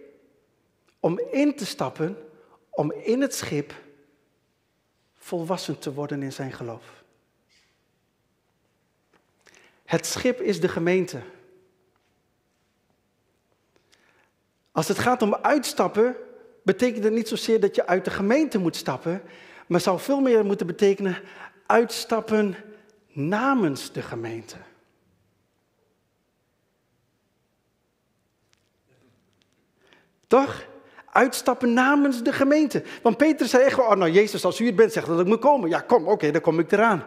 Om 1.01 1.21
in 1.31 1.57
te 1.57 1.67
stappen, 1.67 2.17
om 2.71 2.93
in 2.93 3.21
het 3.21 3.35
schip 3.35 3.75
volwassen 5.17 5.79
te 5.79 5.93
worden 5.93 6.23
in 6.23 6.33
zijn 6.33 6.53
geloof. 6.53 7.03
Het 9.85 10.07
schip 10.07 10.41
is 10.41 10.61
de 10.61 10.69
gemeente. 10.69 11.21
Als 14.73 14.89
het 14.89 14.99
gaat 14.99 15.23
om 15.23 15.35
uitstappen, 15.35 16.16
betekent 16.62 17.05
het 17.05 17.12
niet 17.12 17.28
zozeer 17.28 17.61
dat 17.61 17.74
je 17.74 17.86
uit 17.86 18.05
de 18.05 18.11
gemeente 18.11 18.59
moet 18.59 18.77
stappen, 18.77 19.23
maar 19.66 19.81
zou 19.81 20.01
veel 20.01 20.20
meer 20.20 20.44
moeten 20.44 20.66
betekenen 20.66 21.19
uitstappen 21.66 22.57
namens 23.09 23.93
de 23.93 24.03
gemeente. 24.03 24.57
Toch? 30.27 30.65
Uitstappen 31.11 31.73
namens 31.73 32.23
de 32.23 32.32
gemeente. 32.32 32.82
Want 33.03 33.16
Peter 33.16 33.47
zei 33.47 33.65
echt, 33.65 33.78
oh 33.78 33.94
nou 33.94 34.11
Jezus, 34.11 34.44
als 34.44 34.61
u 34.61 34.66
het 34.66 34.77
bent, 34.77 34.93
zegt 34.93 35.07
dat 35.07 35.20
ik 35.20 35.27
moet 35.27 35.39
komen. 35.39 35.69
Ja, 35.69 35.81
kom, 35.81 36.09
oké, 36.09 36.31
dan 36.31 36.40
kom 36.40 36.59
ik 36.59 36.73
eraan. 36.73 36.99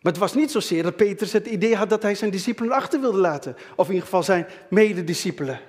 Maar 0.00 0.12
het 0.12 0.18
was 0.18 0.34
niet 0.34 0.50
zozeer 0.50 0.82
dat 0.82 0.96
Petrus 0.96 1.32
het 1.32 1.46
idee 1.46 1.76
had 1.76 1.90
dat 1.90 2.02
hij 2.02 2.14
zijn 2.14 2.30
discipelen 2.30 2.72
achter 2.72 3.00
wilde 3.00 3.18
laten. 3.18 3.56
Of 3.76 3.86
in 3.86 3.92
ieder 3.92 4.04
geval 4.04 4.22
zijn 4.22 4.46
medediscipelen. 4.68 5.60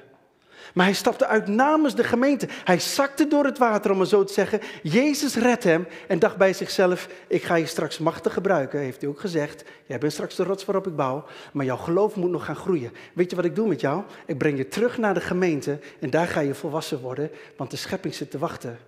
Maar 0.76 0.85
hij 0.85 0.93
stapte 0.93 1.26
uit 1.26 1.47
namens 1.47 1.95
de 1.95 2.03
gemeente. 2.03 2.47
Hij 2.64 2.80
zakte 2.80 3.27
door 3.27 3.45
het 3.45 3.57
water, 3.57 3.91
om 3.91 3.99
het 3.99 4.10
zo 4.10 4.23
te 4.23 4.34
zeggen. 4.34 4.61
Jezus 4.84 5.35
redt 5.35 5.64
hem 5.64 5.88
en 6.07 6.19
dacht 6.19 6.38
bij 6.38 6.53
zichzelf: 6.53 7.07
Ik 7.27 7.43
ga 7.43 7.56
je 7.56 7.65
straks 7.65 7.97
machtig 7.97 8.34
gebruiken, 8.34 8.80
heeft 8.80 9.02
hij 9.02 9.10
ook 9.10 9.19
gezegd. 9.19 9.64
Jij 9.85 9.97
bent 9.97 10.14
straks 10.14 10.35
de 10.35 10.43
rots 10.43 10.65
waarop 10.65 10.88
ik 10.88 10.95
bouw, 10.95 11.26
maar 11.53 11.65
jouw 11.65 11.77
geloof 11.77 12.15
moet 12.15 12.30
nog 12.30 12.45
gaan 12.45 12.56
groeien. 12.56 12.91
Weet 13.14 13.30
je 13.30 13.35
wat 13.35 13.45
ik 13.45 13.56
doe 13.56 13.68
met 13.68 13.81
jou? 13.81 14.03
Ik 14.26 14.38
breng 14.38 14.57
je 14.57 14.68
terug 14.68 14.97
naar 14.97 15.14
de 15.14 15.22
gemeente 15.22 15.80
en 15.99 16.10
daar 16.10 16.27
ga 16.27 16.39
je 16.39 16.53
volwassen 16.53 16.99
worden, 16.99 17.31
want 17.57 17.72
de 17.72 17.77
schepping 17.77 18.15
zit 18.15 18.31
te 18.31 18.38
wachten 18.38 18.80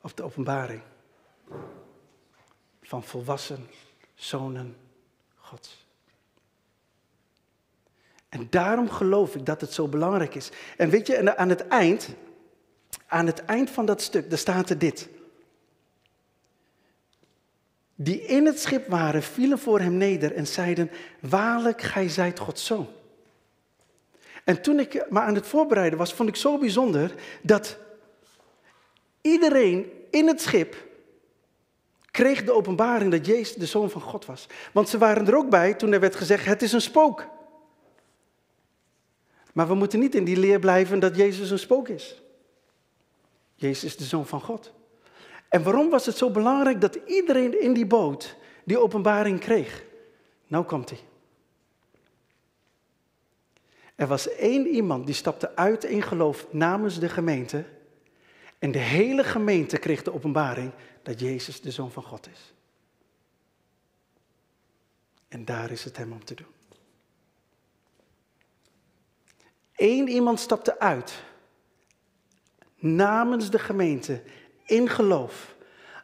op 0.00 0.16
de 0.16 0.22
openbaring 0.22 0.80
van 2.82 3.02
volwassen 3.02 3.68
zonen 4.14 4.76
Gods. 5.36 5.85
En 8.36 8.46
daarom 8.50 8.90
geloof 8.90 9.34
ik 9.34 9.46
dat 9.46 9.60
het 9.60 9.72
zo 9.72 9.88
belangrijk 9.88 10.34
is. 10.34 10.50
En 10.76 10.90
weet 10.90 11.06
je, 11.06 11.36
aan 11.36 11.48
het 11.48 11.68
eind, 11.68 12.08
aan 13.06 13.26
het 13.26 13.44
eind 13.44 13.70
van 13.70 13.86
dat 13.86 14.02
stuk, 14.02 14.30
daar 14.30 14.38
staat 14.38 14.70
er 14.70 14.78
dit. 14.78 15.08
die 17.96 18.20
in 18.20 18.46
het 18.46 18.60
schip 18.60 18.88
waren, 18.88 19.22
vielen 19.22 19.58
voor 19.58 19.80
hem 19.80 19.96
neder 19.96 20.34
en 20.34 20.46
zeiden, 20.46 20.90
waarlijk, 21.20 21.82
gij 21.82 22.08
zijt 22.08 22.38
Gods 22.38 22.64
zoon. 22.64 22.88
En 24.44 24.62
toen 24.62 24.78
ik 24.78 25.10
me 25.10 25.20
aan 25.20 25.34
het 25.34 25.46
voorbereiden 25.46 25.98
was, 25.98 26.14
vond 26.14 26.28
ik 26.28 26.36
zo 26.36 26.58
bijzonder 26.58 27.14
dat 27.42 27.76
iedereen 29.20 29.90
in 30.10 30.26
het 30.26 30.40
schip 30.40 30.84
kreeg 32.10 32.44
de 32.44 32.52
openbaring 32.52 33.10
dat 33.10 33.26
Jezus 33.26 33.54
de 33.54 33.66
zoon 33.66 33.90
van 33.90 34.00
God 34.00 34.26
was. 34.26 34.46
Want 34.72 34.88
ze 34.88 34.98
waren 34.98 35.26
er 35.26 35.36
ook 35.36 35.50
bij 35.50 35.74
toen 35.74 35.92
er 35.92 36.00
werd 36.00 36.16
gezegd, 36.16 36.44
het 36.44 36.62
is 36.62 36.72
een 36.72 36.80
spook. 36.80 37.26
Maar 39.56 39.68
we 39.68 39.74
moeten 39.74 39.98
niet 39.98 40.14
in 40.14 40.24
die 40.24 40.36
leer 40.36 40.58
blijven 40.58 40.98
dat 40.98 41.16
Jezus 41.16 41.50
een 41.50 41.58
spook 41.58 41.88
is. 41.88 42.22
Jezus 43.54 43.84
is 43.84 43.96
de 43.96 44.04
zoon 44.04 44.26
van 44.26 44.40
God. 44.40 44.72
En 45.48 45.62
waarom 45.62 45.90
was 45.90 46.06
het 46.06 46.16
zo 46.16 46.30
belangrijk 46.30 46.80
dat 46.80 46.98
iedereen 47.06 47.60
in 47.60 47.72
die 47.72 47.86
boot 47.86 48.36
die 48.64 48.80
openbaring 48.80 49.40
kreeg? 49.40 49.84
Nou 50.46 50.64
komt 50.64 50.90
hij. 50.90 50.98
Er 53.94 54.06
was 54.06 54.28
één 54.28 54.66
iemand 54.66 55.06
die 55.06 55.14
stapte 55.14 55.56
uit 55.56 55.84
in 55.84 56.02
geloof 56.02 56.46
namens 56.50 56.98
de 56.98 57.08
gemeente. 57.08 57.64
En 58.58 58.72
de 58.72 58.78
hele 58.78 59.24
gemeente 59.24 59.78
kreeg 59.78 60.02
de 60.02 60.14
openbaring 60.14 60.72
dat 61.02 61.20
Jezus 61.20 61.60
de 61.60 61.70
Zoon 61.70 61.90
van 61.90 62.02
God 62.02 62.28
is. 62.32 62.52
En 65.28 65.44
daar 65.44 65.70
is 65.70 65.84
het 65.84 65.96
hem 65.96 66.12
om 66.12 66.24
te 66.24 66.34
doen. 66.34 66.55
Eén 69.76 70.08
iemand 70.08 70.40
stapte 70.40 70.78
uit 70.78 71.22
namens 72.78 73.50
de 73.50 73.58
gemeente 73.58 74.22
in 74.64 74.88
geloof. 74.88 75.54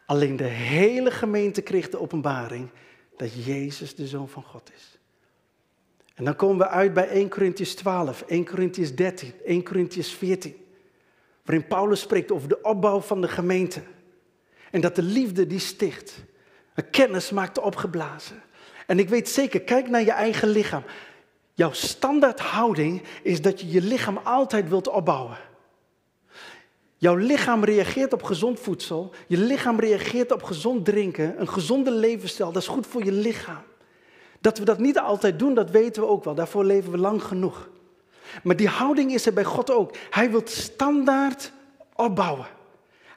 Alleen 0.06 0.36
de 0.36 0.44
hele 0.44 1.10
gemeente 1.10 1.60
kreeg 1.60 1.88
de 1.88 2.00
openbaring 2.00 2.70
dat 3.16 3.44
Jezus 3.44 3.94
de 3.94 4.06
Zoon 4.06 4.28
van 4.28 4.42
God 4.42 4.70
is. 4.74 4.98
En 6.14 6.24
dan 6.24 6.36
komen 6.36 6.58
we 6.58 6.68
uit 6.68 6.94
bij 6.94 7.08
1 7.08 7.28
Corinthians 7.28 7.74
12, 7.74 8.22
1 8.22 8.44
Corinthians 8.44 8.94
13, 8.94 9.32
1 9.44 9.64
Corinthians 9.64 10.14
14. 10.14 10.56
Waarin 11.44 11.66
Paulus 11.66 12.00
spreekt 12.00 12.32
over 12.32 12.48
de 12.48 12.60
opbouw 12.62 13.00
van 13.00 13.20
de 13.20 13.28
gemeente. 13.28 13.82
En 14.70 14.80
dat 14.80 14.96
de 14.96 15.02
liefde 15.02 15.46
die 15.46 15.58
sticht. 15.58 16.24
Een 16.74 16.90
kennis 16.90 17.30
maakt 17.30 17.58
opgeblazen. 17.58 18.42
En 18.86 18.98
ik 18.98 19.08
weet 19.08 19.28
zeker, 19.28 19.60
kijk 19.60 19.88
naar 19.88 20.04
je 20.04 20.12
eigen 20.12 20.48
lichaam. 20.48 20.82
Jouw 21.54 21.72
standaard 21.72 22.40
houding 22.40 23.02
is 23.22 23.42
dat 23.42 23.60
je 23.60 23.70
je 23.70 23.82
lichaam 23.82 24.20
altijd 24.24 24.68
wilt 24.68 24.88
opbouwen. 24.88 25.36
Jouw 26.96 27.16
lichaam 27.16 27.64
reageert 27.64 28.12
op 28.12 28.22
gezond 28.22 28.60
voedsel. 28.60 29.14
Je 29.26 29.38
lichaam 29.38 29.80
reageert 29.80 30.32
op 30.32 30.42
gezond 30.42 30.84
drinken. 30.84 31.40
Een 31.40 31.48
gezonde 31.48 31.90
levensstijl, 31.90 32.52
dat 32.52 32.62
is 32.62 32.68
goed 32.68 32.86
voor 32.86 33.04
je 33.04 33.12
lichaam. 33.12 33.62
Dat 34.40 34.58
we 34.58 34.64
dat 34.64 34.78
niet 34.78 34.98
altijd 34.98 35.38
doen, 35.38 35.54
dat 35.54 35.70
weten 35.70 36.02
we 36.02 36.08
ook 36.08 36.24
wel. 36.24 36.34
Daarvoor 36.34 36.64
leven 36.64 36.90
we 36.90 36.98
lang 36.98 37.22
genoeg. 37.22 37.68
Maar 38.42 38.56
die 38.56 38.68
houding 38.68 39.12
is 39.12 39.26
er 39.26 39.32
bij 39.32 39.44
God 39.44 39.70
ook. 39.70 39.96
Hij 40.10 40.30
wil 40.30 40.42
standaard 40.44 41.52
opbouwen. 41.94 42.46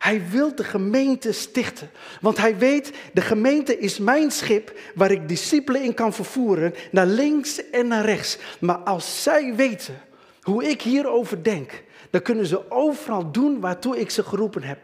Hij 0.05 0.29
wil 0.29 0.55
de 0.55 0.63
gemeente 0.63 1.31
stichten. 1.31 1.89
Want 2.21 2.37
hij 2.37 2.57
weet, 2.57 2.91
de 3.13 3.21
gemeente 3.21 3.77
is 3.79 3.97
mijn 3.97 4.31
schip 4.31 4.79
waar 4.95 5.11
ik 5.11 5.27
discipelen 5.27 5.83
in 5.83 5.93
kan 5.93 6.13
vervoeren, 6.13 6.73
naar 6.91 7.05
links 7.05 7.69
en 7.69 7.87
naar 7.87 8.05
rechts. 8.05 8.37
Maar 8.59 8.77
als 8.77 9.23
zij 9.23 9.55
weten 9.55 10.01
hoe 10.41 10.69
ik 10.69 10.81
hierover 10.81 11.43
denk, 11.43 11.83
dan 12.09 12.21
kunnen 12.21 12.45
ze 12.45 12.71
overal 12.71 13.31
doen 13.31 13.59
waartoe 13.59 13.99
ik 13.99 14.09
ze 14.09 14.23
geroepen 14.23 14.63
heb. 14.63 14.79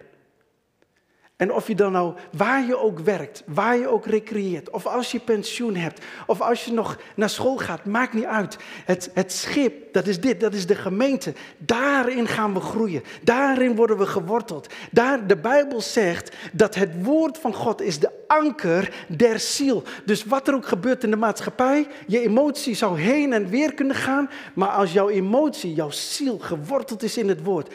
En 1.41 1.53
of 1.53 1.67
je 1.67 1.75
dan 1.75 1.91
nou, 1.91 2.13
waar 2.31 2.65
je 2.65 2.77
ook 2.77 2.99
werkt, 2.99 3.43
waar 3.45 3.77
je 3.77 3.87
ook 3.87 4.05
recreëert, 4.05 4.69
of 4.69 4.85
als 4.85 5.11
je 5.11 5.19
pensioen 5.19 5.75
hebt, 5.75 6.01
of 6.27 6.41
als 6.41 6.65
je 6.65 6.71
nog 6.71 6.97
naar 7.15 7.29
school 7.29 7.57
gaat, 7.57 7.85
maakt 7.85 8.13
niet 8.13 8.25
uit. 8.25 8.57
Het, 8.85 9.11
het 9.13 9.31
schip, 9.31 9.93
dat 9.93 10.07
is 10.07 10.19
dit, 10.19 10.39
dat 10.39 10.53
is 10.53 10.65
de 10.65 10.75
gemeente. 10.75 11.33
Daarin 11.57 12.27
gaan 12.27 12.53
we 12.53 12.59
groeien. 12.59 13.03
Daarin 13.23 13.75
worden 13.75 13.97
we 13.97 14.05
geworteld. 14.05 14.73
Daar, 14.91 15.27
de 15.27 15.37
Bijbel 15.37 15.81
zegt 15.81 16.35
dat 16.53 16.75
het 16.75 17.03
woord 17.03 17.37
van 17.37 17.53
God 17.53 17.81
is 17.81 17.99
de 17.99 18.11
anker 18.27 18.93
der 19.07 19.39
ziel. 19.39 19.83
Dus 20.05 20.25
wat 20.25 20.47
er 20.47 20.53
ook 20.53 20.67
gebeurt 20.67 21.03
in 21.03 21.09
de 21.09 21.15
maatschappij, 21.15 21.87
je 22.07 22.19
emotie 22.19 22.75
zou 22.75 22.99
heen 22.99 23.33
en 23.33 23.49
weer 23.49 23.73
kunnen 23.73 23.95
gaan, 23.95 24.29
maar 24.53 24.69
als 24.69 24.93
jouw 24.93 25.09
emotie, 25.09 25.73
jouw 25.73 25.91
ziel 25.91 26.39
geworteld 26.39 27.03
is 27.03 27.17
in 27.17 27.29
het 27.29 27.43
woord, 27.43 27.73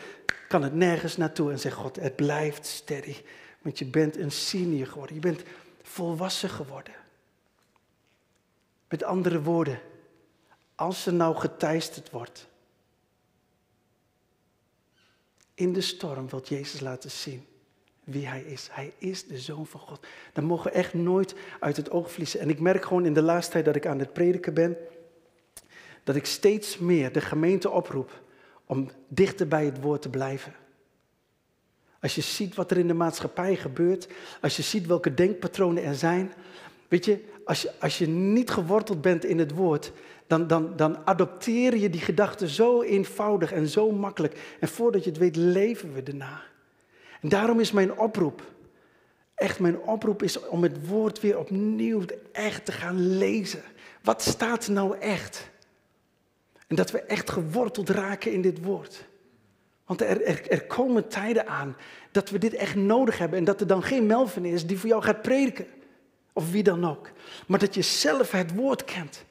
kan 0.49 0.63
het 0.63 0.75
nergens 0.75 1.17
naartoe 1.17 1.51
en 1.51 1.59
zegt 1.59 1.77
God, 1.77 1.97
het 2.01 2.17
blijft 2.17 2.67
steady. 2.67 3.15
Want 3.67 3.79
je 3.79 3.85
bent 3.85 4.17
een 4.17 4.31
senior 4.31 4.87
geworden. 4.87 5.15
Je 5.15 5.21
bent 5.21 5.43
volwassen 5.83 6.49
geworden. 6.49 6.95
Met 8.89 9.03
andere 9.03 9.43
woorden, 9.43 9.81
als 10.75 11.07
er 11.07 11.13
nou 11.13 11.37
geteisterd 11.37 12.11
wordt. 12.11 12.49
In 15.55 15.73
de 15.73 15.81
storm 15.81 16.29
wil 16.29 16.43
Jezus 16.45 16.81
laten 16.81 17.11
zien 17.11 17.47
wie 18.05 18.27
hij 18.27 18.43
is. 18.43 18.69
Hij 18.73 18.93
is 18.99 19.27
de 19.27 19.39
zoon 19.39 19.67
van 19.67 19.81
God. 19.81 20.07
Dat 20.33 20.45
mogen 20.45 20.71
we 20.71 20.77
echt 20.77 20.95
nooit 20.95 21.35
uit 21.61 21.77
het 21.77 21.91
oog 21.91 22.11
verliezen. 22.11 22.41
En 22.41 22.49
ik 22.49 22.61
merk 22.61 22.85
gewoon 22.85 23.07
in 23.07 23.15
de 23.15 23.23
laatste 23.23 23.53
tijd 23.53 23.65
dat 23.65 23.77
ik 23.77 23.87
aan 23.87 23.99
het 23.99 24.13
prediken 24.13 24.55
ben, 24.55 24.77
dat 26.05 26.17
ik 26.17 26.27
steeds 26.27 26.79
meer 26.79 27.13
de 27.13 27.21
gemeente 27.21 27.71
oproep 27.71 28.23
om 28.65 28.91
dichter 29.09 29.49
bij 29.49 29.65
het 29.65 29.81
woord 29.81 30.03
te 30.03 30.11
blijven. 30.11 30.55
Als 32.01 32.15
je 32.15 32.21
ziet 32.21 32.55
wat 32.55 32.71
er 32.71 32.79
in 32.79 32.87
de 32.87 32.95
maatschappij 32.95 33.57
gebeurt, 33.57 34.09
als 34.41 34.57
je 34.57 34.63
ziet 34.63 34.87
welke 34.87 35.15
denkpatronen 35.15 35.85
er 35.85 35.95
zijn. 35.95 36.33
Weet 36.89 37.05
je, 37.05 37.25
als 37.45 37.63
je, 37.63 37.73
als 37.81 37.99
je 37.99 38.09
niet 38.09 38.51
geworteld 38.51 39.01
bent 39.01 39.25
in 39.25 39.39
het 39.39 39.53
woord, 39.53 39.93
dan, 40.27 40.47
dan, 40.47 40.77
dan 40.77 41.07
adopteer 41.07 41.77
je 41.77 41.91
die 41.91 42.01
gedachten 42.01 42.49
zo 42.49 42.83
eenvoudig 42.83 43.53
en 43.53 43.69
zo 43.69 43.91
makkelijk. 43.91 44.57
En 44.61 44.69
voordat 44.69 45.05
je 45.05 45.11
het 45.11 45.19
weet, 45.19 45.37
leven 45.37 45.93
we 45.93 46.03
erna. 46.03 46.43
En 47.21 47.29
daarom 47.29 47.61
is 47.61 47.73
mijn 47.73 47.99
oproep, 47.99 48.43
echt 49.35 49.61
mijn 49.61 49.79
oproep 49.79 50.23
is 50.23 50.39
om 50.49 50.63
het 50.63 50.89
woord 50.89 51.21
weer 51.21 51.39
opnieuw 51.39 52.03
echt 52.33 52.65
te 52.65 52.73
gaan 52.73 53.17
lezen. 53.19 53.63
Wat 54.03 54.23
staat 54.23 54.69
nou 54.69 54.99
echt? 54.99 55.51
En 56.67 56.77
dat 56.77 56.91
we 56.91 57.01
echt 57.01 57.31
geworteld 57.31 57.89
raken 57.89 58.33
in 58.33 58.43
dit 58.43 58.63
woord. 58.63 59.05
Want 59.87 60.01
er, 60.01 60.51
er, 60.51 60.65
komen 60.65 61.09
tijden 61.09 61.47
aan 61.47 61.77
dat 62.11 62.31
we 62.31 62.39
dit 62.39 62.55
echt 62.55 62.75
nodig 62.75 63.19
hebben. 63.19 63.39
En 63.39 63.45
dat 63.45 63.61
er 63.61 63.67
dan 63.67 63.83
geen 63.83 64.07
Melvin 64.07 64.45
is 64.45 64.67
die 64.67 64.79
voor 64.79 64.89
jou 64.89 65.03
gaat 65.03 65.23
prediken. 65.23 65.67
Of 66.33 66.51
wie 66.51 66.63
dan 66.63 66.89
ook. 66.89 67.11
Maar 67.47 67.59
dat 67.59 67.75
je 67.75 67.83
zelf 67.83 68.31
het 68.31 68.55
woord 68.55 68.85
kent. 68.85 69.25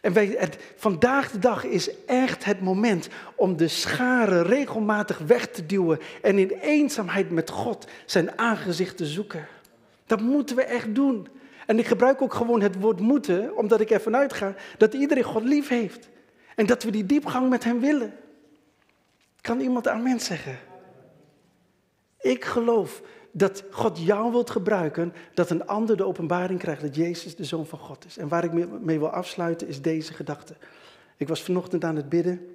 En 0.00 0.12
wij, 0.12 0.34
het, 0.38 0.58
vandaag 0.76 1.30
de 1.30 1.38
dag 1.38 1.64
is 1.64 2.04
echt 2.06 2.44
het 2.44 2.60
moment 2.60 3.08
om 3.36 3.56
de 3.56 3.68
scharen 3.68 4.42
regelmatig 4.42 5.18
weg 5.18 5.46
te 5.46 5.66
duwen. 5.66 5.98
En 6.22 6.38
in 6.38 6.50
eenzaamheid 6.50 7.30
met 7.30 7.50
God 7.50 7.86
zijn 8.06 8.38
aangezicht 8.38 8.96
te 8.96 9.06
zoeken. 9.06 9.46
Dat 10.06 10.20
moeten 10.20 10.56
we 10.56 10.62
echt 10.62 10.94
doen. 10.94 11.28
En 11.66 11.78
ik 11.78 11.86
gebruik 11.86 12.22
ook 12.22 12.34
gewoon 12.34 12.60
het 12.60 12.80
woord 12.80 13.00
moeten, 13.00 13.56
omdat 13.56 13.80
ik 13.80 13.90
ervan 13.90 14.16
uitga 14.16 14.54
dat 14.78 14.94
iedereen 14.94 15.22
God 15.22 15.44
lief 15.44 15.68
heeft. 15.68 16.08
En 16.54 16.66
dat 16.66 16.82
we 16.82 16.90
die 16.90 17.06
diepgang 17.06 17.48
met 17.48 17.64
hem 17.64 17.80
willen. 17.80 18.14
Kan 19.44 19.60
iemand 19.60 19.88
amen 19.88 20.20
zeggen? 20.20 20.58
Ik 22.20 22.44
geloof 22.44 23.02
dat 23.32 23.64
God 23.70 24.04
jou 24.04 24.30
wilt 24.30 24.50
gebruiken, 24.50 25.12
dat 25.34 25.50
een 25.50 25.66
ander 25.66 25.96
de 25.96 26.04
openbaring 26.04 26.58
krijgt 26.58 26.80
dat 26.80 26.94
Jezus 26.94 27.36
de 27.36 27.44
Zoon 27.44 27.66
van 27.66 27.78
God 27.78 28.04
is. 28.04 28.16
En 28.16 28.28
waar 28.28 28.44
ik 28.44 28.52
mee 28.80 28.98
wil 28.98 29.08
afsluiten 29.08 29.68
is 29.68 29.82
deze 29.82 30.12
gedachte. 30.12 30.56
Ik 31.16 31.28
was 31.28 31.42
vanochtend 31.42 31.84
aan 31.84 31.96
het 31.96 32.08
bidden 32.08 32.54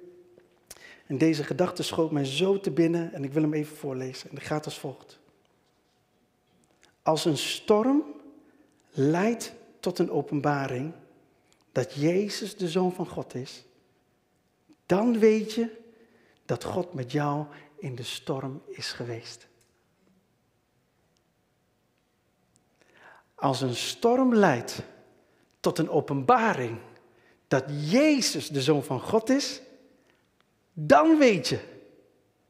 en 1.06 1.18
deze 1.18 1.44
gedachte 1.44 1.82
schoot 1.82 2.10
mij 2.10 2.24
zo 2.24 2.60
te 2.60 2.70
binnen 2.70 3.12
en 3.12 3.24
ik 3.24 3.32
wil 3.32 3.42
hem 3.42 3.54
even 3.54 3.76
voorlezen. 3.76 4.30
En 4.30 4.36
het 4.36 4.44
gaat 4.44 4.64
als 4.64 4.78
volgt. 4.78 5.18
Als 7.02 7.24
een 7.24 7.38
storm 7.38 8.04
leidt 8.90 9.54
tot 9.80 9.98
een 9.98 10.10
openbaring 10.10 10.92
dat 11.72 11.94
Jezus 11.94 12.56
de 12.56 12.68
Zoon 12.68 12.92
van 12.92 13.06
God 13.06 13.34
is, 13.34 13.64
dan 14.86 15.18
weet 15.18 15.52
je 15.52 15.78
dat 16.50 16.64
God 16.64 16.94
met 16.94 17.12
jou 17.12 17.46
in 17.78 17.94
de 17.94 18.02
storm 18.02 18.62
is 18.66 18.92
geweest. 18.92 19.46
Als 23.34 23.60
een 23.60 23.74
storm 23.74 24.34
leidt 24.34 24.82
tot 25.60 25.78
een 25.78 25.90
openbaring 25.90 26.78
dat 27.48 27.64
Jezus 27.90 28.48
de 28.48 28.62
Zoon 28.62 28.84
van 28.84 29.00
God 29.00 29.28
is, 29.28 29.60
dan 30.72 31.18
weet 31.18 31.48
je 31.48 31.60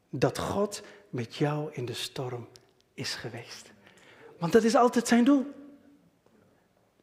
dat 0.09 0.37
God 0.37 0.81
met 1.09 1.35
jou 1.35 1.69
in 1.73 1.85
de 1.85 1.93
storm 1.93 2.47
is 2.93 3.15
geweest. 3.15 3.71
Want 4.39 4.51
dat 4.51 4.63
is 4.63 4.75
altijd 4.75 5.07
zijn 5.07 5.23
doel. 5.23 5.45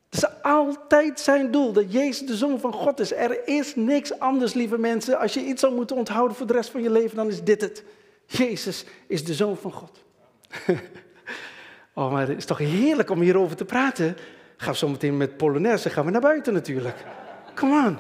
Het 0.09 0.23
is 0.23 0.43
altijd 0.43 1.21
zijn 1.21 1.51
doel 1.51 1.73
dat 1.73 1.93
Jezus 1.93 2.27
de 2.27 2.37
Zoon 2.37 2.61
van 2.61 2.73
God 2.73 3.01
is. 3.01 3.13
Er 3.13 3.49
is 3.49 3.75
niks 3.75 4.19
anders, 4.19 4.55
lieve 4.55 4.79
mensen. 4.79 5.19
Als 5.19 5.35
je 5.35 5.45
iets 5.45 5.61
zou 5.61 5.75
moeten 5.75 5.97
onthouden 5.97 6.37
voor 6.37 6.47
de 6.47 6.53
rest 6.53 6.71
van 6.71 6.83
je 6.83 6.91
leven, 6.91 7.17
dan 7.17 7.29
is 7.29 7.43
dit 7.43 7.61
het. 7.61 7.85
Jezus 8.27 8.85
is 9.07 9.25
de 9.25 9.35
Zoon 9.35 9.57
van 9.57 9.73
God. 9.73 10.03
Oh, 11.99 12.13
maar 12.13 12.29
het 12.29 12.37
is 12.37 12.45
toch 12.45 12.59
heerlijk 12.59 13.11
om 13.11 13.21
hierover 13.21 13.57
te 13.57 13.65
praten. 13.65 14.17
Ga 14.57 14.73
zo 14.73 14.89
meteen 14.89 15.17
met 15.17 15.37
Polonaise, 15.37 15.91
gaan 15.91 16.05
we 16.05 16.11
naar 16.11 16.21
buiten 16.21 16.53
natuurlijk. 16.53 17.05
Come 17.55 17.87
on. 17.87 17.99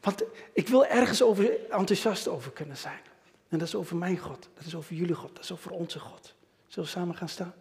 Want 0.00 0.22
ik 0.52 0.68
wil 0.68 0.86
ergens 0.86 1.22
over, 1.22 1.70
enthousiast 1.70 2.28
over 2.28 2.50
kunnen 2.50 2.76
zijn. 2.76 3.00
En 3.48 3.58
dat 3.58 3.68
is 3.68 3.74
over 3.74 3.96
mijn 3.96 4.18
God. 4.18 4.48
Dat 4.54 4.64
is 4.64 4.74
over 4.74 4.94
jullie 4.94 5.14
God. 5.14 5.34
Dat 5.34 5.44
is 5.44 5.52
over 5.52 5.70
onze 5.70 5.98
God. 5.98 6.34
Zullen 6.66 6.88
we 6.88 6.94
samen 6.94 7.16
gaan 7.16 7.28
staan? 7.28 7.54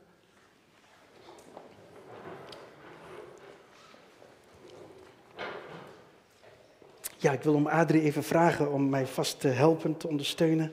Ja, 7.20 7.32
ik 7.32 7.42
wil 7.42 7.54
om 7.54 7.68
Adrie 7.68 8.02
even 8.02 8.24
vragen 8.24 8.72
om 8.72 8.90
mij 8.90 9.08
vast 9.08 9.40
te 9.40 9.48
helpen, 9.48 9.98
te 9.98 10.08
ondersteunen. 10.08 10.72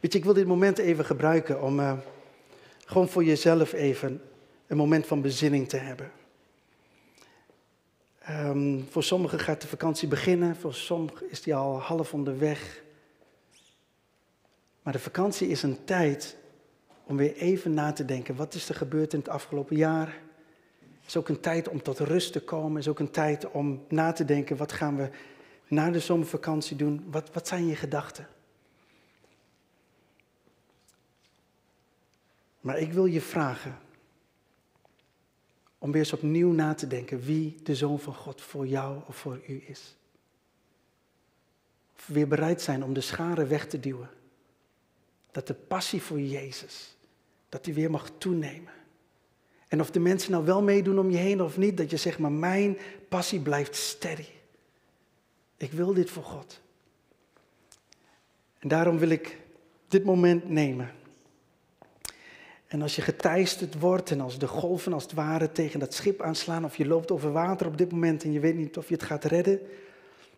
Weet 0.00 0.12
je, 0.12 0.18
ik 0.18 0.24
wil 0.24 0.34
dit 0.34 0.46
moment 0.46 0.78
even 0.78 1.04
gebruiken 1.04 1.62
om 1.62 1.80
uh, 1.80 1.92
gewoon 2.84 3.08
voor 3.08 3.24
jezelf 3.24 3.72
even 3.72 4.22
een 4.66 4.76
moment 4.76 5.06
van 5.06 5.20
bezinning 5.20 5.68
te 5.68 5.76
hebben. 5.76 6.10
Um, 8.30 8.86
voor 8.90 9.02
sommigen 9.02 9.38
gaat 9.38 9.60
de 9.60 9.66
vakantie 9.66 10.08
beginnen, 10.08 10.56
voor 10.56 10.74
sommigen 10.74 11.30
is 11.30 11.42
die 11.42 11.54
al 11.54 11.80
half 11.80 12.14
onderweg. 12.14 12.82
Maar 14.82 14.92
de 14.92 14.98
vakantie 14.98 15.48
is 15.48 15.62
een 15.62 15.84
tijd 15.84 16.36
om 17.04 17.16
weer 17.16 17.36
even 17.36 17.74
na 17.74 17.92
te 17.92 18.04
denken, 18.04 18.36
wat 18.36 18.54
is 18.54 18.68
er 18.68 18.74
gebeurd 18.74 19.12
in 19.12 19.18
het 19.18 19.28
afgelopen 19.28 19.76
jaar? 19.76 20.06
Het 21.00 21.08
is 21.08 21.16
ook 21.16 21.28
een 21.28 21.40
tijd 21.40 21.68
om 21.68 21.82
tot 21.82 21.98
rust 21.98 22.32
te 22.32 22.40
komen, 22.40 22.74
het 22.74 22.84
is 22.84 22.90
ook 22.90 22.98
een 22.98 23.10
tijd 23.10 23.50
om 23.50 23.84
na 23.88 24.12
te 24.12 24.24
denken, 24.24 24.56
wat 24.56 24.72
gaan 24.72 24.96
we 24.96 25.10
na 25.70 25.90
de 25.90 26.00
zomervakantie 26.00 26.76
doen? 26.76 27.04
Wat, 27.10 27.32
wat 27.32 27.48
zijn 27.48 27.66
je 27.66 27.76
gedachten? 27.76 28.28
Maar 32.60 32.78
ik 32.78 32.92
wil 32.92 33.06
je 33.06 33.20
vragen 33.20 33.78
om 35.78 35.92
weer 35.92 36.00
eens 36.00 36.12
opnieuw 36.12 36.52
na 36.52 36.74
te 36.74 36.86
denken 36.86 37.20
wie 37.20 37.56
de 37.62 37.74
Zoon 37.74 38.00
van 38.00 38.14
God 38.14 38.40
voor 38.40 38.66
jou 38.66 39.00
of 39.06 39.16
voor 39.16 39.40
u 39.46 39.62
is. 39.66 39.96
Of 41.96 42.06
weer 42.06 42.28
bereid 42.28 42.62
zijn 42.62 42.84
om 42.84 42.92
de 42.92 43.00
scharen 43.00 43.48
weg 43.48 43.66
te 43.66 43.80
duwen. 43.80 44.10
Dat 45.30 45.46
de 45.46 45.54
passie 45.54 46.02
voor 46.02 46.20
Jezus, 46.20 46.96
dat 47.48 47.64
die 47.64 47.74
weer 47.74 47.90
mag 47.90 48.10
toenemen. 48.18 48.72
En 49.68 49.80
of 49.80 49.90
de 49.90 50.00
mensen 50.00 50.30
nou 50.30 50.44
wel 50.44 50.62
meedoen 50.62 50.98
om 50.98 51.10
je 51.10 51.16
heen 51.16 51.42
of 51.42 51.56
niet, 51.56 51.76
dat 51.76 51.90
je 51.90 51.96
zegt, 51.96 52.18
maar 52.18 52.32
mijn 52.32 52.78
passie 53.08 53.40
blijft 53.40 53.76
steady. 53.76 54.26
Ik 55.60 55.72
wil 55.72 55.94
dit 55.94 56.10
voor 56.10 56.22
God. 56.22 56.60
En 58.58 58.68
daarom 58.68 58.98
wil 58.98 59.08
ik 59.08 59.38
dit 59.88 60.04
moment 60.04 60.48
nemen. 60.48 60.90
En 62.66 62.82
als 62.82 62.96
je 62.96 63.02
geteisterd 63.02 63.78
wordt 63.78 64.10
en 64.10 64.20
als 64.20 64.38
de 64.38 64.46
golven 64.46 64.92
als 64.92 65.02
het 65.02 65.12
ware 65.12 65.52
tegen 65.52 65.80
dat 65.80 65.94
schip 65.94 66.22
aanslaan, 66.22 66.64
of 66.64 66.76
je 66.76 66.86
loopt 66.86 67.10
over 67.10 67.32
water 67.32 67.66
op 67.66 67.78
dit 67.78 67.92
moment 67.92 68.24
en 68.24 68.32
je 68.32 68.40
weet 68.40 68.56
niet 68.56 68.76
of 68.76 68.88
je 68.88 68.94
het 68.94 69.02
gaat 69.02 69.24
redden, 69.24 69.60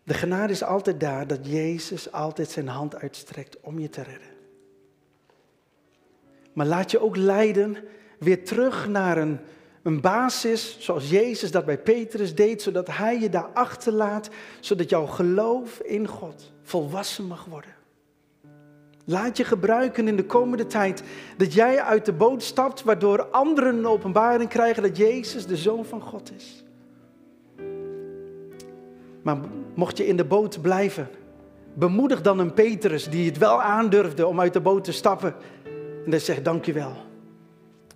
de 0.03 0.13
genade 0.13 0.53
is 0.53 0.63
altijd 0.63 0.99
daar 0.99 1.27
dat 1.27 1.47
Jezus 1.47 2.11
altijd 2.11 2.49
zijn 2.49 2.67
hand 2.67 2.95
uitstrekt 2.95 3.59
om 3.59 3.79
je 3.79 3.89
te 3.89 4.01
redden. 4.01 4.31
Maar 6.53 6.65
laat 6.65 6.91
je 6.91 6.99
ook 6.99 7.15
leiden 7.15 7.77
weer 8.19 8.45
terug 8.45 8.87
naar 8.87 9.17
een 9.17 9.39
een 9.83 10.01
basis 10.01 10.75
zoals 10.79 11.09
Jezus 11.09 11.51
dat 11.51 11.65
bij 11.65 11.77
Petrus 11.77 12.35
deed, 12.35 12.61
zodat 12.61 12.87
hij 12.87 13.19
je 13.19 13.29
daar 13.29 13.49
achterlaat, 13.53 14.29
zodat 14.59 14.89
jouw 14.89 15.05
geloof 15.05 15.79
in 15.79 16.07
God 16.07 16.51
volwassen 16.61 17.25
mag 17.25 17.45
worden. 17.45 17.71
Laat 19.05 19.37
je 19.37 19.43
gebruiken 19.43 20.07
in 20.07 20.15
de 20.15 20.25
komende 20.25 20.67
tijd 20.67 21.03
dat 21.37 21.53
jij 21.53 21.81
uit 21.81 22.05
de 22.05 22.13
boot 22.13 22.43
stapt, 22.43 22.83
waardoor 22.83 23.25
anderen 23.25 23.77
een 23.77 23.87
openbaring 23.87 24.49
krijgen 24.49 24.83
dat 24.83 24.97
Jezus 24.97 25.45
de 25.45 25.57
Zoon 25.57 25.85
van 25.85 26.01
God 26.01 26.31
is. 26.35 26.63
Maar 29.21 29.37
mocht 29.73 29.97
je 29.97 30.07
in 30.07 30.17
de 30.17 30.25
boot 30.25 30.61
blijven, 30.61 31.09
bemoedig 31.73 32.21
dan 32.21 32.39
een 32.39 32.53
Petrus 32.53 33.09
die 33.09 33.25
het 33.25 33.37
wel 33.37 33.61
aandurfde 33.61 34.27
om 34.27 34.39
uit 34.39 34.53
de 34.53 34.61
boot 34.61 34.83
te 34.83 34.91
stappen. 34.91 35.35
En 36.05 36.11
dan 36.11 36.19
zegt 36.19 36.45
dankjewel. 36.45 37.11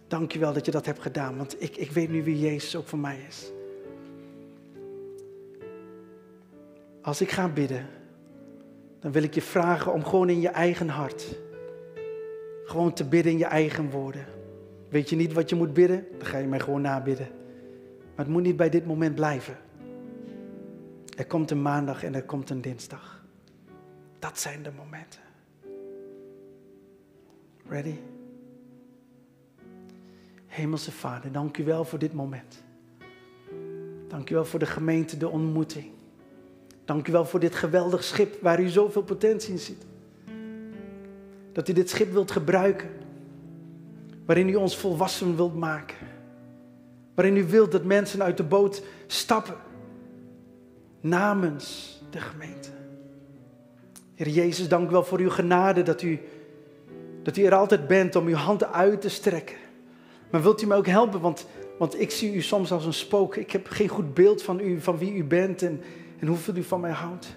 Dank 0.08 0.32
je 0.32 0.40
wel 0.40 0.54
dat 0.54 0.66
je 0.66 0.72
dat 0.72 0.86
hebt 0.86 1.02
gedaan, 1.02 1.38
want 1.38 1.62
ik, 1.62 1.78
ik 1.78 1.92
weet 1.92 2.10
nu 2.10 2.24
wie 2.24 2.40
Jezus 2.40 2.76
ook 2.76 2.88
voor 2.88 3.00
mij 3.00 3.20
is. 3.28 3.52
Als 7.02 7.22
ik 7.22 7.32
ga 7.32 7.50
bidden, 7.50 7.88
dan 9.00 9.12
wil 9.12 9.24
ik 9.24 9.34
je 9.34 9.42
vragen 9.42 9.94
om 9.94 10.04
gewoon 10.04 10.30
in 10.30 10.42
je 10.42 10.50
eigen 10.50 10.90
hart, 10.90 11.40
gewoon 12.66 12.94
te 12.94 13.06
bidden 13.06 13.32
in 13.32 13.38
je 13.38 13.46
eigen 13.46 13.90
woorden. 13.90 14.26
Weet 14.90 15.10
je 15.10 15.16
niet 15.16 15.34
wat 15.34 15.50
je 15.50 15.56
moet 15.56 15.74
bidden? 15.74 16.06
Dan 16.18 16.28
ga 16.28 16.38
je 16.38 16.48
mij 16.48 16.60
gewoon 16.60 16.82
nabidden. 16.82 17.28
Maar 18.16 18.26
het 18.26 18.34
moet 18.34 18.44
niet 18.44 18.56
bij 18.56 18.70
dit 18.70 18.86
moment 18.86 19.16
blijven. 19.16 19.58
Er 21.18 21.26
komt 21.28 21.52
een 21.52 21.62
maandag 21.62 22.04
en 22.04 22.16
er 22.16 22.24
komt 22.24 22.50
een 22.50 22.62
dinsdag. 22.62 23.26
Dat 24.20 24.40
zijn 24.40 24.64
de 24.64 24.72
momenten. 24.72 25.22
Ready? 27.70 27.96
Hemelse 30.58 30.92
Vader, 30.92 31.32
dank 31.32 31.58
u 31.58 31.64
wel 31.64 31.86
voor 31.86 32.00
dit 32.00 32.14
moment. 32.14 32.64
Dank 34.08 34.30
u 34.30 34.34
wel 34.34 34.46
voor 34.46 34.60
de 34.60 34.66
gemeente, 34.66 35.18
de 35.18 35.30
ontmoeting. 35.30 35.86
Dank 36.86 37.08
u 37.08 37.12
wel 37.12 37.26
voor 37.26 37.40
dit 37.40 37.56
geweldig 37.56 38.04
schip 38.04 38.42
waar 38.42 38.62
u 38.62 38.68
zoveel 38.68 39.02
potentie 39.02 39.52
in 39.52 39.60
ziet. 39.60 39.86
Dat 41.52 41.68
u 41.68 41.74
dit 41.74 41.90
schip 41.90 42.12
wilt 42.12 42.32
gebruiken. 42.32 42.90
Waarin 44.26 44.50
u 44.50 44.56
ons 44.56 44.78
volwassen 44.78 45.36
wilt 45.36 45.56
maken. 45.56 45.98
Waarin 47.14 47.38
u 47.38 47.44
wilt 47.44 47.72
dat 47.72 47.84
mensen 47.84 48.24
uit 48.24 48.38
de 48.38 48.44
boot 48.44 48.84
stappen. 49.08 49.58
Namens 51.02 51.98
de 52.10 52.20
gemeente. 52.20 52.70
Heer 54.16 54.30
Jezus, 54.30 54.68
dank 54.68 54.90
u 54.90 54.92
wel 54.92 55.04
voor 55.04 55.20
uw 55.20 55.30
genade 55.30 55.84
dat 55.84 56.02
u, 56.02 56.20
dat 57.24 57.38
u 57.38 57.44
er 57.44 57.56
altijd 57.56 57.88
bent 57.88 58.16
om 58.16 58.28
uw 58.28 58.36
hand 58.36 58.72
uit 58.72 59.02
te 59.02 59.10
strekken. 59.10 59.66
Maar 60.30 60.42
wilt 60.42 60.62
u 60.62 60.68
me 60.68 60.76
ook 60.76 60.88
helpen? 60.88 61.22
Want, 61.22 61.46
want 61.78 62.00
ik 62.00 62.12
zie 62.12 62.34
u 62.34 62.42
soms 62.42 62.72
als 62.72 62.86
een 62.86 62.94
spook. 62.94 63.36
Ik 63.36 63.52
heb 63.52 63.68
geen 63.68 63.88
goed 63.88 64.14
beeld 64.14 64.44
van 64.44 64.60
u, 64.60 64.82
van 64.82 64.98
wie 64.98 65.14
u 65.14 65.24
bent 65.24 65.62
en, 65.62 65.82
en 66.20 66.28
hoeveel 66.28 66.56
u 66.56 66.64
van 66.64 66.80
mij 66.80 66.92
houdt. 66.92 67.36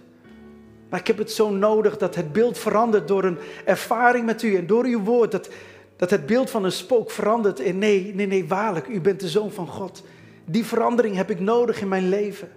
Maar 0.89 1.01
ik 1.01 1.07
heb 1.07 1.19
het 1.19 1.33
zo 1.33 1.51
nodig 1.51 1.97
dat 1.97 2.15
het 2.15 2.33
beeld 2.33 2.59
verandert 2.59 3.09
door 3.09 3.25
een 3.25 3.39
ervaring 3.65 4.27
met 4.27 4.43
u 4.43 4.57
en 4.57 4.67
door 4.67 4.85
uw 4.85 5.03
woord. 5.03 5.33
Dat, 5.33 5.51
dat 5.97 6.11
het 6.11 6.27
beeld 6.27 6.51
van 6.51 6.65
een 6.65 6.73
spook 6.73 7.11
verandert 7.11 7.61
in 7.61 7.79
nee, 7.79 8.15
nee, 8.15 8.27
nee, 8.27 8.49
waarlijk, 8.49 8.87
u 8.87 9.01
bent 9.01 9.21
de 9.21 9.29
zoon 9.29 9.51
van 9.51 9.67
God. 9.67 10.03
Die 10.45 10.65
verandering 10.65 11.17
heb 11.17 11.31
ik 11.31 11.41
nodig 11.41 11.81
in 11.81 11.89
mijn 11.89 12.09
leven. 12.09 12.49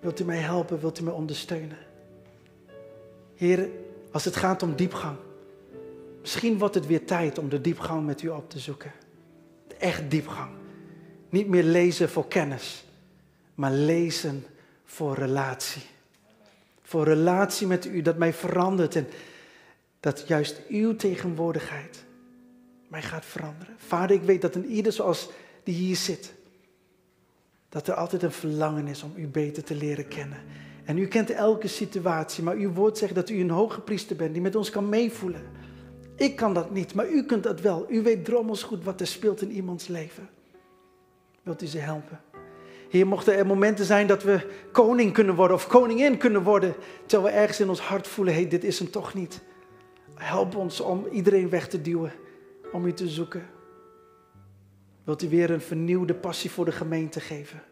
Wilt 0.00 0.20
u 0.20 0.24
mij 0.24 0.38
helpen? 0.38 0.80
Wilt 0.80 1.00
u 1.00 1.02
mij 1.02 1.12
ondersteunen? 1.12 1.78
Heer, 3.34 3.68
als 4.10 4.24
het 4.24 4.36
gaat 4.36 4.62
om 4.62 4.76
diepgang. 4.76 5.16
Misschien 6.22 6.58
wordt 6.58 6.74
het 6.74 6.86
weer 6.86 7.04
tijd 7.04 7.38
om 7.38 7.48
de 7.48 7.60
diepgang 7.60 8.06
met 8.06 8.22
u 8.22 8.28
op 8.28 8.50
te 8.50 8.58
zoeken. 8.58 8.92
Echt 9.78 10.10
diepgang. 10.10 10.50
Niet 11.28 11.48
meer 11.48 11.62
lezen 11.62 12.08
voor 12.08 12.28
kennis, 12.28 12.84
maar 13.54 13.72
lezen 13.72 14.44
voor 14.84 15.14
relatie. 15.14 15.82
Voor 16.82 17.04
relatie 17.04 17.66
met 17.66 17.84
u 17.84 18.02
dat 18.02 18.16
mij 18.16 18.32
verandert 18.32 18.96
en 18.96 19.06
dat 20.00 20.24
juist 20.26 20.60
uw 20.68 20.96
tegenwoordigheid 20.96 22.04
mij 22.88 23.02
gaat 23.02 23.24
veranderen. 23.24 23.74
Vader, 23.76 24.16
ik 24.16 24.22
weet 24.22 24.40
dat 24.40 24.54
in 24.54 24.66
ieder 24.66 24.92
zoals 24.92 25.30
die 25.62 25.74
hier 25.74 25.96
zit, 25.96 26.34
dat 27.68 27.88
er 27.88 27.94
altijd 27.94 28.22
een 28.22 28.32
verlangen 28.32 28.86
is 28.86 29.02
om 29.02 29.12
u 29.16 29.26
beter 29.26 29.64
te 29.64 29.74
leren 29.74 30.08
kennen. 30.08 30.38
En 30.84 30.98
u 30.98 31.06
kent 31.06 31.30
elke 31.30 31.68
situatie, 31.68 32.44
maar 32.44 32.56
uw 32.56 32.72
woord 32.72 32.98
zegt 32.98 33.14
dat 33.14 33.30
u 33.30 33.40
een 33.40 33.50
hoge 33.50 33.80
priester 33.80 34.16
bent 34.16 34.32
die 34.32 34.42
met 34.42 34.56
ons 34.56 34.70
kan 34.70 34.88
meevoelen. 34.88 35.42
Ik 36.22 36.36
kan 36.36 36.54
dat 36.54 36.70
niet, 36.70 36.94
maar 36.94 37.08
u 37.08 37.24
kunt 37.24 37.42
dat 37.42 37.60
wel. 37.60 37.86
U 37.88 38.02
weet 38.02 38.24
drommels 38.24 38.62
goed 38.62 38.84
wat 38.84 39.00
er 39.00 39.06
speelt 39.06 39.42
in 39.42 39.50
iemands 39.50 39.86
leven. 39.86 40.28
Wilt 41.42 41.62
u 41.62 41.66
ze 41.66 41.78
helpen? 41.78 42.20
Heer, 42.90 43.06
mochten 43.06 43.34
er 43.34 43.46
momenten 43.46 43.84
zijn 43.84 44.06
dat 44.06 44.22
we 44.22 44.46
koning 44.72 45.12
kunnen 45.12 45.34
worden 45.34 45.56
of 45.56 45.66
koningin 45.66 46.16
kunnen 46.18 46.42
worden, 46.42 46.74
terwijl 47.06 47.32
we 47.32 47.40
ergens 47.40 47.60
in 47.60 47.68
ons 47.68 47.80
hart 47.80 48.08
voelen, 48.08 48.34
hé, 48.34 48.40
hey, 48.40 48.48
dit 48.48 48.64
is 48.64 48.78
hem 48.78 48.90
toch 48.90 49.14
niet. 49.14 49.40
Help 50.14 50.56
ons 50.56 50.80
om 50.80 51.06
iedereen 51.06 51.48
weg 51.48 51.68
te 51.68 51.82
duwen, 51.82 52.12
om 52.72 52.86
u 52.86 52.92
te 52.92 53.08
zoeken. 53.08 53.46
Wilt 55.04 55.22
u 55.22 55.28
weer 55.28 55.50
een 55.50 55.60
vernieuwde 55.60 56.14
passie 56.14 56.50
voor 56.50 56.64
de 56.64 56.72
gemeente 56.72 57.20
geven? 57.20 57.62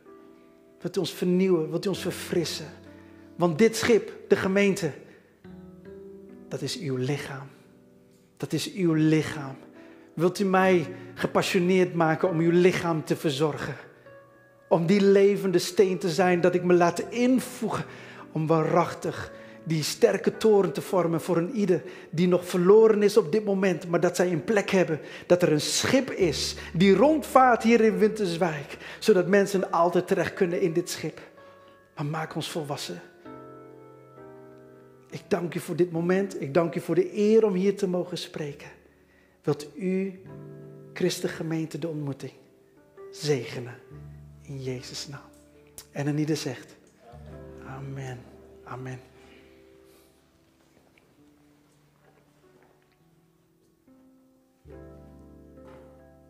Wilt 0.81 0.97
u 0.97 1.01
ons 1.01 1.13
vernieuwen? 1.13 1.71
Wilt 1.71 1.85
u 1.85 1.89
ons 1.89 2.03
verfrissen? 2.03 2.69
Want 3.37 3.59
dit 3.59 3.77
schip, 3.77 4.13
de 4.29 4.37
gemeente, 4.37 4.93
dat 6.49 6.63
is 6.63 6.79
uw 6.79 6.97
lichaam. 6.97 7.59
Dat 8.41 8.53
is 8.53 8.73
uw 8.73 8.93
lichaam. 8.93 9.57
Wilt 10.15 10.39
u 10.39 10.45
mij 10.45 10.87
gepassioneerd 11.15 11.95
maken 11.95 12.29
om 12.29 12.39
uw 12.39 12.51
lichaam 12.51 13.05
te 13.05 13.17
verzorgen? 13.17 13.77
Om 14.69 14.87
die 14.87 15.01
levende 15.01 15.59
steen 15.59 15.99
te 15.99 16.09
zijn 16.09 16.41
dat 16.41 16.55
ik 16.55 16.65
me 16.65 16.75
laat 16.75 16.99
invoegen 16.99 17.85
om 18.33 18.47
waarachtig 18.47 19.33
die 19.65 19.83
sterke 19.83 20.37
toren 20.37 20.73
te 20.73 20.81
vormen 20.81 21.21
voor 21.21 21.37
een 21.37 21.51
ieder 21.51 21.83
die 22.11 22.29
nog 22.29 22.47
verloren 22.47 23.03
is 23.03 23.17
op 23.17 23.33
dit 23.33 23.45
moment, 23.45 23.89
maar 23.89 24.01
dat 24.01 24.17
zij 24.17 24.33
een 24.33 24.45
plek 24.45 24.71
hebben, 24.71 25.01
dat 25.27 25.43
er 25.43 25.53
een 25.53 25.61
schip 25.61 26.11
is 26.11 26.57
die 26.73 26.95
rondvaart 26.95 27.63
hier 27.63 27.81
in 27.81 27.99
Winterswijk, 27.99 28.77
zodat 28.99 29.27
mensen 29.27 29.71
altijd 29.71 30.07
terecht 30.07 30.35
kunnen 30.35 30.61
in 30.61 30.73
dit 30.73 30.91
schip. 30.91 31.21
Maar 31.95 32.07
maak 32.07 32.35
ons 32.35 32.51
volwassen. 32.51 33.10
Ik 35.11 35.23
dank 35.29 35.55
u 35.55 35.61
voor 35.61 35.77
dit 35.77 35.91
moment. 35.91 36.41
Ik 36.41 36.55
dank 36.55 36.75
u 36.75 36.81
voor 36.81 36.95
de 36.95 37.17
eer 37.17 37.45
om 37.45 37.55
hier 37.55 37.77
te 37.77 37.89
mogen 37.89 38.19
spreken. 38.19 38.69
Wilt 39.43 39.77
u, 39.77 40.21
Christengemeente, 40.93 41.79
de 41.79 41.89
ontmoeting 41.89 42.33
zegenen 43.11 43.75
in 44.43 44.63
Jezus' 44.63 45.09
naam. 45.09 45.29
En 45.91 46.07
een 46.07 46.19
ieder 46.19 46.37
zegt, 46.37 46.77
amen, 47.67 48.19
amen. 48.65 49.01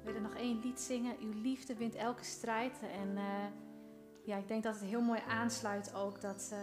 We 0.02 0.16
willen 0.16 0.22
nog 0.22 0.34
één 0.34 0.60
lied 0.62 0.80
zingen. 0.80 1.16
Uw 1.20 1.40
liefde 1.42 1.74
wint 1.74 1.94
elke 1.94 2.24
strijd. 2.24 2.72
En 2.92 3.16
eh, 3.16 3.24
ja, 4.24 4.36
ik 4.36 4.48
denk 4.48 4.62
dat 4.62 4.74
het 4.74 4.84
heel 4.84 5.00
mooi 5.00 5.20
aansluit 5.28 5.94
ook 5.94 6.20
dat, 6.20 6.48
eh, 6.52 6.58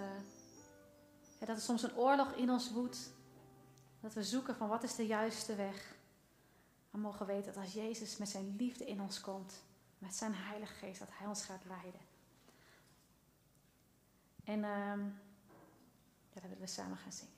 ja, 1.40 1.46
dat 1.46 1.56
er 1.56 1.62
soms 1.62 1.84
een 1.84 1.96
oorlog 1.96 2.32
in 2.32 2.50
ons 2.50 2.72
woedt. 2.72 3.12
Dat 4.00 4.14
we 4.14 4.24
zoeken 4.24 4.56
van 4.56 4.68
wat 4.68 4.84
is 4.84 4.96
de 4.96 5.06
juiste 5.06 5.56
weg. 5.56 5.96
Maar 6.90 7.02
mogen 7.02 7.26
weten 7.26 7.54
dat 7.54 7.64
als 7.64 7.74
Jezus 7.74 8.18
met 8.18 8.30
zijn 8.30 8.56
liefde 8.56 8.86
in 8.86 9.02
ons 9.02 9.22
komt, 9.22 9.54
met 9.98 10.16
zijn 10.16 10.34
Heilige 10.36 10.74
Geest, 10.74 11.00
dat 11.00 11.10
Hij 11.12 11.28
ons 11.28 11.44
gaat 11.44 11.66
leiden. 11.66 12.02
En 14.44 14.64
ehm 14.64 15.06
ja, 16.30 16.34
dat 16.34 16.44
willen 16.44 16.60
we 16.60 16.68
samen 16.68 16.98
gaan 16.98 17.12
zingen. 17.12 17.37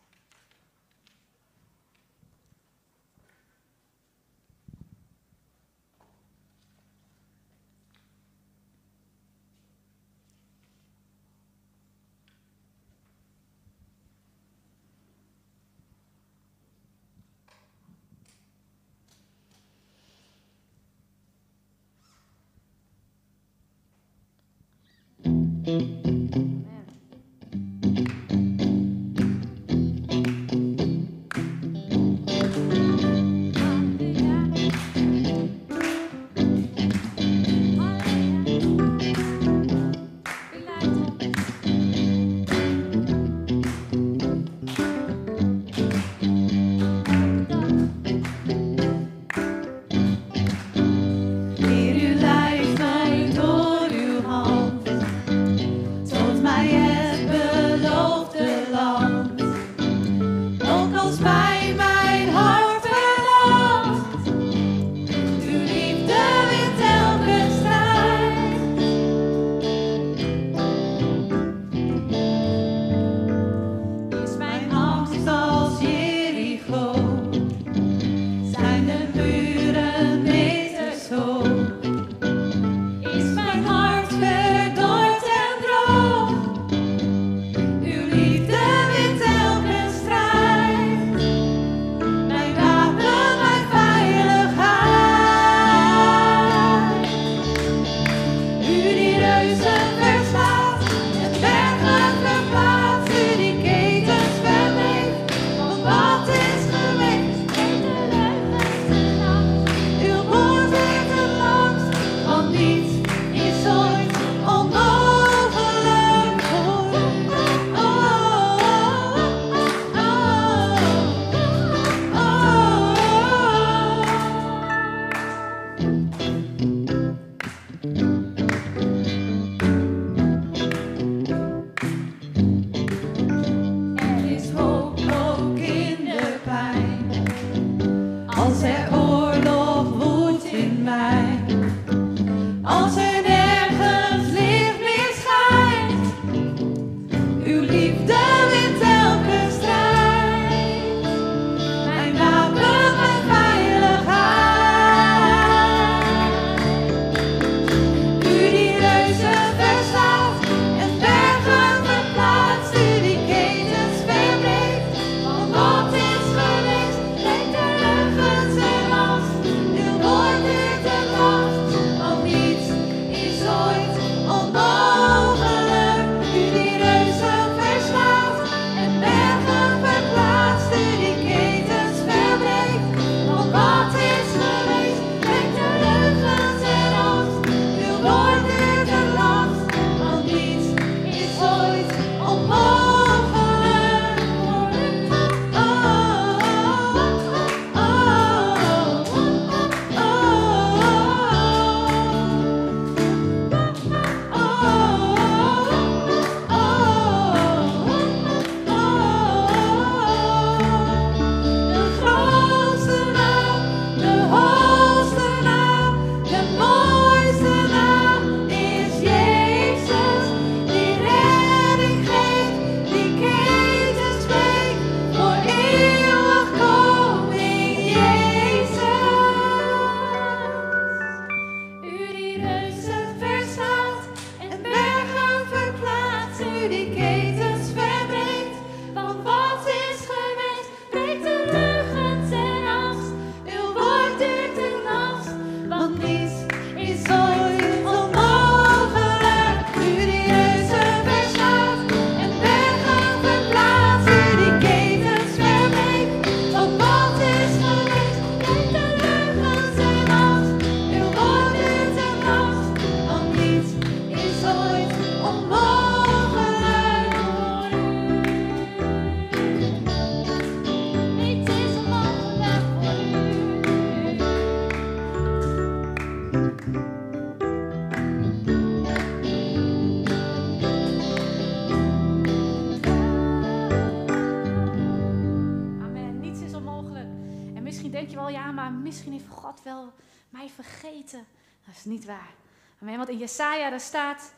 Niet 291.90 292.06
waar. 292.06 292.34
Amen. 292.82 292.98
Want 292.98 293.10
in 293.10 293.18
Jesaja 293.18 293.70
daar 293.70 293.80
staat, 293.80 294.34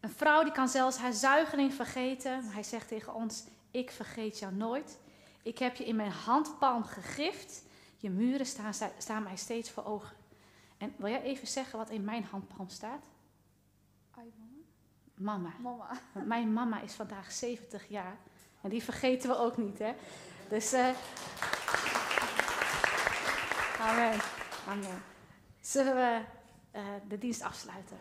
een 0.00 0.10
vrouw 0.10 0.42
die 0.42 0.52
kan 0.52 0.68
zelfs 0.68 0.96
haar 0.96 1.12
zuigeling 1.12 1.74
vergeten. 1.74 2.44
Maar 2.44 2.54
hij 2.54 2.62
zegt 2.62 2.88
tegen 2.88 3.14
ons, 3.14 3.44
ik 3.70 3.90
vergeet 3.90 4.38
jou 4.38 4.54
nooit. 4.54 4.98
Ik 5.42 5.58
heb 5.58 5.76
je 5.76 5.84
in 5.84 5.96
mijn 5.96 6.10
handpalm 6.10 6.84
gegrift. 6.84 7.62
Je 7.96 8.10
muren 8.10 8.46
staan, 8.46 8.72
staan 8.98 9.22
mij 9.22 9.36
steeds 9.36 9.70
voor 9.70 9.84
ogen. 9.84 10.16
En 10.78 10.94
wil 10.96 11.10
jij 11.10 11.22
even 11.22 11.46
zeggen 11.46 11.78
wat 11.78 11.90
in 11.90 12.04
mijn 12.04 12.24
handpalm 12.24 12.68
staat? 12.68 13.04
Mama. 15.14 15.52
Mama. 15.58 16.00
Mijn 16.24 16.52
mama 16.52 16.80
is 16.80 16.92
vandaag 16.92 17.32
70 17.32 17.88
jaar. 17.88 18.16
En 18.60 18.70
die 18.70 18.82
vergeten 18.82 19.28
we 19.28 19.36
ook 19.36 19.56
niet, 19.56 19.78
hè? 19.78 19.94
Dus. 20.48 20.72
eh 20.72 20.88
amen. 23.80 24.20
Amen. 24.68 25.02
Zullen 25.60 25.94
we 25.94 26.20
de 27.08 27.18
dienst 27.18 27.42
afsluiten? 27.42 27.96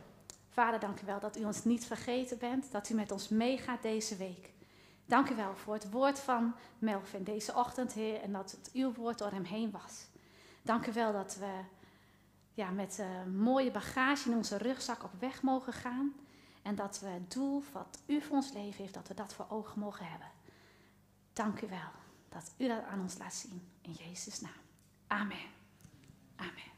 Vader, 0.49 0.79
dank 0.79 1.01
u 1.01 1.05
wel 1.05 1.19
dat 1.19 1.37
u 1.37 1.43
ons 1.43 1.63
niet 1.63 1.85
vergeten 1.85 2.37
bent. 2.37 2.71
Dat 2.71 2.89
u 2.89 2.93
met 2.93 3.11
ons 3.11 3.29
meegaat 3.29 3.81
deze 3.81 4.15
week. 4.15 4.53
Dank 5.05 5.29
u 5.29 5.35
wel 5.35 5.55
voor 5.55 5.73
het 5.73 5.89
woord 5.89 6.19
van 6.19 6.55
Melvin 6.79 7.23
deze 7.23 7.55
ochtend, 7.55 7.93
Heer. 7.93 8.21
En 8.21 8.31
dat 8.31 8.51
het 8.51 8.69
uw 8.73 8.93
woord 8.93 9.17
door 9.17 9.31
hem 9.31 9.43
heen 9.43 9.71
was. 9.71 10.05
Dank 10.61 10.87
u 10.87 10.93
wel 10.93 11.11
dat 11.11 11.35
we 11.35 11.59
ja, 12.53 12.69
met 12.69 12.99
eh, 12.99 13.23
mooie 13.23 13.71
bagage 13.71 14.29
in 14.29 14.35
onze 14.35 14.57
rugzak 14.57 15.03
op 15.03 15.11
weg 15.19 15.41
mogen 15.41 15.73
gaan. 15.73 16.13
En 16.61 16.75
dat 16.75 16.99
we 16.99 17.07
het 17.07 17.33
doel 17.33 17.63
wat 17.71 18.01
u 18.05 18.21
voor 18.21 18.35
ons 18.35 18.53
leven 18.53 18.81
heeft, 18.81 18.93
dat 18.93 19.07
we 19.07 19.13
dat 19.13 19.33
voor 19.33 19.45
ogen 19.49 19.79
mogen 19.79 20.05
hebben. 20.05 20.27
Dank 21.33 21.61
u 21.61 21.67
wel 21.67 21.91
dat 22.29 22.53
u 22.57 22.67
dat 22.67 22.83
aan 22.83 23.01
ons 23.01 23.17
laat 23.17 23.33
zien. 23.33 23.61
In 23.81 23.91
Jezus' 23.91 24.41
naam. 24.41 24.51
Amen. 25.07 25.47
Amen. 26.35 26.76